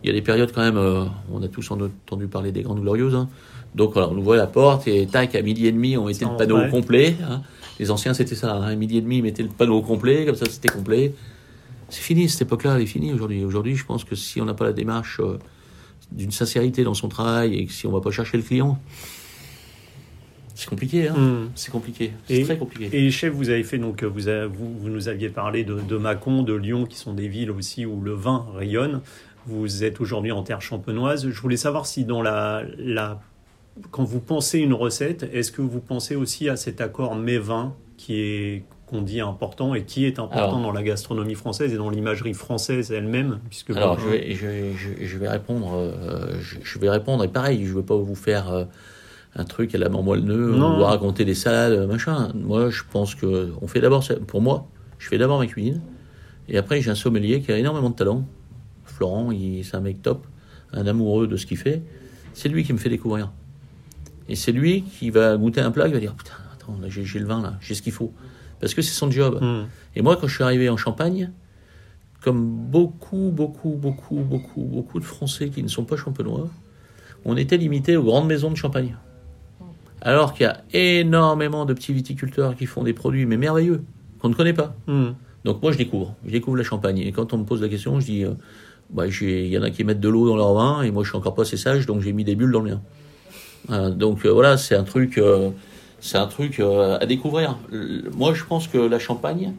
Il 0.03 0.07
y 0.07 0.11
a 0.11 0.13
des 0.15 0.23
périodes 0.23 0.51
quand 0.53 0.63
même, 0.63 0.79
euh, 0.79 1.05
on 1.33 1.43
a 1.43 1.49
tous 1.49 1.71
entendu 1.71 2.27
parler 2.27 2.53
des 2.53 2.63
Grandes 2.63 2.81
Glorieuses. 2.81 3.15
hein. 3.15 3.29
Donc 3.75 3.93
voilà, 3.93 4.09
on 4.09 4.17
ouvrait 4.17 4.39
la 4.39 4.47
porte 4.47 4.89
et 4.89 5.07
tac, 5.07 5.35
à 5.35 5.43
midi 5.43 5.67
et 5.67 5.73
demi, 5.73 5.97
on 5.97 6.07
mettait 6.07 6.25
le 6.25 6.31
panneau 6.37 6.57
rentrait. 6.57 6.71
complet. 6.71 7.17
hein. 7.29 7.43
Les 7.79 7.91
anciens, 7.91 8.15
c'était 8.15 8.35
ça. 8.35 8.55
hein. 8.57 8.63
À 8.63 8.75
midi 8.75 8.97
et 8.97 9.01
demi, 9.01 9.19
ils 9.19 9.23
mettaient 9.23 9.43
le 9.43 9.49
panneau 9.49 9.77
au 9.77 9.83
complet, 9.83 10.25
comme 10.27 10.35
ça, 10.37 10.47
c'était 10.49 10.69
complet. 10.69 11.15
C'est 11.89 12.01
fini, 12.03 12.29
cette 12.29 12.43
époque-là, 12.43 12.77
elle 12.77 12.83
est 12.83 12.87
finie 12.87 13.13
aujourd'hui. 13.13 13.45
Aujourd'hui, 13.45 13.75
je 13.77 13.85
pense 13.85 14.05
que 14.05 14.15
si 14.15 14.41
on 14.41 14.45
n'a 14.45 14.55
pas 14.55 14.65
la 14.65 14.73
démarche 14.73 15.21
euh, 15.21 15.39
d'une 16.13 16.31
sincérité 16.31 16.83
dans 16.85 16.95
son 16.95 17.09
travail 17.09 17.55
et 17.57 17.67
que 17.67 17.73
si 17.73 17.87
on 17.87 17.93
va 17.93 18.01
pas 18.01 18.11
chercher 18.11 18.37
le 18.37 18.43
client, 18.43 18.79
c'est 20.61 20.68
compliqué. 20.68 21.09
Hein. 21.09 21.14
Hmm. 21.16 21.49
C'est 21.55 21.70
compliqué. 21.70 22.12
C'est 22.29 22.37
Et- 22.38 22.44
très 22.44 22.57
compliqué. 22.59 22.88
Et 22.96 23.11
chef, 23.11 23.33
vous 23.33 23.51
avez 23.51 23.62
fait 23.64 23.79
donc 23.79 24.05
vous, 24.05 24.29
avez- 24.29 24.46
vous, 24.46 24.73
vous 24.79 24.88
nous 24.88 25.09
aviez 25.09 25.29
parlé 25.29 25.64
de, 25.64 25.81
de 25.81 25.96
Mâcon, 25.96 26.42
de 26.42 26.55
Lyon, 26.55 26.87
qui 26.87 26.96
sont 26.96 27.14
des 27.14 27.29
villes 27.29 27.51
aussi 27.51 27.87
où 27.87 28.01
le 28.01 28.12
vin 28.12 28.46
rayonne. 28.55 29.01
Vous 29.46 29.85
êtes 29.85 30.01
aujourd'hui 30.01 30.33
en 30.33 30.42
terre 30.42 30.61
champenoise. 30.62 31.29
Je 31.31 31.40
voulais 31.40 31.57
savoir 31.57 31.87
si 31.87 32.05
dans 32.05 32.23
la, 32.23 32.62
la 32.79 33.20
quand 33.90 34.05
vous 34.05 34.20
pensez 34.20 34.59
une 34.59 34.75
recette, 34.75 35.29
est-ce 35.33 35.51
que 35.53 35.62
vous 35.62 35.81
pensez 35.81 36.14
aussi 36.14 36.49
à 36.49 36.57
cet 36.57 36.81
accord 36.81 37.14
mets-vin 37.16 37.75
qui 37.96 38.20
est 38.20 38.64
qu'on 38.87 39.03
dit 39.03 39.20
important 39.20 39.75
et 39.77 39.85
qui 39.85 40.05
est 40.05 40.18
important 40.18 40.37
Alors. 40.49 40.61
dans 40.62 40.73
la 40.73 40.83
gastronomie 40.83 41.37
française 41.37 41.73
et 41.73 41.77
dans 41.77 41.90
l'imagerie 41.90 42.35
française 42.35 42.90
elle-même, 42.90 43.38
puisque 43.49 43.70
Alors, 43.70 43.94
bon, 43.96 44.03
je 44.03 44.09
vais, 44.09 44.35
je, 44.35 44.46
vais- 44.46 44.73
je- 44.75 45.07
je 45.07 45.16
vais 45.18 45.29
répondre. 45.29 45.75
euh, 45.77 46.33
je, 46.40 46.79
vais 46.81 46.90
répondre. 46.90 47.23
Et 47.23 47.29
pareil, 47.29 47.64
je 47.64 47.73
veux 47.73 47.85
pas 47.85 47.96
vous 47.96 48.16
faire 48.16 48.51
euh, 48.53 48.64
un 49.37 49.45
truc 49.45 49.75
à 49.75 49.79
la 49.79 49.88
mormoelle-nœud, 49.88 50.57
Non. 50.57 50.75
ou 50.75 50.79
vous 50.79 50.85
raconter 50.85 51.25
des 51.25 51.35
salades, 51.35 51.88
machin. 51.88 52.33
Moi, 52.35 52.71
je 52.71 52.83
pense 52.90 53.14
que 53.14 53.53
on 53.61 53.66
fait 53.69 53.81
d'abord. 53.81 54.05
Pour 54.27 54.43
moi, 54.43 54.69
je 54.99 55.09
fais 55.09 55.19
d'abord 55.19 55.38
ma 55.38 55.47
cuisine. 55.47 55.81
Et 56.49 56.59
après, 56.59 56.81
j'ai 56.81 56.90
un 56.90 56.97
sommelier 56.97 57.40
qui 57.40 57.53
a 57.53 57.59
énormément 57.59 57.90
de 57.90 57.95
talent. 57.95 58.27
Florent, 58.85 59.31
c'est 59.62 59.77
un 59.77 59.81
mec 59.81 60.03
top, 60.03 60.27
un 60.73 60.87
amoureux 60.87 61.29
de 61.29 61.37
ce 61.37 61.47
qu'il 61.47 61.57
fait. 61.57 61.83
C'est 62.35 62.49
lui 62.49 62.64
qui 62.64 62.73
me 62.73 62.79
fait 62.79 62.88
découvrir. 62.88 63.31
Et 64.29 64.35
c'est 64.37 64.53
lui 64.53 64.83
qui 64.83 65.11
va 65.11 65.37
goûter 65.37 65.61
un 65.61 65.71
plat, 65.71 65.87
qui 65.87 65.93
va 65.95 66.01
dire 66.01 66.14
Putain, 66.14 66.33
attends, 66.53 66.77
là, 66.81 66.88
j'ai 66.88 67.05
j'ai 67.05 67.19
le 67.21 67.27
vin, 67.27 67.40
là, 67.40 67.55
j'ai 67.61 67.75
ce 67.75 67.83
qu'il 67.83 67.93
faut. 67.93 68.12
Parce 68.61 68.75
que 68.75 68.83
c'est 68.83 68.93
son 68.93 69.11
job. 69.11 69.38
Hmm. 69.40 69.66
Et 69.95 70.03
moi, 70.03 70.16
quand 70.16 70.27
je 70.27 70.35
suis 70.35 70.45
arrivé 70.45 70.69
en 70.69 70.77
Champagne, 70.77 71.31
comme 72.21 72.47
beaucoup, 72.47 73.31
beaucoup, 73.33 73.71
beaucoup, 73.71 74.16
beaucoup, 74.16 74.62
beaucoup 74.62 75.01
de 75.01 75.05
Français 75.05 75.49
qui 75.49 75.62
ne 75.62 75.69
sont 75.69 75.85
pas 75.85 75.97
champenois, 75.97 76.49
on 77.25 77.37
était 77.37 77.57
limité 77.57 77.97
aux 77.97 78.05
grandes 78.05 78.27
maisons 78.27 78.51
de 78.51 78.57
Champagne. 78.57 78.97
Alors 80.01 80.35
qu'il 80.35 80.45
y 80.45 80.49
a 80.49 80.63
énormément 80.73 81.65
de 81.65 81.75
petits 81.75 81.93
viticulteurs 81.93 82.57
qui 82.57 82.67
font 82.67 82.83
des 82.83 82.93
produits, 82.93 83.27
mais 83.27 83.37
merveilleux, 83.37 83.83
qu'on 84.19 84.29
ne 84.29 84.35
connaît 84.35 84.55
pas. 84.55 84.75
Hmm. 84.87 85.11
Donc 85.45 85.63
moi, 85.63 85.73
je 85.73 85.79
découvre. 85.79 86.15
Je 86.27 86.33
découvre 86.33 86.57
la 86.57 86.65
Champagne. 86.65 86.99
Et 86.99 87.13
quand 87.13 87.33
on 87.33 87.39
me 87.39 87.45
pose 87.45 87.63
la 87.63 87.69
question, 87.69 88.01
je 88.01 88.07
dis, 88.07 88.25
euh, 88.25 88.33
bah, 88.91 89.07
il 89.07 89.47
y 89.47 89.59
en 89.59 89.63
a 89.63 89.71
qui 89.71 89.85
mettent 89.85 90.01
de 90.01 90.09
l'eau 90.09 90.29
dans 90.29 90.37
leur 90.37 90.55
vin, 90.55 90.83
et 90.83 90.91
moi, 90.91 91.05
je 91.05 91.11
suis 91.11 91.19
encore 91.19 91.35
pas 91.35 91.43
assez 91.43 91.57
sage, 91.57 91.87
donc 91.87 92.01
j'ai 92.01 92.13
mis 92.13 92.25
des 92.25 92.35
bulles 92.35 92.53
dans 92.53 92.61
le 92.61 92.71
mien. 92.71 92.81
Voilà. 93.69 93.91
donc 93.91 94.25
euh, 94.25 94.31
voilà, 94.31 94.57
c'est 94.57 94.75
un 94.75 94.85
truc, 94.85 95.19
euh, 95.19 95.51
c'est 96.01 96.17
un 96.17 96.27
truc 96.27 96.61
euh, 96.61 96.99
à 96.99 97.07
découvrir. 97.07 97.59
Moi, 98.17 98.35
je 98.35 98.45
pense 98.45 98.69
que 98.69 98.79
la 98.79 98.99
Champagne, 98.99 99.53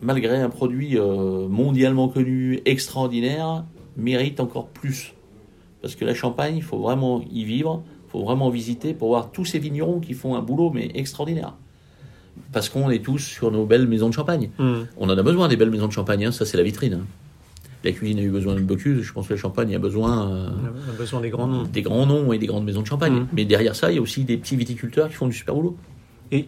malgré 0.00 0.36
un 0.36 0.50
produit 0.50 0.98
euh, 0.98 1.48
mondialement 1.48 2.08
connu, 2.08 2.60
extraordinaire, 2.64 3.64
mérite 3.96 4.40
encore 4.40 4.68
plus. 4.68 5.14
Parce 5.82 5.94
que 5.94 6.04
la 6.04 6.14
Champagne, 6.14 6.56
il 6.56 6.62
faut 6.62 6.78
vraiment 6.78 7.22
y 7.30 7.44
vivre, 7.44 7.82
faut 8.12 8.24
vraiment 8.24 8.50
visiter 8.50 8.94
pour 8.94 9.08
voir 9.08 9.30
tous 9.30 9.44
ces 9.44 9.58
vignerons 9.58 10.00
qui 10.00 10.14
font 10.14 10.34
un 10.36 10.42
boulot 10.42 10.70
mais 10.74 10.90
extraordinaire. 10.94 11.54
Parce 12.52 12.68
qu'on 12.68 12.90
est 12.90 13.04
tous 13.04 13.18
sur 13.18 13.50
nos 13.50 13.66
belles 13.66 13.86
maisons 13.86 14.08
de 14.08 14.14
champagne. 14.14 14.50
Hmm. 14.58 14.82
On 14.96 15.08
en 15.08 15.16
a 15.18 15.22
besoin 15.22 15.48
des 15.48 15.56
belles 15.56 15.70
maisons 15.70 15.86
de 15.88 15.92
champagne, 15.92 16.24
hein, 16.26 16.32
ça 16.32 16.44
c'est 16.46 16.56
la 16.56 16.62
vitrine. 16.62 16.94
hein. 16.94 17.06
La 17.82 17.92
cuisine 17.92 18.18
a 18.18 18.22
eu 18.22 18.30
besoin 18.30 18.54
de 18.54 18.60
Bocuse, 18.60 19.00
je 19.02 19.10
pense 19.12 19.26
que 19.28 19.32
la 19.32 19.38
Champagne 19.40 19.74
a 19.74 19.78
besoin 19.78 20.30
euh, 20.30 20.50
On 20.86 20.90
a 20.90 20.92
besoin 20.98 21.20
des 21.22 21.30
grands 21.30 21.46
noms. 21.46 21.62
des 21.62 21.80
grands 21.80 22.04
noms 22.04 22.30
et 22.34 22.38
des 22.38 22.46
grandes 22.46 22.64
maisons 22.66 22.82
de 22.82 22.86
champagne. 22.86 23.14
Mhm. 23.14 23.26
Mais 23.32 23.46
derrière 23.46 23.74
ça, 23.74 23.90
il 23.90 23.94
y 23.94 23.98
a 23.98 24.02
aussi 24.02 24.24
des 24.24 24.36
petits 24.36 24.54
viticulteurs 24.56 25.08
qui 25.08 25.14
font 25.14 25.26
du 25.26 25.32
super 25.32 25.54
boulot. 25.54 25.78
Et- 26.30 26.46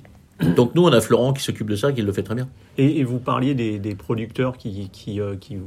Donc 0.57 0.75
nous, 0.75 0.83
on 0.85 0.93
a 0.93 1.01
Florent 1.01 1.33
qui 1.33 1.43
s'occupe 1.43 1.71
de 1.71 1.77
ça, 1.77 1.91
qui 1.93 2.03
le 2.03 2.13
fait 2.13 2.23
très 2.23 2.35
bien. 2.35 2.49
Et, 2.77 2.99
et 3.01 3.05
vous 3.05 3.19
parliez 3.19 3.55
des, 3.55 3.79
des 3.79 3.95
producteurs 3.95 4.59
qui, 4.59 4.91
qui, 4.93 5.21
euh, 5.21 5.37
qui, 5.37 5.57
vous- 5.57 5.63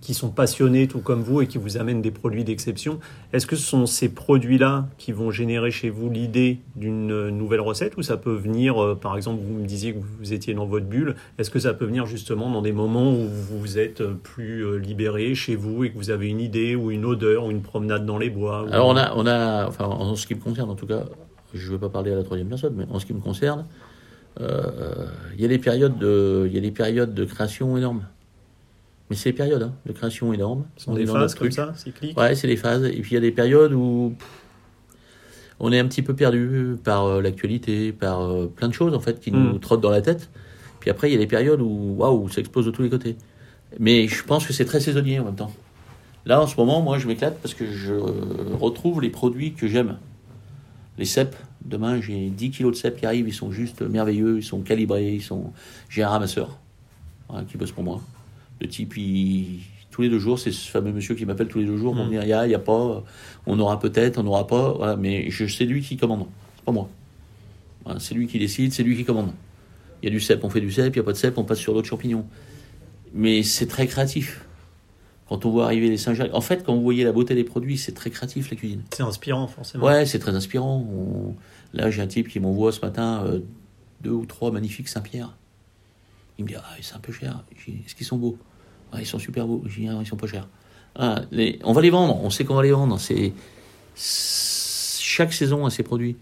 qui, 0.00 0.14
sont 0.14 0.30
passionnés 0.30 0.88
tout 0.88 1.00
comme 1.00 1.22
vous 1.22 1.40
et 1.40 1.46
qui 1.46 1.58
vous 1.58 1.76
amènent 1.76 2.02
des 2.02 2.10
produits 2.10 2.44
d'exception. 2.44 2.98
Est-ce 3.32 3.46
que 3.46 3.56
ce 3.56 3.66
sont 3.66 3.86
ces 3.86 4.08
produits-là 4.08 4.88
qui 4.98 5.12
vont 5.12 5.30
générer 5.30 5.70
chez 5.70 5.90
vous 5.90 6.10
l'idée 6.10 6.60
d'une 6.74 7.30
nouvelle 7.30 7.60
recette 7.60 7.96
ou 7.96 8.02
ça 8.02 8.16
peut 8.16 8.34
venir, 8.34 8.82
euh, 8.82 8.94
par 8.94 9.16
exemple, 9.16 9.42
vous 9.42 9.54
me 9.54 9.66
disiez 9.66 9.94
que 9.94 9.98
vous 10.18 10.32
étiez 10.32 10.54
dans 10.54 10.66
votre 10.66 10.86
bulle, 10.86 11.16
est-ce 11.38 11.50
que 11.50 11.58
ça 11.58 11.74
peut 11.74 11.84
venir 11.84 12.06
justement 12.06 12.50
dans 12.50 12.62
des 12.62 12.72
moments 12.72 13.12
où 13.12 13.26
vous 13.28 13.78
êtes 13.78 14.00
euh, 14.00 14.14
plus 14.22 14.64
euh, 14.64 14.76
libéré 14.76 15.34
chez 15.34 15.56
vous 15.56 15.84
et 15.84 15.90
que 15.90 15.96
vous 15.96 16.10
avez 16.10 16.28
une 16.28 16.40
idée 16.40 16.74
ou 16.74 16.90
une 16.90 17.04
odeur 17.04 17.44
ou 17.44 17.50
une 17.50 17.62
promenade 17.62 18.06
dans 18.06 18.18
les 18.18 18.30
bois 18.30 18.66
Alors 18.70 18.88
on 18.88 19.26
a, 19.26 19.66
enfin 19.66 19.84
en 19.84 20.14
ce 20.16 20.26
qui 20.26 20.34
me 20.34 20.40
concerne 20.40 20.70
en 20.70 20.74
tout 20.74 20.86
cas, 20.86 21.04
je 21.54 21.66
ne 21.66 21.72
veux 21.72 21.78
pas 21.78 21.88
parler 21.88 22.12
à 22.12 22.16
la 22.16 22.24
troisième 22.24 22.48
personne, 22.48 22.74
mais 22.76 22.84
en 22.90 22.98
ce 22.98 23.06
qui 23.06 23.14
me 23.14 23.20
concerne, 23.20 23.66
il 24.38 25.40
y 25.40 25.44
a 25.44 25.48
des 25.48 25.58
périodes 25.58 25.98
de 25.98 27.24
création 27.24 27.76
énormes. 27.76 28.02
Mais 29.08 29.16
c'est 29.16 29.30
des 29.30 29.36
périodes 29.36 29.62
hein, 29.62 29.72
de 29.86 29.92
création 29.92 30.32
énormes. 30.32 30.64
Ce 30.76 30.84
sont 30.84 30.94
des 30.94 31.06
phases 31.06 31.34
comme 31.34 31.50
ça, 31.52 31.72
cycliques 31.76 32.18
Ouais, 32.18 32.34
c'est 32.34 32.48
des 32.48 32.56
phases. 32.56 32.84
Et 32.84 33.00
puis 33.00 33.12
il 33.12 33.14
y 33.14 33.18
a 33.18 33.20
des 33.20 33.30
périodes 33.30 33.72
où 33.72 34.14
pff, 34.18 34.28
on 35.60 35.72
est 35.72 35.78
un 35.78 35.86
petit 35.86 36.02
peu 36.02 36.14
perdu 36.14 36.76
par 36.82 37.04
euh, 37.06 37.22
l'actualité, 37.22 37.92
par 37.92 38.20
euh, 38.22 38.46
plein 38.54 38.68
de 38.68 38.74
choses 38.74 38.94
en 38.94 39.00
fait 39.00 39.20
qui 39.20 39.30
nous 39.32 39.54
Mm. 39.54 39.60
trottent 39.60 39.80
dans 39.80 39.90
la 39.90 40.02
tête. 40.02 40.28
Puis 40.80 40.90
après, 40.90 41.08
il 41.08 41.12
y 41.12 41.16
a 41.16 41.18
des 41.18 41.26
périodes 41.26 41.60
où 41.60 41.94
waouh, 41.98 42.28
ça 42.28 42.40
explose 42.40 42.66
de 42.66 42.70
tous 42.70 42.82
les 42.82 42.90
côtés. 42.90 43.16
Mais 43.78 44.06
je 44.08 44.22
pense 44.24 44.46
que 44.46 44.52
c'est 44.52 44.64
très 44.64 44.80
saisonnier 44.80 45.18
en 45.20 45.24
même 45.24 45.34
temps. 45.34 45.52
Là, 46.24 46.40
en 46.40 46.46
ce 46.46 46.56
moment, 46.56 46.82
moi, 46.82 46.98
je 46.98 47.06
m'éclate 47.06 47.38
parce 47.40 47.54
que 47.54 47.70
je 47.70 47.92
euh, 47.94 48.02
retrouve 48.60 49.00
les 49.00 49.10
produits 49.10 49.52
que 49.54 49.68
j'aime. 49.68 49.98
Les 50.98 51.04
cèpes. 51.04 51.36
Demain, 51.64 52.00
j'ai 52.00 52.28
10 52.30 52.50
kilos 52.50 52.72
de 52.72 52.76
cèpes 52.76 52.98
qui 52.98 53.06
arrivent. 53.06 53.28
Ils 53.28 53.34
sont 53.34 53.50
juste 53.52 53.82
merveilleux. 53.82 54.38
Ils 54.38 54.42
sont 54.44 54.60
calibrés. 54.60 55.14
Ils 55.14 55.22
sont... 55.22 55.52
J'ai 55.88 56.02
un 56.02 56.08
ramasseur 56.08 56.58
voilà, 57.28 57.44
qui 57.44 57.56
bosse 57.56 57.72
pour 57.72 57.84
moi. 57.84 58.00
Le 58.60 58.68
type, 58.68 58.96
il- 58.96 59.60
tous 59.90 60.02
les 60.02 60.08
deux 60.10 60.18
jours, 60.18 60.38
c'est 60.38 60.52
ce 60.52 60.68
fameux 60.70 60.92
monsieur 60.92 61.14
qui 61.14 61.24
m'appelle 61.24 61.48
tous 61.48 61.58
les 61.58 61.64
deux 61.64 61.76
jours 61.78 61.94
pour 61.94 62.04
Mm. 62.04 62.06
me 62.08 62.10
dire 62.12 62.22
il 62.22 62.28
y 62.28 62.32
a, 62.32 62.46
il 62.46 62.50
y 62.50 62.54
a 62.54 62.58
pas, 62.58 63.02
on 63.46 63.58
aura 63.58 63.78
peut-être, 63.80 64.18
on 64.18 64.22
n'aura 64.22 64.46
pas. 64.46 64.72
Voilà, 64.72 64.96
mais 64.96 65.30
je, 65.30 65.46
c'est 65.46 65.64
lui 65.64 65.80
qui 65.82 65.96
commande. 65.96 66.26
Pas 66.64 66.72
moi. 66.72 66.88
Voilà, 67.84 67.98
c'est 68.00 68.14
lui 68.14 68.26
qui 68.26 68.38
décide, 68.38 68.72
c'est 68.72 68.82
lui 68.82 68.96
qui 68.96 69.04
commande. 69.04 69.32
Il 70.02 70.06
y 70.06 70.08
a 70.08 70.10
du 70.10 70.20
cèpe, 70.20 70.44
on 70.44 70.50
fait 70.50 70.60
du 70.60 70.70
cèpe. 70.70 70.94
Il 70.94 70.98
n'y 70.98 71.02
a 71.02 71.04
pas 71.04 71.12
de 71.12 71.16
cèpe, 71.16 71.38
on 71.38 71.44
passe 71.44 71.58
sur 71.58 71.72
d'autres 71.72 71.88
champignons. 71.88 72.26
Mais 73.14 73.42
c'est 73.42 73.66
très 73.66 73.86
créatif. 73.86 74.42
Quand 75.28 75.44
on 75.46 75.50
voit 75.50 75.64
arriver 75.64 75.88
les 75.88 75.96
Saint-Jacques. 75.96 76.34
En 76.34 76.40
fait, 76.40 76.62
quand 76.64 76.74
vous 76.74 76.82
voyez 76.82 77.02
la 77.02 77.12
beauté 77.12 77.34
des 77.34 77.42
produits, 77.44 77.78
c'est 77.78 77.92
très 77.92 78.10
créatif 78.10 78.50
la 78.50 78.56
cuisine. 78.56 78.82
C'est 78.94 79.02
inspirant 79.02 79.46
forcément. 79.48 79.84
Ouais, 79.86 80.04
c'est 80.06 80.18
très 80.18 80.34
inspirant. 80.34 80.86
On- 80.92 81.34
Là, 81.72 81.90
j'ai 81.90 82.00
un 82.00 82.06
type 82.06 82.28
qui 82.28 82.38
m'envoie 82.38 82.70
ce 82.72 82.80
matin 82.80 83.24
euh, 83.26 83.40
deux 84.02 84.10
ou 84.12 84.24
trois 84.24 84.50
magnifiques 84.52 84.88
Saint-Pierre. 84.88 85.34
Il 86.38 86.44
me 86.44 86.48
dit 86.50 86.54
Ah, 86.56 86.64
c'est 86.80 86.94
un 86.94 87.00
peu 87.00 87.12
cher. 87.12 87.42
Est-ce 87.66 87.94
qu'ils 87.94 88.06
sont 88.06 88.18
beaux? 88.18 88.38
Ah, 88.92 89.00
Ils 89.00 89.06
sont 89.06 89.18
super 89.18 89.46
beaux. 89.46 89.62
J'ai 89.66 89.88
Ah, 89.88 89.96
Ils 90.00 90.06
sont 90.06 90.16
pas 90.16 90.26
chers. 90.26 90.48
Ah, 90.94 91.22
les- 91.30 91.58
On 91.64 91.72
va 91.72 91.82
les 91.82 91.90
vendre. 91.90 92.18
On 92.22 92.30
sait 92.30 92.44
qu'on 92.44 92.54
va 92.54 92.62
les 92.62 92.72
vendre. 92.72 92.98
C'est 92.98 93.32
Chaque 95.00 95.32
saison 95.32 95.64
a 95.66 95.70
ses 95.70 95.82
produits. 95.82 96.16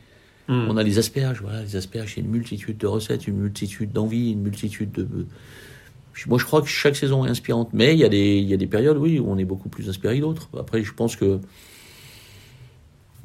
Hmm. 0.48 0.66
On 0.68 0.76
a 0.76 0.82
les 0.82 0.98
asperges. 0.98 1.40
Voilà, 1.42 1.62
les 1.62 1.76
asperges, 1.76 2.14
c'est 2.14 2.20
une 2.20 2.28
multitude 2.28 2.76
de 2.78 2.86
recettes, 2.86 3.26
une 3.26 3.36
multitude 3.38 3.92
d'envies, 3.92 4.32
une 4.32 4.42
multitude 4.42 4.92
de. 4.92 5.08
Moi, 6.28 6.38
je 6.38 6.44
crois 6.44 6.60
que 6.62 6.68
chaque 6.68 6.94
saison 6.96 7.24
est 7.26 7.30
inspirante. 7.30 7.70
Mais 7.72 7.94
il 7.94 7.98
y, 7.98 8.04
a 8.04 8.08
des, 8.08 8.36
il 8.38 8.48
y 8.48 8.54
a 8.54 8.56
des 8.56 8.66
périodes, 8.68 8.96
oui, 8.98 9.18
où 9.18 9.26
on 9.28 9.36
est 9.38 9.44
beaucoup 9.44 9.68
plus 9.68 9.88
inspiré 9.88 10.16
que 10.16 10.20
d'autres. 10.20 10.48
Après, 10.58 10.82
je 10.84 10.92
pense 10.92 11.16
que 11.16 11.40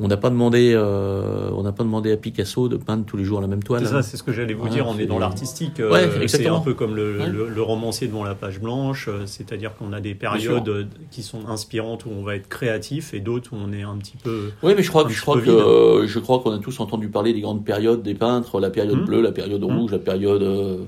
on 0.01 0.07
n'a 0.07 0.15
pas 0.17 0.29
demandé, 0.29 0.71
euh, 0.73 1.49
on 1.53 1.63
n'a 1.63 1.73
pas 1.73 1.83
demandé 1.83 2.11
à 2.13 2.17
Picasso 2.17 2.69
de 2.69 2.77
peindre 2.77 3.03
tous 3.05 3.17
les 3.17 3.25
jours 3.25 3.41
la 3.41 3.47
même 3.47 3.61
toile. 3.61 3.81
C'est 3.85 3.91
ça, 3.91 4.01
c'est 4.01 4.15
ce 4.15 4.23
que 4.23 4.31
j'allais 4.31 4.53
vous 4.53 4.69
dire. 4.69 4.87
On 4.87 4.97
est 4.97 5.05
dans 5.05 5.19
l'artistique. 5.19 5.73
Ouais, 5.79 6.03
euh, 6.05 6.27
c'est 6.27 6.47
un 6.47 6.59
peu 6.61 6.73
comme 6.73 6.95
le, 6.95 7.19
Ouais. 7.19 7.27
le- 7.27 7.49
le 7.49 7.61
romancier 7.61 8.07
devant 8.07 8.23
la 8.23 8.33
page 8.35 8.61
blanche. 8.61 9.07
euh, 9.09 9.25
C'est-à-dire 9.25 9.75
qu'on 9.75 9.91
a 9.91 9.99
des 9.99 10.15
périodes 10.15 10.87
qui 11.11 11.21
sont 11.21 11.47
inspirantes 11.49 12.05
où 12.05 12.09
on 12.17 12.23
va 12.23 12.35
être 12.35 12.47
créatif 12.47 13.13
et 13.13 13.19
d'autres 13.19 13.51
où 13.53 13.57
on 13.57 13.73
est 13.73 13.83
un 13.83 13.97
petit 13.97 14.15
peu. 14.23 14.51
Oui, 14.63 14.73
mais 14.75 14.83
je 14.83 14.89
crois 14.89 15.05
je 15.09 15.21
crois 15.21 15.35
peu 15.35 15.41
que 15.41 15.45
vide. 15.51 15.59
euh, 15.59 16.07
je 16.07 16.19
crois 16.19 16.39
qu'on 16.39 16.51
a 16.51 16.59
tous 16.59 16.79
entendu 16.79 17.09
parler 17.09 17.33
des 17.33 17.41
grandes 17.41 17.65
périodes 17.65 18.01
des 18.01 18.15
peintres, 18.15 18.59
la 18.61 18.69
période 18.69 18.99
Mhm. 18.99 19.05
bleue, 19.05 19.21
la 19.21 19.31
période 19.33 19.61
Mhm. 19.63 19.77
rouge, 19.79 19.91
la 19.91 19.99
période. 19.99 20.87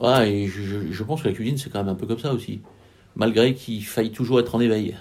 Ouais, 0.00 0.32
et 0.32 0.46
je, 0.48 0.62
je- 0.62 0.92
je 0.92 1.02
pense 1.04 1.22
que 1.22 1.28
la 1.28 1.34
cuisine 1.34 1.56
c'est 1.58 1.70
quand 1.70 1.78
même 1.80 1.88
un 1.92 1.94
peu 1.94 2.06
comme 2.06 2.18
ça 2.18 2.32
aussi, 2.32 2.60
malgré 3.16 3.54
qu'il 3.54 3.84
faille 3.84 4.10
toujours 4.10 4.40
être 4.40 4.54
en 4.54 4.60
éveil. 4.60 4.96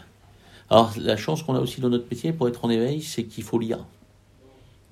Alors 0.70 0.94
la 0.98 1.18
chance 1.18 1.44
qu'on 1.44 1.56
a 1.56 1.60
aussi 1.60 1.82
dans 1.82 1.90
notre 1.90 2.06
métier 2.10 2.32
pour 2.34 2.48
être 2.48 2.64
en 2.66 2.70
éveil, 2.70 3.02
c'est 3.02 3.24
qu'il 3.24 3.44
faut 3.44 3.60
lire. 3.60 3.80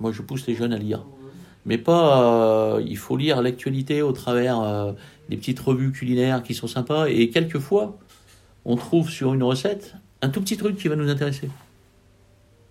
Moi, 0.00 0.12
je 0.12 0.22
pousse 0.22 0.46
les 0.46 0.54
jeunes 0.54 0.72
à 0.72 0.78
lire, 0.78 1.02
mais 1.66 1.78
pas. 1.78 2.22
euh, 2.76 2.82
il 2.86 2.96
faut 2.96 3.16
lire 3.16 3.42
l'actualité 3.42 4.02
au 4.02 4.12
travers 4.12 4.60
euh, 4.60 4.92
des 5.28 5.36
petites 5.36 5.60
revues 5.60 5.92
culinaires 5.92 6.42
qui 6.42 6.54
sont 6.54 6.66
sympas, 6.68 7.06
et 7.08 7.30
quelquefois, 7.30 7.96
on 8.64 8.76
trouve 8.76 9.10
sur 9.10 9.34
une 9.34 9.42
recette 9.42 9.94
un 10.22 10.28
tout 10.30 10.40
petit 10.40 10.56
truc 10.56 10.76
qui 10.76 10.88
va 10.88 10.96
nous 10.96 11.08
intéresser 11.08 11.48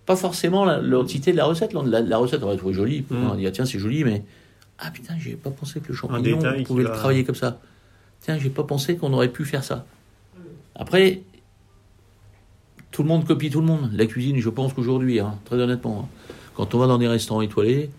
pas 0.04 0.16
forcément 0.16 0.64
l'entité 0.64 1.32
de 1.32 1.36
la 1.36 1.44
recette. 1.44 1.74
La, 1.74 2.00
la 2.00 2.16
recette, 2.16 2.42
on 2.42 2.46
va 2.46 2.56
trouver 2.56 2.72
jolie. 2.72 3.04
Mm. 3.10 3.16
On 3.26 3.28
va 3.28 3.36
dire, 3.36 3.52
tiens, 3.52 3.66
c'est 3.66 3.78
joli, 3.78 4.04
mais. 4.04 4.22
Ah 4.78 4.90
putain, 4.90 5.14
j'ai 5.18 5.34
pas 5.36 5.50
pensé 5.50 5.80
que 5.80 5.88
le 5.88 5.94
champignon, 5.94 6.38
on 6.42 6.62
pouvait 6.62 6.84
le 6.84 6.88
va- 6.88 6.94
travailler 6.94 7.24
comme 7.24 7.34
ça. 7.34 7.58
Tiens, 8.22 8.38
j'ai 8.38 8.48
pas 8.48 8.62
pensé 8.64 8.96
qu'on 8.96 9.12
aurait 9.12 9.28
pu 9.28 9.44
faire 9.44 9.62
ça. 9.64 9.84
Après, 10.74 11.20
tout 12.98 13.04
le 13.04 13.08
monde 13.10 13.24
copie 13.24 13.48
tout 13.48 13.60
le 13.60 13.66
monde. 13.66 13.90
La 13.94 14.06
cuisine, 14.06 14.40
je 14.40 14.48
pense 14.50 14.72
qu'aujourd'hui, 14.72 15.20
hein, 15.20 15.36
très 15.44 15.54
honnêtement, 15.54 16.08
hein, 16.10 16.32
quand 16.56 16.74
on 16.74 16.78
va 16.78 16.88
dans 16.88 16.98
des 16.98 17.06
restaurants 17.06 17.42
étoilés, 17.42 17.90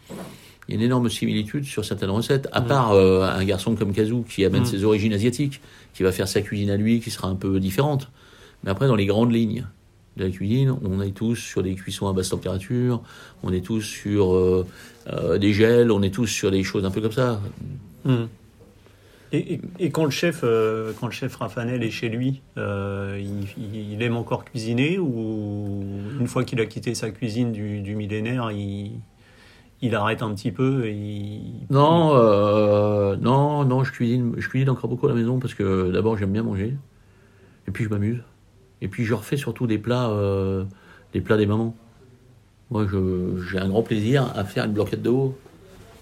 il 0.68 0.72
y 0.72 0.74
a 0.74 0.76
une 0.76 0.86
énorme 0.86 1.10
similitude 1.10 1.64
sur 1.64 1.86
certaines 1.86 2.10
recettes, 2.10 2.50
à 2.52 2.60
Mm. 2.60 2.68
part 2.68 2.92
euh, 2.92 3.22
un 3.24 3.46
garçon 3.46 3.76
comme 3.76 3.94
Kazoo 3.94 4.26
qui 4.28 4.44
amène 4.44 4.64
Mm. 4.64 4.66
ses 4.66 4.84
origines 4.84 5.14
asiatiques, 5.14 5.62
qui 5.94 6.04
va 6.04 6.12
faire 6.12 6.28
sa 6.28 6.42
cuisine 6.42 6.70
à 6.70 6.76
lui, 6.76 7.00
qui 7.00 7.12
sera 7.12 7.30
un 7.30 7.36
peu 7.36 7.62
différente. 7.62 8.10
Mais 8.66 8.72
après, 8.72 8.88
dans 8.88 8.98
les 8.98 9.06
grandes 9.06 9.32
lignes 9.32 9.66
de 10.18 10.26
la 10.26 10.30
cuisine, 10.32 10.76
on 10.84 11.02
est 11.02 11.12
tous 11.12 11.36
sur 11.38 11.64
des 11.64 11.76
cuissons 11.76 12.10
à 12.10 12.12
basse 12.12 12.28
température, 12.28 13.02
on 13.42 13.54
est 13.54 13.62
tous 13.62 13.80
sur 13.82 14.36
euh, 14.36 14.68
euh, 15.08 15.38
des 15.38 15.54
gels, 15.54 15.92
on 15.92 16.02
est 16.02 16.14
tous 16.14 16.28
sur 16.28 16.52
des 16.52 16.64
choses 16.64 16.84
un 16.84 16.92
peu 16.92 17.00
comme 17.00 17.14
ça. 17.14 17.40
Hmm. 18.04 18.26
Et, 19.32 19.92
quand 19.92 20.06
le 20.06 20.10
chef, 20.10 20.42
euh, 20.44 20.92
quand 21.00 21.06
le 21.06 21.12
chef 21.12 21.36
Rafanel 21.36 21.84
est 21.84 21.92
chez 21.92 22.10
lui, 22.10 22.42
euh, 22.58 23.22
il, 23.58 24.02
aime 24.02 24.16
encore 24.16 24.44
cuisiner 24.44 24.98
ou 24.98 25.84
une 26.20 26.28
fois 26.28 26.44
qu'il 26.44 26.60
a 26.62 26.66
quitté 26.66 26.96
sa 26.96 27.12
cuisine 27.12 27.52
du, 27.52 27.96
millénaire, 27.96 28.50
il, 28.52 29.96
arrête 29.96 30.24
un 30.24 30.34
petit 30.34 30.52
peu 30.52 30.86
et 30.86 30.94
il... 30.94 31.68
Non, 31.70 32.16
euh, 32.16 33.18
non, 33.18 33.66
non, 33.66 33.84
je 33.84 33.92
cuisine, 33.92 34.34
je 34.38 34.48
cuisine 34.50 34.70
encore 34.72 34.90
beaucoup 34.90 35.06
à 35.06 35.10
la 35.10 35.16
maison 35.16 35.38
parce 35.38 35.54
que 35.54 35.92
d'abord 35.92 36.18
j'aime 36.18 36.32
bien 36.32 36.44
manger, 36.44 36.76
et 37.68 37.72
puis 37.72 37.84
je 37.84 37.90
m'amuse, 37.90 38.24
et 38.82 38.88
puis 38.88 39.06
je 39.06 39.14
refais 39.14 39.38
surtout 39.38 39.68
des 39.68 39.78
plats, 39.78 40.10
euh, 40.10 40.64
des 41.14 41.22
plats 41.22 41.38
des 41.38 41.46
mamans. 41.46 41.76
Moi, 42.72 42.88
j'ai 43.50 43.60
un 43.60 43.70
grand 43.70 43.84
plaisir 43.84 44.32
à 44.36 44.44
faire 44.44 44.66
une 44.66 44.74
blanquette 44.74 45.02
de 45.02 45.10
veau 45.10 45.38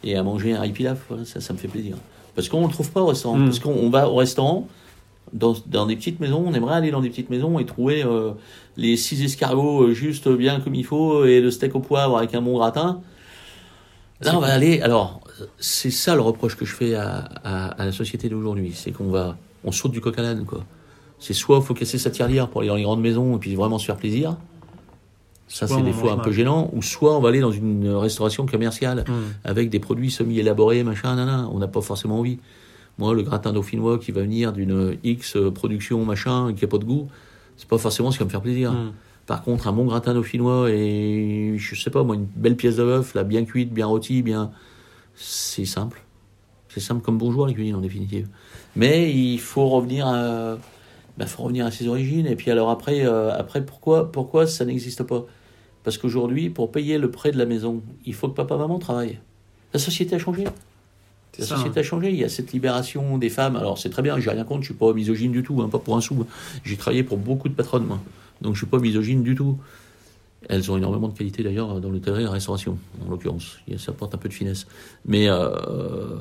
et 0.03 0.15
à 0.15 0.23
manger 0.23 0.53
un 0.53 0.61
riz 0.61 0.71
pilaf. 0.71 1.05
voilà, 1.09 1.25
ça, 1.25 1.41
ça 1.41 1.53
me 1.53 1.57
fait 1.57 1.69
plaisir. 1.69 1.97
Parce 2.37 2.47
qu'on 2.47 2.61
ne 2.61 2.67
le 2.67 2.71
trouve 2.71 2.89
pas 2.91 3.01
au 3.01 3.07
restaurant. 3.07 3.35
Mm. 3.37 3.45
Parce 3.45 3.59
qu'on 3.59 3.73
on 3.73 3.89
va 3.89 4.07
au 4.09 4.15
restaurant, 4.15 4.67
dans, 5.33 5.55
dans 5.65 5.85
des 5.87 5.95
petites 5.97 6.19
maisons, 6.21 6.43
on 6.47 6.53
aimerait 6.53 6.75
aller 6.75 6.91
dans 6.91 7.01
des 7.01 7.09
petites 7.09 7.29
maisons 7.29 7.59
et 7.59 7.65
trouver 7.65 8.03
euh, 8.05 8.31
les 8.77 8.95
six 8.95 9.21
escargots 9.23 9.83
euh, 9.87 9.93
juste 9.93 10.29
bien 10.29 10.61
comme 10.61 10.75
il 10.75 10.85
faut 10.85 11.25
et 11.25 11.41
le 11.41 11.51
steak 11.51 11.75
au 11.75 11.79
poivre 11.81 12.15
avec 12.17 12.33
un 12.35 12.41
bon 12.41 12.57
gratin. 12.57 13.01
Là, 14.21 14.37
on 14.37 14.39
va 14.39 14.47
aller. 14.53 14.79
Alors, 14.81 15.19
c'est 15.59 15.91
ça 15.91 16.15
le 16.15 16.21
reproche 16.21 16.55
que 16.55 16.63
je 16.65 16.73
fais 16.73 16.95
à, 16.95 17.27
à- 17.43 17.67
à 17.81 17.85
la 17.85 17.91
société 17.91 18.29
d'aujourd'hui, 18.29 18.71
c'est 18.73 18.91
qu'on 18.91 19.09
va, 19.09 19.35
on 19.63 19.71
saute 19.71 19.91
du 19.91 19.99
coq 20.01 20.17
à 20.17 20.21
l'âne, 20.21 20.45
quoi. 20.45 20.63
C'est 21.19 21.33
soit 21.33 21.57
il 21.57 21.63
faut 21.63 21.73
casser 21.73 21.97
sa 21.97 22.11
tirelire 22.11 22.47
pour 22.47 22.61
aller 22.61 22.69
dans 22.69 22.75
les 22.75 22.83
grandes 22.83 23.01
maisons 23.01 23.35
et 23.35 23.39
puis 23.39 23.55
vraiment 23.55 23.79
se 23.79 23.85
faire 23.87 23.97
plaisir. 23.97 24.37
Ça, 25.47 25.67
c'est 25.67 25.81
des 25.81 25.93
fois 25.93 26.13
un 26.13 26.17
peu 26.17 26.31
gênant. 26.31 26.69
Ou 26.73 26.81
soit 26.81 27.15
on 27.15 27.21
va 27.21 27.29
aller 27.29 27.39
dans 27.39 27.51
une 27.51 27.87
restauration 27.89 28.45
commerciale 28.45 29.05
Hmm. 29.07 29.33
avec 29.43 29.69
des 29.69 29.79
produits 29.79 30.11
semi-élaborés, 30.11 30.83
machin, 30.83 31.15
nana. 31.15 31.47
On 31.51 31.59
n'a 31.59 31.67
pas 31.67 31.81
forcément 31.81 32.19
envie. 32.19 32.39
Moi, 32.97 33.13
le 33.13 33.21
gratin 33.21 33.53
dauphinois 33.53 33.99
qui 33.99 34.11
va 34.11 34.21
venir 34.21 34.51
d'une 34.51 34.97
X 35.03 35.37
production, 35.53 36.03
machin, 36.03 36.53
qui 36.53 36.63
n'a 36.63 36.67
pas 36.67 36.79
de 36.79 36.83
goût, 36.83 37.07
c'est 37.55 37.67
pas 37.67 37.77
forcément 37.77 38.11
ce 38.11 38.17
qui 38.17 38.23
va 38.23 38.25
me 38.25 38.31
faire 38.31 38.41
plaisir. 38.41 38.73
Mm. 38.73 38.93
Par 39.27 39.43
contre, 39.43 39.67
un 39.67 39.73
bon 39.73 39.85
gratin 39.85 40.13
dauphinois 40.13 40.69
et, 40.71 41.55
je 41.57 41.75
sais 41.75 41.89
pas 41.89 42.03
moi, 42.03 42.15
une 42.15 42.27
belle 42.35 42.55
pièce 42.55 42.77
de 42.77 42.83
bœuf, 42.83 43.13
là, 43.13 43.23
bien 43.23 43.45
cuite, 43.45 43.73
bien 43.73 43.85
rôtie, 43.85 44.21
bien. 44.21 44.51
C'est 45.15 45.65
simple. 45.65 46.03
C'est 46.69 46.79
simple 46.79 47.01
comme 47.01 47.17
bonjour 47.17 47.47
la 47.47 47.53
cuisine, 47.53 47.75
en 47.75 47.81
définitive. 47.81 48.27
Mais 48.75 49.11
il 49.11 49.39
faut 49.39 49.67
revenir 49.67 50.07
à, 50.07 50.57
bah, 51.17 51.25
faut 51.25 51.43
revenir 51.43 51.65
à 51.65 51.71
ses 51.71 51.87
origines. 51.87 52.27
Et 52.27 52.35
puis 52.35 52.51
alors 52.51 52.69
après, 52.69 53.05
euh, 53.05 53.31
après 53.37 53.65
pourquoi, 53.65 54.11
pourquoi 54.11 54.47
ça 54.47 54.65
n'existe 54.65 55.03
pas? 55.03 55.25
Parce 55.83 55.97
qu'aujourd'hui, 55.97 56.49
pour 56.49 56.71
payer 56.71 56.97
le 56.97 57.09
prêt 57.11 57.31
de 57.31 57.37
la 57.37 57.45
maison, 57.45 57.81
il 58.05 58.13
faut 58.13 58.27
que 58.27 58.35
papa-maman 58.35 58.79
travaille. 58.79 59.19
La 59.73 59.79
société 59.79 60.15
a 60.15 60.19
changé. 60.19 60.43
La 60.43 61.45
ça, 61.45 61.55
société 61.55 61.79
a 61.79 61.83
changé. 61.83 62.09
Il 62.09 62.17
y 62.17 62.23
a 62.23 62.29
cette 62.29 62.51
libération 62.51 63.17
des 63.17 63.29
femmes. 63.29 63.55
Alors 63.55 63.77
c'est 63.77 63.89
très 63.89 64.01
bien, 64.01 64.19
j'ai 64.19 64.29
rien 64.29 64.43
contre, 64.43 64.61
je 64.61 64.67
suis 64.67 64.73
pas 64.73 64.93
misogyne 64.93 65.31
du 65.31 65.43
tout, 65.43 65.61
hein, 65.61 65.69
pas 65.69 65.79
pour 65.79 65.95
un 65.95 66.01
sou. 66.01 66.25
J'ai 66.63 66.77
travaillé 66.77 67.03
pour 67.03 67.17
beaucoup 67.17 67.49
de 67.49 67.53
patronnes, 67.53 67.85
moi. 67.85 67.99
Donc 68.41 68.53
je 68.53 68.59
suis 68.59 68.67
pas 68.67 68.79
misogyne 68.79 69.23
du 69.23 69.35
tout. 69.35 69.57
Elles 70.49 70.71
ont 70.71 70.77
énormément 70.77 71.07
de 71.07 71.17
qualité 71.17 71.43
d'ailleurs 71.43 71.81
dans 71.81 71.89
l'hôtellerie 71.89 72.21
et 72.21 72.25
la 72.25 72.31
restauration, 72.31 72.77
en 73.05 73.09
l'occurrence. 73.09 73.57
Ça 73.77 73.91
apporte 73.91 74.13
un 74.13 74.17
peu 74.17 74.29
de 74.29 74.33
finesse. 74.33 74.67
Mais 75.05 75.27
euh, 75.27 76.15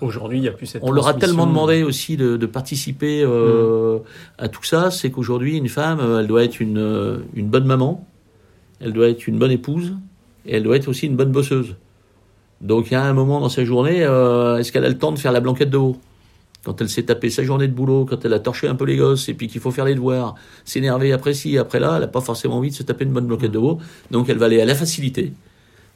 Aujourd'hui, 0.00 0.38
il 0.38 0.40
n'y 0.40 0.48
a 0.48 0.52
plus 0.52 0.66
cette 0.66 0.82
on 0.82 0.90
leur 0.90 1.06
a 1.06 1.14
tellement 1.14 1.46
demandé 1.46 1.82
aussi 1.82 2.16
de, 2.16 2.36
de 2.36 2.46
participer 2.46 3.22
euh, 3.22 3.98
à 4.38 4.48
tout 4.48 4.64
ça, 4.64 4.90
c'est 4.90 5.10
qu'aujourd'hui, 5.10 5.56
une 5.56 5.68
femme, 5.68 6.00
euh, 6.00 6.20
elle 6.20 6.26
doit 6.26 6.44
être 6.44 6.60
une, 6.60 6.78
euh, 6.78 7.18
une 7.34 7.48
bonne 7.48 7.66
maman, 7.66 8.06
elle 8.80 8.92
doit 8.92 9.08
être 9.08 9.26
une 9.26 9.38
bonne 9.38 9.50
épouse, 9.50 9.94
et 10.46 10.56
elle 10.56 10.62
doit 10.62 10.76
être 10.76 10.88
aussi 10.88 11.06
une 11.06 11.16
bonne 11.16 11.30
bosseuse. 11.30 11.76
Donc, 12.60 12.90
il 12.90 12.94
y 12.94 12.96
a 12.96 13.02
un 13.02 13.12
moment 13.12 13.40
dans 13.40 13.50
sa 13.50 13.64
journée, 13.64 14.02
euh, 14.02 14.56
est-ce 14.58 14.72
qu'elle 14.72 14.84
a 14.84 14.88
le 14.88 14.98
temps 14.98 15.12
de 15.12 15.18
faire 15.18 15.32
la 15.32 15.40
blanquette 15.40 15.70
de 15.70 15.76
haut? 15.76 15.96
Quand 16.64 16.80
elle 16.80 16.88
s'est 16.88 17.02
tapée 17.02 17.28
sa 17.28 17.42
journée 17.42 17.68
de 17.68 17.74
boulot, 17.74 18.06
quand 18.06 18.24
elle 18.24 18.32
a 18.32 18.40
torché 18.40 18.66
un 18.68 18.74
peu 18.74 18.86
les 18.86 18.96
gosses, 18.96 19.28
et 19.28 19.34
puis 19.34 19.48
qu'il 19.48 19.60
faut 19.60 19.70
faire 19.70 19.84
les 19.84 19.94
devoirs, 19.94 20.34
s'énerver 20.64 21.12
après 21.12 21.34
ci, 21.34 21.58
après 21.58 21.78
là, 21.78 21.92
elle 21.96 22.00
n'a 22.00 22.08
pas 22.08 22.22
forcément 22.22 22.56
envie 22.56 22.70
de 22.70 22.74
se 22.74 22.82
taper 22.82 23.04
une 23.04 23.12
bonne 23.12 23.26
blanquette 23.26 23.52
de 23.52 23.58
haut. 23.58 23.78
Donc, 24.10 24.30
elle 24.30 24.38
va 24.38 24.46
aller 24.46 24.60
à 24.60 24.64
la 24.64 24.74
facilité, 24.74 25.34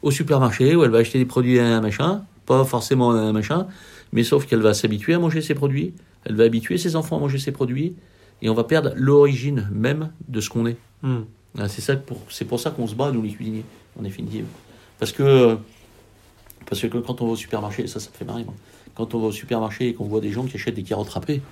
au 0.02 0.10
supermarché, 0.10 0.76
où 0.76 0.84
elle 0.84 0.90
va 0.90 0.98
acheter 0.98 1.18
des 1.18 1.24
produits 1.24 1.58
à 1.58 1.78
un 1.78 1.80
machin, 1.80 2.22
pas 2.48 2.64
forcément 2.64 3.10
un 3.12 3.32
machin, 3.32 3.66
mais 4.12 4.24
sauf 4.24 4.46
qu'elle 4.46 4.62
va 4.62 4.72
s'habituer 4.72 5.12
à 5.12 5.18
manger 5.18 5.42
ses 5.42 5.54
produits, 5.54 5.92
elle 6.24 6.34
va 6.34 6.44
habituer 6.44 6.78
ses 6.78 6.96
enfants 6.96 7.18
à 7.18 7.20
manger 7.20 7.38
ses 7.38 7.52
produits, 7.52 7.94
et 8.40 8.48
on 8.48 8.54
va 8.54 8.64
perdre 8.64 8.92
l'origine 8.96 9.68
même 9.70 10.10
de 10.28 10.40
ce 10.40 10.48
qu'on 10.48 10.66
est. 10.66 10.78
Mm. 11.02 11.18
Ah, 11.58 11.68
C'est 11.68 11.82
ça 11.82 11.94
pour, 11.96 12.18
c'est 12.30 12.46
pour 12.46 12.58
ça 12.58 12.70
qu'on 12.70 12.86
se 12.86 12.94
bat, 12.94 13.12
nous 13.12 13.22
les 13.22 13.30
cuisiniers, 13.30 13.64
en 13.98 14.02
définitive. 14.02 14.46
Parce 14.98 15.12
que, 15.12 15.58
parce 16.66 16.80
que 16.80 16.86
quand 16.86 17.20
on 17.20 17.26
va 17.26 17.32
au 17.32 17.36
supermarché, 17.36 17.86
ça, 17.86 18.00
ça 18.00 18.08
me 18.10 18.16
fait 18.16 18.24
marrer, 18.24 18.44
moi. 18.44 18.54
Quand 18.94 19.14
on 19.14 19.20
va 19.20 19.26
au 19.26 19.32
supermarché 19.32 19.88
et 19.88 19.94
qu'on 19.94 20.06
voit 20.06 20.20
des 20.20 20.32
gens 20.32 20.44
qui 20.44 20.56
achètent 20.56 20.74
des 20.74 20.82
carottes 20.82 21.10
râpées, 21.10 21.42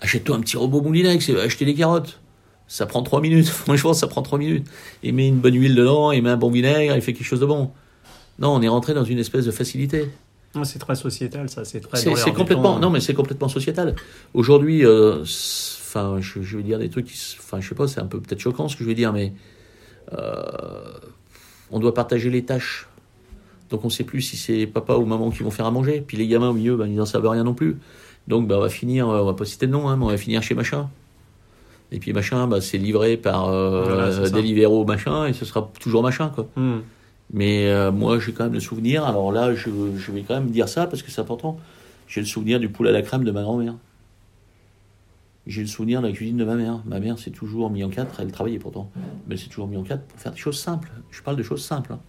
achète-toi 0.00 0.36
un 0.36 0.40
petit 0.40 0.58
robot 0.58 0.82
moulinex 0.82 1.26
et 1.30 1.32
va 1.32 1.42
acheter 1.42 1.64
des 1.64 1.74
carottes. 1.74 2.20
Ça 2.68 2.84
prend 2.84 3.02
trois 3.02 3.22
minutes, 3.22 3.48
franchement, 3.64 3.94
ça 3.94 4.08
prend 4.08 4.20
trois 4.20 4.38
minutes. 4.38 4.66
Il 5.02 5.14
met 5.14 5.26
une 5.26 5.38
bonne 5.38 5.54
huile 5.54 5.74
dedans, 5.74 6.12
il 6.12 6.22
met 6.22 6.30
un 6.30 6.36
bon 6.36 6.50
vinaigre, 6.50 6.94
il 6.94 7.00
fait 7.00 7.14
quelque 7.14 7.26
chose 7.26 7.40
de 7.40 7.46
bon. 7.46 7.70
Non, 8.38 8.54
on 8.54 8.62
est 8.62 8.68
rentré 8.68 8.94
dans 8.94 9.04
une 9.04 9.18
espèce 9.18 9.44
de 9.44 9.50
facilité. 9.50 10.10
Ouais, 10.54 10.64
C'est 10.64 10.78
très 10.78 10.94
sociétal, 10.94 11.48
ça. 11.48 11.64
C'est 11.64 11.80
très. 11.80 11.98
C'est 11.98 12.32
complètement, 12.32 12.74
temps. 12.74 12.80
non 12.80 12.90
mais 12.90 13.00
c'est 13.00 13.14
complètement 13.14 13.48
sociétal. 13.48 13.94
Aujourd'hui, 14.34 14.84
euh, 14.84 15.22
enfin, 15.22 16.18
je, 16.20 16.42
je 16.42 16.56
vais 16.56 16.62
dire 16.62 16.78
des 16.78 16.88
trucs, 16.88 17.08
enfin, 17.38 17.60
je 17.60 17.68
sais 17.68 17.74
pas, 17.74 17.88
c'est 17.88 18.00
un 18.00 18.06
peu 18.06 18.20
peut-être 18.20 18.40
choquant 18.40 18.68
ce 18.68 18.76
que 18.76 18.84
je 18.84 18.88
vais 18.88 18.94
dire, 18.94 19.12
mais 19.12 19.32
euh, 20.12 20.42
on 21.70 21.78
doit 21.78 21.94
partager 21.94 22.30
les 22.30 22.44
tâches. 22.44 22.88
Donc 23.70 23.84
on 23.84 23.90
sait 23.90 24.04
plus 24.04 24.20
si 24.20 24.36
c'est 24.36 24.66
papa 24.66 24.94
ou 24.94 25.06
maman 25.06 25.30
qui 25.30 25.42
vont 25.42 25.50
faire 25.50 25.66
à 25.66 25.70
manger. 25.70 26.04
Puis 26.06 26.16
les 26.16 26.28
gamins 26.28 26.50
au 26.50 26.52
milieu, 26.52 26.76
ben, 26.76 26.86
ils 26.86 26.96
n'en 26.96 27.06
savent 27.06 27.26
rien 27.26 27.44
non 27.44 27.54
plus. 27.54 27.76
Donc 28.28 28.46
ben, 28.46 28.56
on 28.56 28.60
va 28.60 28.68
finir, 28.68 29.08
euh, 29.08 29.22
on 29.22 29.26
va 29.26 29.34
pas 29.34 29.44
citer 29.44 29.66
de 29.66 29.72
nom, 29.72 29.88
hein, 29.88 29.96
mais 29.96 30.04
on 30.04 30.08
va 30.08 30.16
finir 30.16 30.42
chez 30.42 30.54
machin. 30.54 30.88
Et 31.90 31.98
puis 31.98 32.12
machin, 32.12 32.46
ben, 32.46 32.60
c'est 32.60 32.78
livré 32.78 33.16
par 33.16 33.48
euh, 33.48 33.84
Voilà. 33.84 34.30
Deliveroo 34.30 34.84
machin, 34.84 35.26
et 35.26 35.32
ce 35.32 35.44
sera 35.44 35.70
toujours 35.80 36.02
machin 36.02 36.30
quoi. 36.34 36.46
Mm. 36.56 36.78
Mais 37.32 37.68
euh, 37.68 37.90
moi, 37.90 38.18
j'ai 38.20 38.32
quand 38.32 38.44
même 38.44 38.52
le 38.52 38.60
souvenir. 38.60 39.04
Alors 39.04 39.32
là, 39.32 39.54
je, 39.54 39.68
je 39.96 40.12
vais 40.12 40.22
quand 40.22 40.34
même 40.34 40.50
dire 40.50 40.68
ça 40.68 40.86
parce 40.86 41.02
que 41.02 41.10
c'est 41.10 41.20
important. 41.20 41.58
J'ai 42.06 42.20
le 42.20 42.26
souvenir 42.26 42.60
du 42.60 42.68
poulet 42.68 42.90
à 42.90 42.92
la 42.92 43.02
crème 43.02 43.24
de 43.24 43.30
ma 43.30 43.42
grand-mère. 43.42 43.74
J'ai 45.46 45.60
le 45.62 45.66
souvenir 45.66 46.00
de 46.00 46.06
la 46.06 46.12
cuisine 46.12 46.36
de 46.36 46.44
ma 46.44 46.54
mère. 46.54 46.80
Ma 46.86 47.00
mère 47.00 47.18
s'est 47.18 47.30
toujours 47.30 47.70
mis 47.70 47.82
en 47.84 47.90
quatre. 47.90 48.20
Elle 48.20 48.30
travaillait 48.32 48.58
pourtant. 48.58 48.90
Mais 49.26 49.34
elle 49.34 49.38
s'est 49.38 49.48
toujours 49.48 49.68
mis 49.68 49.76
en 49.76 49.82
quatre 49.82 50.04
pour 50.04 50.18
faire 50.18 50.32
des 50.32 50.38
choses 50.38 50.58
simples. 50.58 50.90
Je 51.10 51.22
parle 51.22 51.36
de 51.36 51.42
choses 51.42 51.62
simples. 51.64 51.92
hein. 51.92 52.00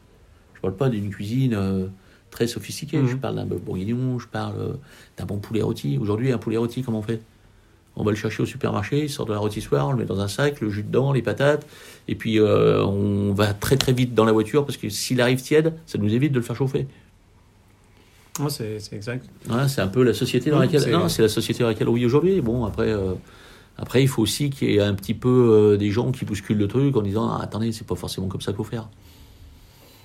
Je 0.54 0.62
parle 0.62 0.76
pas 0.76 0.90
d'une 0.90 1.10
cuisine 1.10 1.54
euh, 1.54 1.88
très 2.30 2.48
sophistiquée. 2.48 3.06
Je 3.06 3.16
parle 3.16 3.36
d'un 3.36 3.46
bœuf 3.46 3.62
bourguignon. 3.62 4.20
Je 4.20 4.28
parle 4.28 4.56
euh, 4.60 4.74
d'un 5.18 5.26
bon 5.26 5.40
poulet 5.40 5.62
rôti. 5.62 5.98
Aujourd'hui, 5.98 6.32
un 6.32 6.38
poulet 6.38 6.58
rôti, 6.58 6.82
comment 6.82 7.00
on 7.00 7.04
fait? 7.04 7.22
On 7.98 8.04
va 8.04 8.12
le 8.12 8.18
chercher 8.18 8.44
au 8.44 8.46
supermarché. 8.46 9.04
Il 9.04 9.10
sort 9.10 9.26
de 9.26 9.34
la 9.34 9.40
rôtissoire. 9.40 9.88
On 9.88 9.92
le 9.92 9.98
met 9.98 10.06
dans 10.06 10.20
un 10.20 10.28
sac, 10.28 10.62
le 10.62 10.70
jus 10.70 10.84
dedans, 10.84 11.14
les 11.14 11.22
patates. 11.22 11.66
Et 12.08 12.16
puis, 12.16 12.40
euh, 12.40 12.84
on 12.84 13.34
va 13.34 13.54
très 13.54 13.78
très 13.78 13.94
vite 13.94 14.14
dans 14.14 14.26
la 14.26 14.32
voiture 14.32 14.66
parce 14.66 14.78
que 14.78 14.90
s'il 14.90 15.22
arrive 15.22 15.42
tiède, 15.42 15.74
ça 15.86 15.98
nous 15.98 16.14
évite 16.14 16.32
de 16.32 16.40
le 16.40 16.44
faire 16.44 16.56
chauffer. 16.56 16.88
Ouais, 18.40 18.50
c'est 18.50 18.94
exact. 18.94 19.26
C'est 19.68 19.82
un 19.82 19.88
peu 19.88 20.04
la 20.04 20.14
société 20.14 20.50
dans 20.50 20.60
laquelle. 20.60 20.90
Non, 20.92 21.08
c'est 21.08 21.22
la 21.22 21.30
société 21.30 21.64
dans 21.64 21.70
laquelle 21.70 21.88
on 21.88 21.94
vit 21.94 22.06
aujourd'hui. 22.06 22.42
Bon, 22.42 22.66
après, 22.66 22.90
euh, 22.90 23.14
après, 23.78 24.04
il 24.04 24.08
faut 24.08 24.22
aussi 24.22 24.50
qu'il 24.50 24.72
y 24.72 24.76
ait 24.76 24.82
un 24.82 24.94
petit 24.94 25.14
peu 25.14 25.30
euh, 25.74 25.78
des 25.78 25.90
gens 25.90 26.12
qui 26.12 26.26
bousculent 26.26 26.58
le 26.58 26.68
truc 26.68 26.96
en 26.98 27.02
disant 27.02 27.30
ah, 27.30 27.42
attendez, 27.42 27.72
c'est 27.72 27.88
pas 27.88 27.96
forcément 27.96 28.28
comme 28.28 28.42
ça 28.42 28.52
qu'il 28.52 28.58
faut 28.58 28.64
faire. 28.66 28.90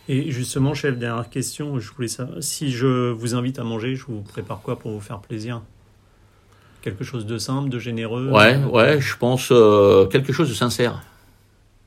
Et 0.09 0.31
justement, 0.31 0.75
chef, 0.75 0.99
dernière 0.99 1.29
question, 1.29 1.79
je 1.79 1.93
voulais 1.93 2.09
savoir, 2.09 2.43
si 2.43 2.71
je 2.71 3.11
vous 3.11 3.35
invite 3.35 3.59
à 3.59 3.65
manger, 3.65 3.95
je 3.95 4.07
vous 4.07 4.23
prépare 4.23 4.61
quoi 4.61 4.79
pour 4.79 4.93
vous 4.93 5.01
faire 5.01 5.21
plaisir? 5.21 5.63
Quelque 6.83 7.05
chose 7.05 7.27
de 7.27 7.39
simple, 7.39 7.69
de 7.69 7.79
généreux 7.79 8.31
Ouais, 8.31 8.57
ouais, 8.65 9.01
je 9.01 9.17
pense 9.17 9.51
euh, 9.53 10.07
quelque 10.07 10.33
chose 10.33 10.49
de 10.49 10.55
sincère. 10.55 11.03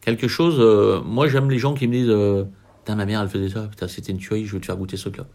Quelque 0.01 0.27
chose. 0.27 0.57
euh, 0.59 1.01
moi, 1.03 1.27
j'aime 1.27 1.49
les 1.49 1.57
gens 1.59 1.73
qui 1.73 1.87
me 1.87 1.93
disent 1.93 2.09
euh, 2.09 2.43
Putain, 2.79 2.95
ma 2.95 3.05
mère, 3.05 3.21
elle 3.21 3.29
faisait 3.29 3.49
ça. 3.49 3.67
Putain, 3.67 3.87
c'était 3.87 4.11
une 4.11 4.17
tuerie, 4.19 4.45
je 4.45 4.53
veux 4.53 4.59
te 4.59 4.65
faire 4.65 4.77
goûter 4.77 4.97
ce 4.97 5.03
truc-là. 5.03 5.25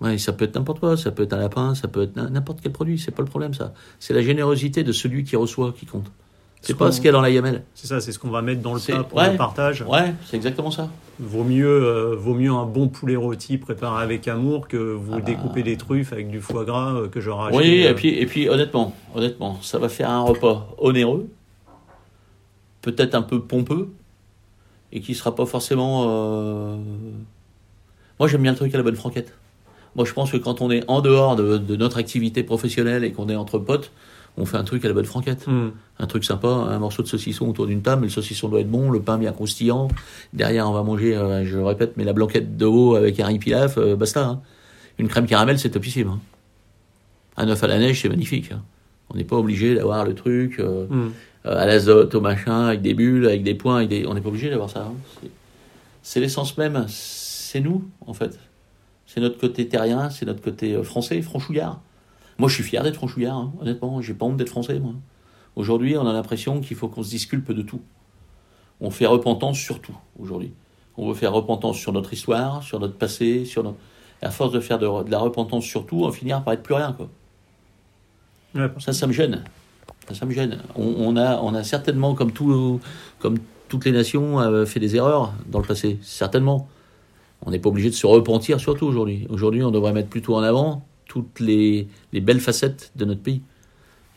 Ouais, 0.00 0.18
ça 0.18 0.32
peut 0.32 0.44
être 0.46 0.54
n'importe 0.56 0.80
quoi. 0.80 0.96
Ça 0.96 1.12
peut 1.12 1.22
être 1.22 1.32
un 1.34 1.38
lapin, 1.38 1.74
ça 1.74 1.86
peut 1.86 2.02
être 2.02 2.16
n'importe 2.16 2.60
quel 2.62 2.72
produit. 2.72 2.98
C'est 2.98 3.10
pas 3.12 3.22
le 3.22 3.28
problème, 3.28 3.54
ça. 3.54 3.74
C'est 4.00 4.14
la 4.14 4.22
générosité 4.22 4.82
de 4.82 4.92
celui 4.92 5.22
qui 5.24 5.36
reçoit 5.36 5.72
qui 5.72 5.86
compte. 5.86 6.10
C'est 6.66 6.72
Ce 6.72 6.78
pas 6.78 6.90
ce 6.90 6.96
qu'il 6.96 7.06
y 7.06 7.08
a 7.10 7.12
dans 7.12 7.20
la 7.20 7.30
gamelle. 7.30 7.62
C'est 7.74 7.86
ça, 7.86 8.00
c'est 8.00 8.10
ce 8.10 8.18
qu'on 8.18 8.30
va 8.30 8.40
mettre 8.42 8.62
dans 8.62 8.74
le 8.74 8.80
plat 8.80 9.04
pour 9.04 9.18
ouais. 9.18 9.32
le 9.32 9.36
partage. 9.36 9.82
Ouais, 9.82 10.14
c'est 10.26 10.36
exactement 10.36 10.70
ça. 10.70 10.88
Vaut 11.20 11.44
mieux, 11.44 11.66
euh, 11.68 12.16
vaut 12.16 12.34
mieux 12.34 12.50
un 12.50 12.64
bon 12.66 12.88
poulet 12.88 13.16
rôti 13.16 13.58
préparé 13.58 14.02
avec 14.02 14.26
amour 14.28 14.66
que 14.66 14.76
vous 14.76 15.12
Ah 15.14 15.16
bah. 15.18 15.22
découpez 15.22 15.62
des 15.62 15.76
truffes 15.76 16.12
avec 16.12 16.30
du 16.30 16.40
foie 16.40 16.64
gras 16.64 16.94
euh, 16.94 17.08
que 17.08 17.20
j'aurais 17.20 17.48
acheté. 17.50 17.58
Oui, 17.58 17.86
euh, 17.86 17.90
et 17.90 17.94
puis, 17.94 18.08
et 18.08 18.26
puis 18.26 18.48
honnêtement, 18.48 18.94
honnêtement, 19.14 19.58
ça 19.62 19.78
va 19.78 19.88
faire 19.88 20.10
un 20.10 20.22
repas 20.22 20.66
onéreux, 20.78 21.28
peut-être 22.82 23.14
un 23.14 23.22
peu 23.22 23.40
pompeux, 23.40 23.88
et 24.92 25.00
qui 25.00 25.14
sera 25.14 25.34
pas 25.34 25.46
forcément. 25.46 26.04
euh, 26.08 26.76
Moi, 28.18 28.28
j'aime 28.28 28.42
bien 28.42 28.52
le 28.52 28.56
truc 28.56 28.74
à 28.74 28.78
la 28.78 28.82
bonne 28.84 28.96
franquette. 28.96 29.34
Moi, 29.96 30.04
je 30.04 30.12
pense 30.12 30.32
que 30.32 30.36
quand 30.36 30.60
on 30.60 30.70
est 30.70 30.82
en 30.88 31.00
dehors 31.00 31.36
de, 31.36 31.58
de 31.58 31.76
notre 31.76 31.98
activité 31.98 32.42
professionnelle 32.42 33.04
et 33.04 33.12
qu'on 33.12 33.28
est 33.28 33.36
entre 33.36 33.58
potes, 33.58 33.92
on 34.36 34.44
fait 34.46 34.56
un 34.56 34.64
truc 34.64 34.84
à 34.84 34.88
la 34.88 34.94
bonne 34.94 35.04
franquette. 35.04 35.46
hum, 35.46 35.72
Un 35.98 36.06
truc 36.06 36.24
sympa, 36.24 36.48
un 36.48 36.78
morceau 36.78 37.02
de 37.02 37.08
saucisson 37.08 37.48
autour 37.48 37.66
d'une 37.66 37.82
table, 37.82 38.02
le 38.04 38.08
saucisson 38.10 38.48
doit 38.48 38.60
être 38.60 38.70
bon, 38.70 38.90
le 38.90 39.00
pain 39.00 39.16
bien 39.18 39.32
croustillant. 39.32 39.88
Derrière, 40.32 40.68
on 40.68 40.72
va 40.72 40.82
manger, 40.82 41.16
euh, 41.16 41.44
je 41.44 41.56
le 41.56 41.64
répète, 41.64 41.92
mais 41.96 42.04
la 42.04 42.12
blanquette 42.12 42.56
de 42.56 42.66
veau 42.66 42.96
avec 42.96 43.20
un 43.20 43.26
riz 43.26 43.38
pilaf, 43.38 43.78
euh, 43.78 43.94
basta. 43.96 44.26
hein. 44.26 44.40
Une 44.98 45.08
crème 45.08 45.26
caramel, 45.26 45.58
c'est 45.58 45.70
topissime. 45.70 46.08
hein. 46.08 46.20
Un 47.36 47.48
œuf 47.48 47.62
à 47.64 47.66
la 47.66 47.78
neige, 47.78 48.00
c'est 48.02 48.08
magnifique. 48.08 48.50
hein. 48.52 48.62
On 49.10 49.16
n'est 49.16 49.24
pas 49.24 49.36
obligé 49.36 49.74
d'avoir 49.74 50.04
le 50.04 50.14
truc 50.14 50.58
euh, 50.60 50.86
euh, 51.46 51.56
à 51.58 51.66
l'azote, 51.66 52.14
au 52.14 52.20
machin, 52.20 52.66
avec 52.68 52.80
des 52.82 52.94
bulles, 52.94 53.26
avec 53.26 53.42
des 53.42 53.54
points, 53.54 53.76
avec 53.78 53.88
des... 53.88 54.06
on 54.06 54.14
n'est 54.14 54.20
pas 54.20 54.28
obligé 54.30 54.50
d'avoir 54.50 54.70
ça. 54.70 54.90
C'est- 56.02 56.20
l'essence 56.20 56.56
même, 56.58 56.84
c'est 56.88 57.60
nous, 57.60 57.84
en 58.06 58.14
fait. 58.14 58.38
C'est 59.06 59.20
notre 59.20 59.38
côté 59.38 59.68
terrien, 59.68 60.10
c'est 60.10 60.26
notre 60.26 60.40
côté 60.42 60.82
français, 60.82 61.20
franchouillard. 61.22 61.80
Moi, 62.38 62.48
je 62.48 62.54
suis 62.54 62.64
fier 62.64 62.82
d'être 62.82 62.96
franchouillard, 62.96 63.36
hein, 63.36 63.52
honnêtement. 63.60 64.00
J'ai 64.00 64.14
pas 64.14 64.26
honte 64.26 64.36
d'être 64.36 64.48
français, 64.48 64.78
moi. 64.78 64.94
Aujourd'hui, 65.56 65.96
on 65.96 66.06
a 66.06 66.12
l'impression 66.12 66.60
qu'il 66.60 66.76
faut 66.76 66.88
qu'on 66.88 67.02
se 67.02 67.10
disculpe 67.10 67.52
de 67.52 67.62
tout. 67.62 67.80
On 68.80 68.90
fait 68.90 69.06
repentance 69.06 69.58
sur 69.58 69.80
tout, 69.80 69.96
aujourd'hui. 70.18 70.52
On 70.96 71.08
veut 71.08 71.14
faire 71.14 71.32
repentance 71.32 71.76
sur 71.76 71.92
notre 71.92 72.12
histoire, 72.12 72.62
sur 72.62 72.80
notre 72.80 72.96
passé, 72.96 73.44
sur 73.44 73.62
notre... 73.62 73.76
Et 74.22 74.26
à 74.26 74.30
force 74.30 74.52
de 74.52 74.60
faire 74.60 74.78
de, 74.78 75.04
de 75.04 75.10
la 75.10 75.18
repentance 75.18 75.64
sur 75.64 75.86
tout, 75.86 76.02
on 76.02 76.06
va 76.08 76.12
finir 76.12 76.42
par 76.42 76.54
être 76.54 76.62
plus 76.62 76.74
rien, 76.74 76.92
quoi. 76.92 77.08
Ouais, 78.54 78.68
Ça, 78.78 78.92
ça 78.92 79.06
me 79.06 79.12
gêne. 79.12 79.44
Ça, 80.08 80.14
ça 80.14 80.26
me 80.26 80.32
gêne. 80.32 80.58
On, 80.76 80.94
on 80.98 81.16
a, 81.16 81.40
on 81.40 81.54
a 81.54 81.62
certainement, 81.62 82.14
comme, 82.14 82.32
tout, 82.32 82.80
comme 83.18 83.38
toutes 83.68 83.84
les 83.84 83.92
nations, 83.92 84.40
euh, 84.40 84.66
fait 84.66 84.80
des 84.80 84.96
erreurs 84.96 85.32
dans 85.46 85.60
le 85.60 85.66
passé. 85.66 85.98
Certainement. 86.02 86.68
On 87.46 87.50
n'est 87.50 87.58
pas 87.58 87.68
obligé 87.68 87.90
de 87.90 87.94
se 87.94 88.06
repentir, 88.06 88.58
surtout 88.58 88.86
aujourd'hui. 88.86 89.26
Aujourd'hui, 89.30 89.62
on 89.62 89.70
devrait 89.70 89.92
mettre 89.92 90.08
plutôt 90.08 90.34
en 90.34 90.42
avant 90.42 90.84
toutes 91.06 91.40
les, 91.40 91.88
les 92.12 92.20
belles 92.20 92.40
facettes 92.40 92.92
de 92.96 93.04
notre 93.04 93.22
pays. 93.22 93.42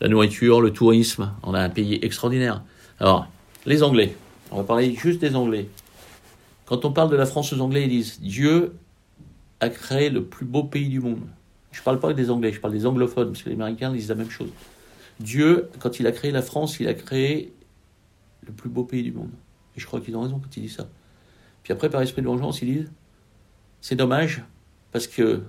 La 0.00 0.08
nourriture, 0.08 0.60
le 0.60 0.72
tourisme. 0.72 1.32
On 1.42 1.54
a 1.54 1.60
un 1.60 1.70
pays 1.70 1.98
extraordinaire. 2.02 2.62
Alors, 3.00 3.28
les 3.66 3.82
Anglais. 3.82 4.14
On 4.50 4.56
va 4.58 4.64
parler 4.64 4.94
juste 4.94 5.20
des 5.20 5.34
Anglais. 5.34 5.68
Quand 6.66 6.84
on 6.84 6.92
parle 6.92 7.10
de 7.10 7.16
la 7.16 7.26
France 7.26 7.52
aux 7.52 7.60
Anglais, 7.60 7.84
ils 7.84 7.90
disent 7.90 8.20
Dieu 8.20 8.74
a 9.60 9.68
créé 9.68 10.10
le 10.10 10.24
plus 10.24 10.46
beau 10.46 10.64
pays 10.64 10.88
du 10.88 11.00
monde. 11.00 11.20
Je 11.72 11.82
parle 11.82 12.00
pas 12.00 12.12
des 12.12 12.30
Anglais, 12.30 12.52
je 12.52 12.60
parle 12.60 12.72
des 12.72 12.86
anglophones, 12.86 13.28
parce 13.28 13.42
que 13.42 13.48
les 13.48 13.54
Américains 13.54 13.92
disent 13.92 14.08
la 14.08 14.14
même 14.14 14.30
chose. 14.30 14.50
Dieu, 15.20 15.68
quand 15.80 16.00
il 16.00 16.06
a 16.06 16.12
créé 16.12 16.30
la 16.30 16.42
France, 16.42 16.78
il 16.80 16.88
a 16.88 16.94
créé 16.94 17.52
le 18.46 18.52
plus 18.52 18.68
beau 18.68 18.84
pays 18.84 19.02
du 19.02 19.12
monde. 19.12 19.30
Et 19.76 19.80
je 19.80 19.86
crois 19.86 20.00
qu'ils 20.00 20.16
ont 20.16 20.22
raison 20.22 20.38
quand 20.38 20.56
ils 20.56 20.62
disent 20.62 20.76
ça. 20.76 20.88
Puis 21.62 21.72
après, 21.72 21.90
par 21.90 22.00
esprit 22.02 22.22
de 22.22 22.26
vengeance, 22.26 22.62
ils 22.62 22.72
disent 22.72 22.90
c'est 23.80 23.96
dommage 23.96 24.42
parce 24.92 25.06
que 25.06 25.42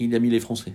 il 0.00 0.14
a 0.14 0.18
mis 0.18 0.30
les 0.30 0.40
Français. 0.40 0.72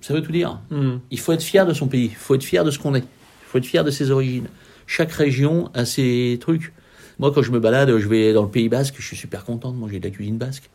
Ça 0.00 0.12
veut 0.12 0.22
tout 0.22 0.32
dire. 0.32 0.60
Hmm. 0.70 0.98
Il 1.10 1.18
faut 1.18 1.32
être 1.32 1.42
fier 1.42 1.66
de 1.66 1.72
son 1.72 1.88
pays, 1.88 2.06
il 2.06 2.14
faut 2.14 2.34
être 2.34 2.44
fier 2.44 2.64
de 2.64 2.70
ce 2.70 2.78
qu'on 2.78 2.94
est, 2.94 3.00
il 3.00 3.46
faut 3.46 3.58
être 3.58 3.64
fier 3.64 3.84
de 3.84 3.90
ses 3.90 4.10
origines. 4.10 4.48
Chaque 4.86 5.12
région 5.12 5.70
a 5.72 5.86
ses 5.86 6.38
trucs. 6.40 6.72
Moi, 7.18 7.32
quand 7.32 7.42
je 7.42 7.50
me 7.50 7.58
balade, 7.58 7.96
je 7.96 8.08
vais 8.08 8.32
dans 8.34 8.42
le 8.42 8.50
Pays 8.50 8.68
Basque, 8.68 8.96
je 8.98 9.06
suis 9.06 9.16
super 9.16 9.44
content 9.44 9.72
de 9.72 9.78
manger 9.78 9.98
de 9.98 10.04
la 10.04 10.10
cuisine 10.10 10.36
basque. 10.36 10.68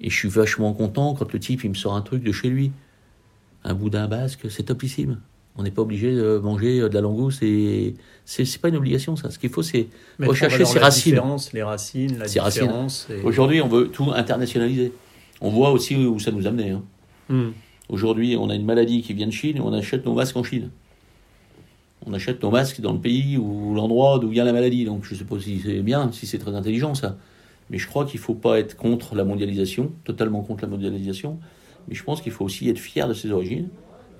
Et 0.00 0.10
je 0.10 0.14
suis 0.14 0.28
vachement 0.28 0.72
content 0.72 1.14
quand 1.14 1.32
le 1.32 1.38
type 1.38 1.62
il 1.64 1.70
me 1.70 1.74
sort 1.74 1.94
un 1.94 2.02
truc 2.02 2.22
de 2.22 2.32
chez 2.32 2.48
lui. 2.48 2.72
Un 3.62 3.74
boudin 3.74 4.08
basque, 4.08 4.50
c'est 4.50 4.64
topissime. 4.64 5.20
On 5.60 5.64
n'est 5.64 5.72
pas 5.72 5.82
obligé 5.82 6.14
de 6.14 6.38
manger 6.38 6.78
de 6.80 6.86
la 6.94 7.00
langouste 7.00 7.42
et 7.42 7.94
c'est 8.24 8.44
c'est 8.44 8.60
pas 8.60 8.68
une 8.68 8.76
obligation 8.76 9.16
ça. 9.16 9.28
Ce 9.30 9.38
qu'il 9.40 9.50
faut 9.50 9.62
c'est 9.62 9.88
rechercher 10.20 10.64
ses 10.64 10.78
racines. 10.78 11.20
les 11.52 11.62
racines, 11.62 12.16
la 12.18 12.28
Ses 12.28 12.38
racines. 12.38 12.62
différence. 12.62 13.08
et- 13.10 13.22
Aujourd'hui, 13.24 13.60
on 13.60 13.66
veut 13.68 13.88
tout 13.88 14.10
internationaliser. 14.14 14.92
On 15.40 15.50
voit 15.50 15.70
aussi 15.72 15.96
où 15.96 16.18
ça 16.20 16.30
nous 16.30 16.46
a 16.46 16.50
amené. 16.50 16.70
hein. 16.70 16.82
Hmm. 17.28 17.50
Aujourd'hui, 17.88 18.36
on 18.36 18.48
a 18.50 18.54
une 18.54 18.64
maladie 18.64 19.02
qui 19.02 19.14
vient 19.14 19.26
de 19.26 19.32
Chine 19.32 19.56
et 19.56 19.60
on 19.60 19.72
achète 19.72 20.06
nos 20.06 20.14
masques 20.14 20.36
en 20.36 20.44
Chine. 20.44 20.70
On 22.06 22.12
achète 22.12 22.40
nos 22.42 22.50
masques 22.50 22.80
dans 22.80 22.92
le 22.92 23.00
pays 23.00 23.36
ou 23.36 23.74
l'endroit 23.74 24.18
d'où 24.20 24.28
vient 24.28 24.44
la 24.44 24.52
maladie. 24.52 24.84
Donc 24.84 25.04
je 25.04 25.14
ne 25.14 25.18
sais 25.18 25.24
pas 25.24 25.40
si 25.40 25.60
c'est 25.60 25.80
bien, 25.80 26.10
si 26.12 26.26
c'est 26.26 26.38
très 26.38 26.54
intelligent 26.54 26.94
ça. 26.94 27.16
Mais 27.70 27.78
je 27.78 27.86
crois 27.88 28.04
qu'il 28.06 28.20
ne 28.20 28.24
faut 28.24 28.34
pas 28.34 28.58
être 28.60 28.76
contre 28.76 29.14
la 29.16 29.24
mondialisation, 29.24 29.90
totalement 30.04 30.42
contre 30.42 30.62
la 30.62 30.68
mondialisation. 30.70 31.38
Mais 31.88 31.94
je 31.94 32.04
pense 32.04 32.20
qu'il 32.22 32.32
faut 32.32 32.44
aussi 32.44 32.68
être 32.68 32.78
fier 32.78 33.08
de 33.08 33.14
ses 33.14 33.30
origines, 33.30 33.68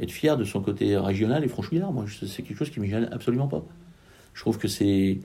être 0.00 0.10
fier 0.12 0.36
de 0.36 0.44
son 0.44 0.60
côté 0.60 0.96
régional 0.96 1.44
et 1.44 1.48
franchouillard. 1.48 1.92
Moi, 1.92 2.04
c'est 2.26 2.42
quelque 2.42 2.56
chose 2.58 2.70
qui 2.70 2.80
ne 2.80 2.84
me 2.86 2.90
gêne 2.90 3.08
absolument 3.12 3.48
pas. 3.48 3.64
Je 4.34 4.40
trouve 4.40 4.58
que 4.58 4.68
c'est. 4.68 5.18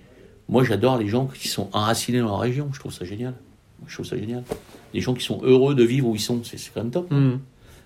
Moi, 0.49 0.63
j'adore 0.63 0.97
les 0.97 1.07
gens 1.07 1.28
qui 1.28 1.47
sont 1.47 1.69
enracinés 1.74 2.19
dans 2.19 2.28
leur 2.28 2.39
région. 2.39 2.69
Je 2.74 2.80
trouve 2.80 2.91
ça 2.93 3.05
génial. 3.05 3.34
Je 3.88 3.93
trouve 3.93 4.05
ça 4.05 4.17
génial. 4.17 4.43
Les 4.93 5.01
gens 5.01 5.13
qui 5.13 5.24
sont 5.24 5.41
heureux 5.43 5.76
de 5.76 5.84
vivre 5.84 6.07
où 6.07 6.15
ils 6.15 6.21
sont, 6.21 6.41
c'est 6.43 6.57
quand 6.74 6.82
même 6.82 6.91
top. 6.91 7.11
Hmm. 7.11 7.38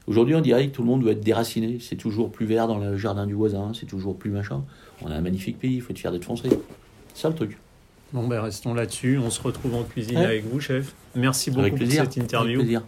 Aujourd'hui, 0.08 0.36
on 0.36 0.42
dirait 0.42 0.68
que 0.68 0.74
tout 0.74 0.82
le 0.84 0.88
monde 0.88 1.04
veut 1.04 1.12
être 1.12 1.22
déraciné. 1.24 1.80
C'est 1.82 1.96
toujours 1.98 2.32
plus 2.32 2.46
vert 2.46 2.68
dans 2.68 2.78
le 2.78 2.98
jardin 2.98 3.28
du 3.28 3.34
voisin, 3.34 3.72
c'est 3.78 3.86
toujours 3.86 4.16
plus 4.18 4.30
machin. 4.32 4.64
On 5.02 5.12
a 5.12 5.16
un 5.16 5.22
magnifique 5.22 5.60
pays, 5.60 5.76
il 5.76 5.82
faut 5.82 5.92
être 5.92 6.00
fier 6.00 6.12
d'être 6.12 6.24
français. 6.24 6.50
C'est 7.14 7.22
ça 7.24 7.30
le 7.30 7.36
truc. 7.36 7.58
Bon, 8.14 8.26
ben 8.26 8.40
restons 8.40 8.74
là-dessus. 8.74 9.18
On 9.18 9.30
se 9.30 9.42
retrouve 9.42 9.76
en 9.76 9.84
cuisine 9.84 10.18
Ouais. 10.18 10.26
avec 10.26 10.46
vous, 10.46 10.62
chef. 10.62 10.94
Merci 11.14 11.52
beaucoup 11.52 11.76
pour 11.76 11.88
cette 11.92 12.16
interview. 12.18 12.56
Avec 12.56 12.58
plaisir. 12.60 12.84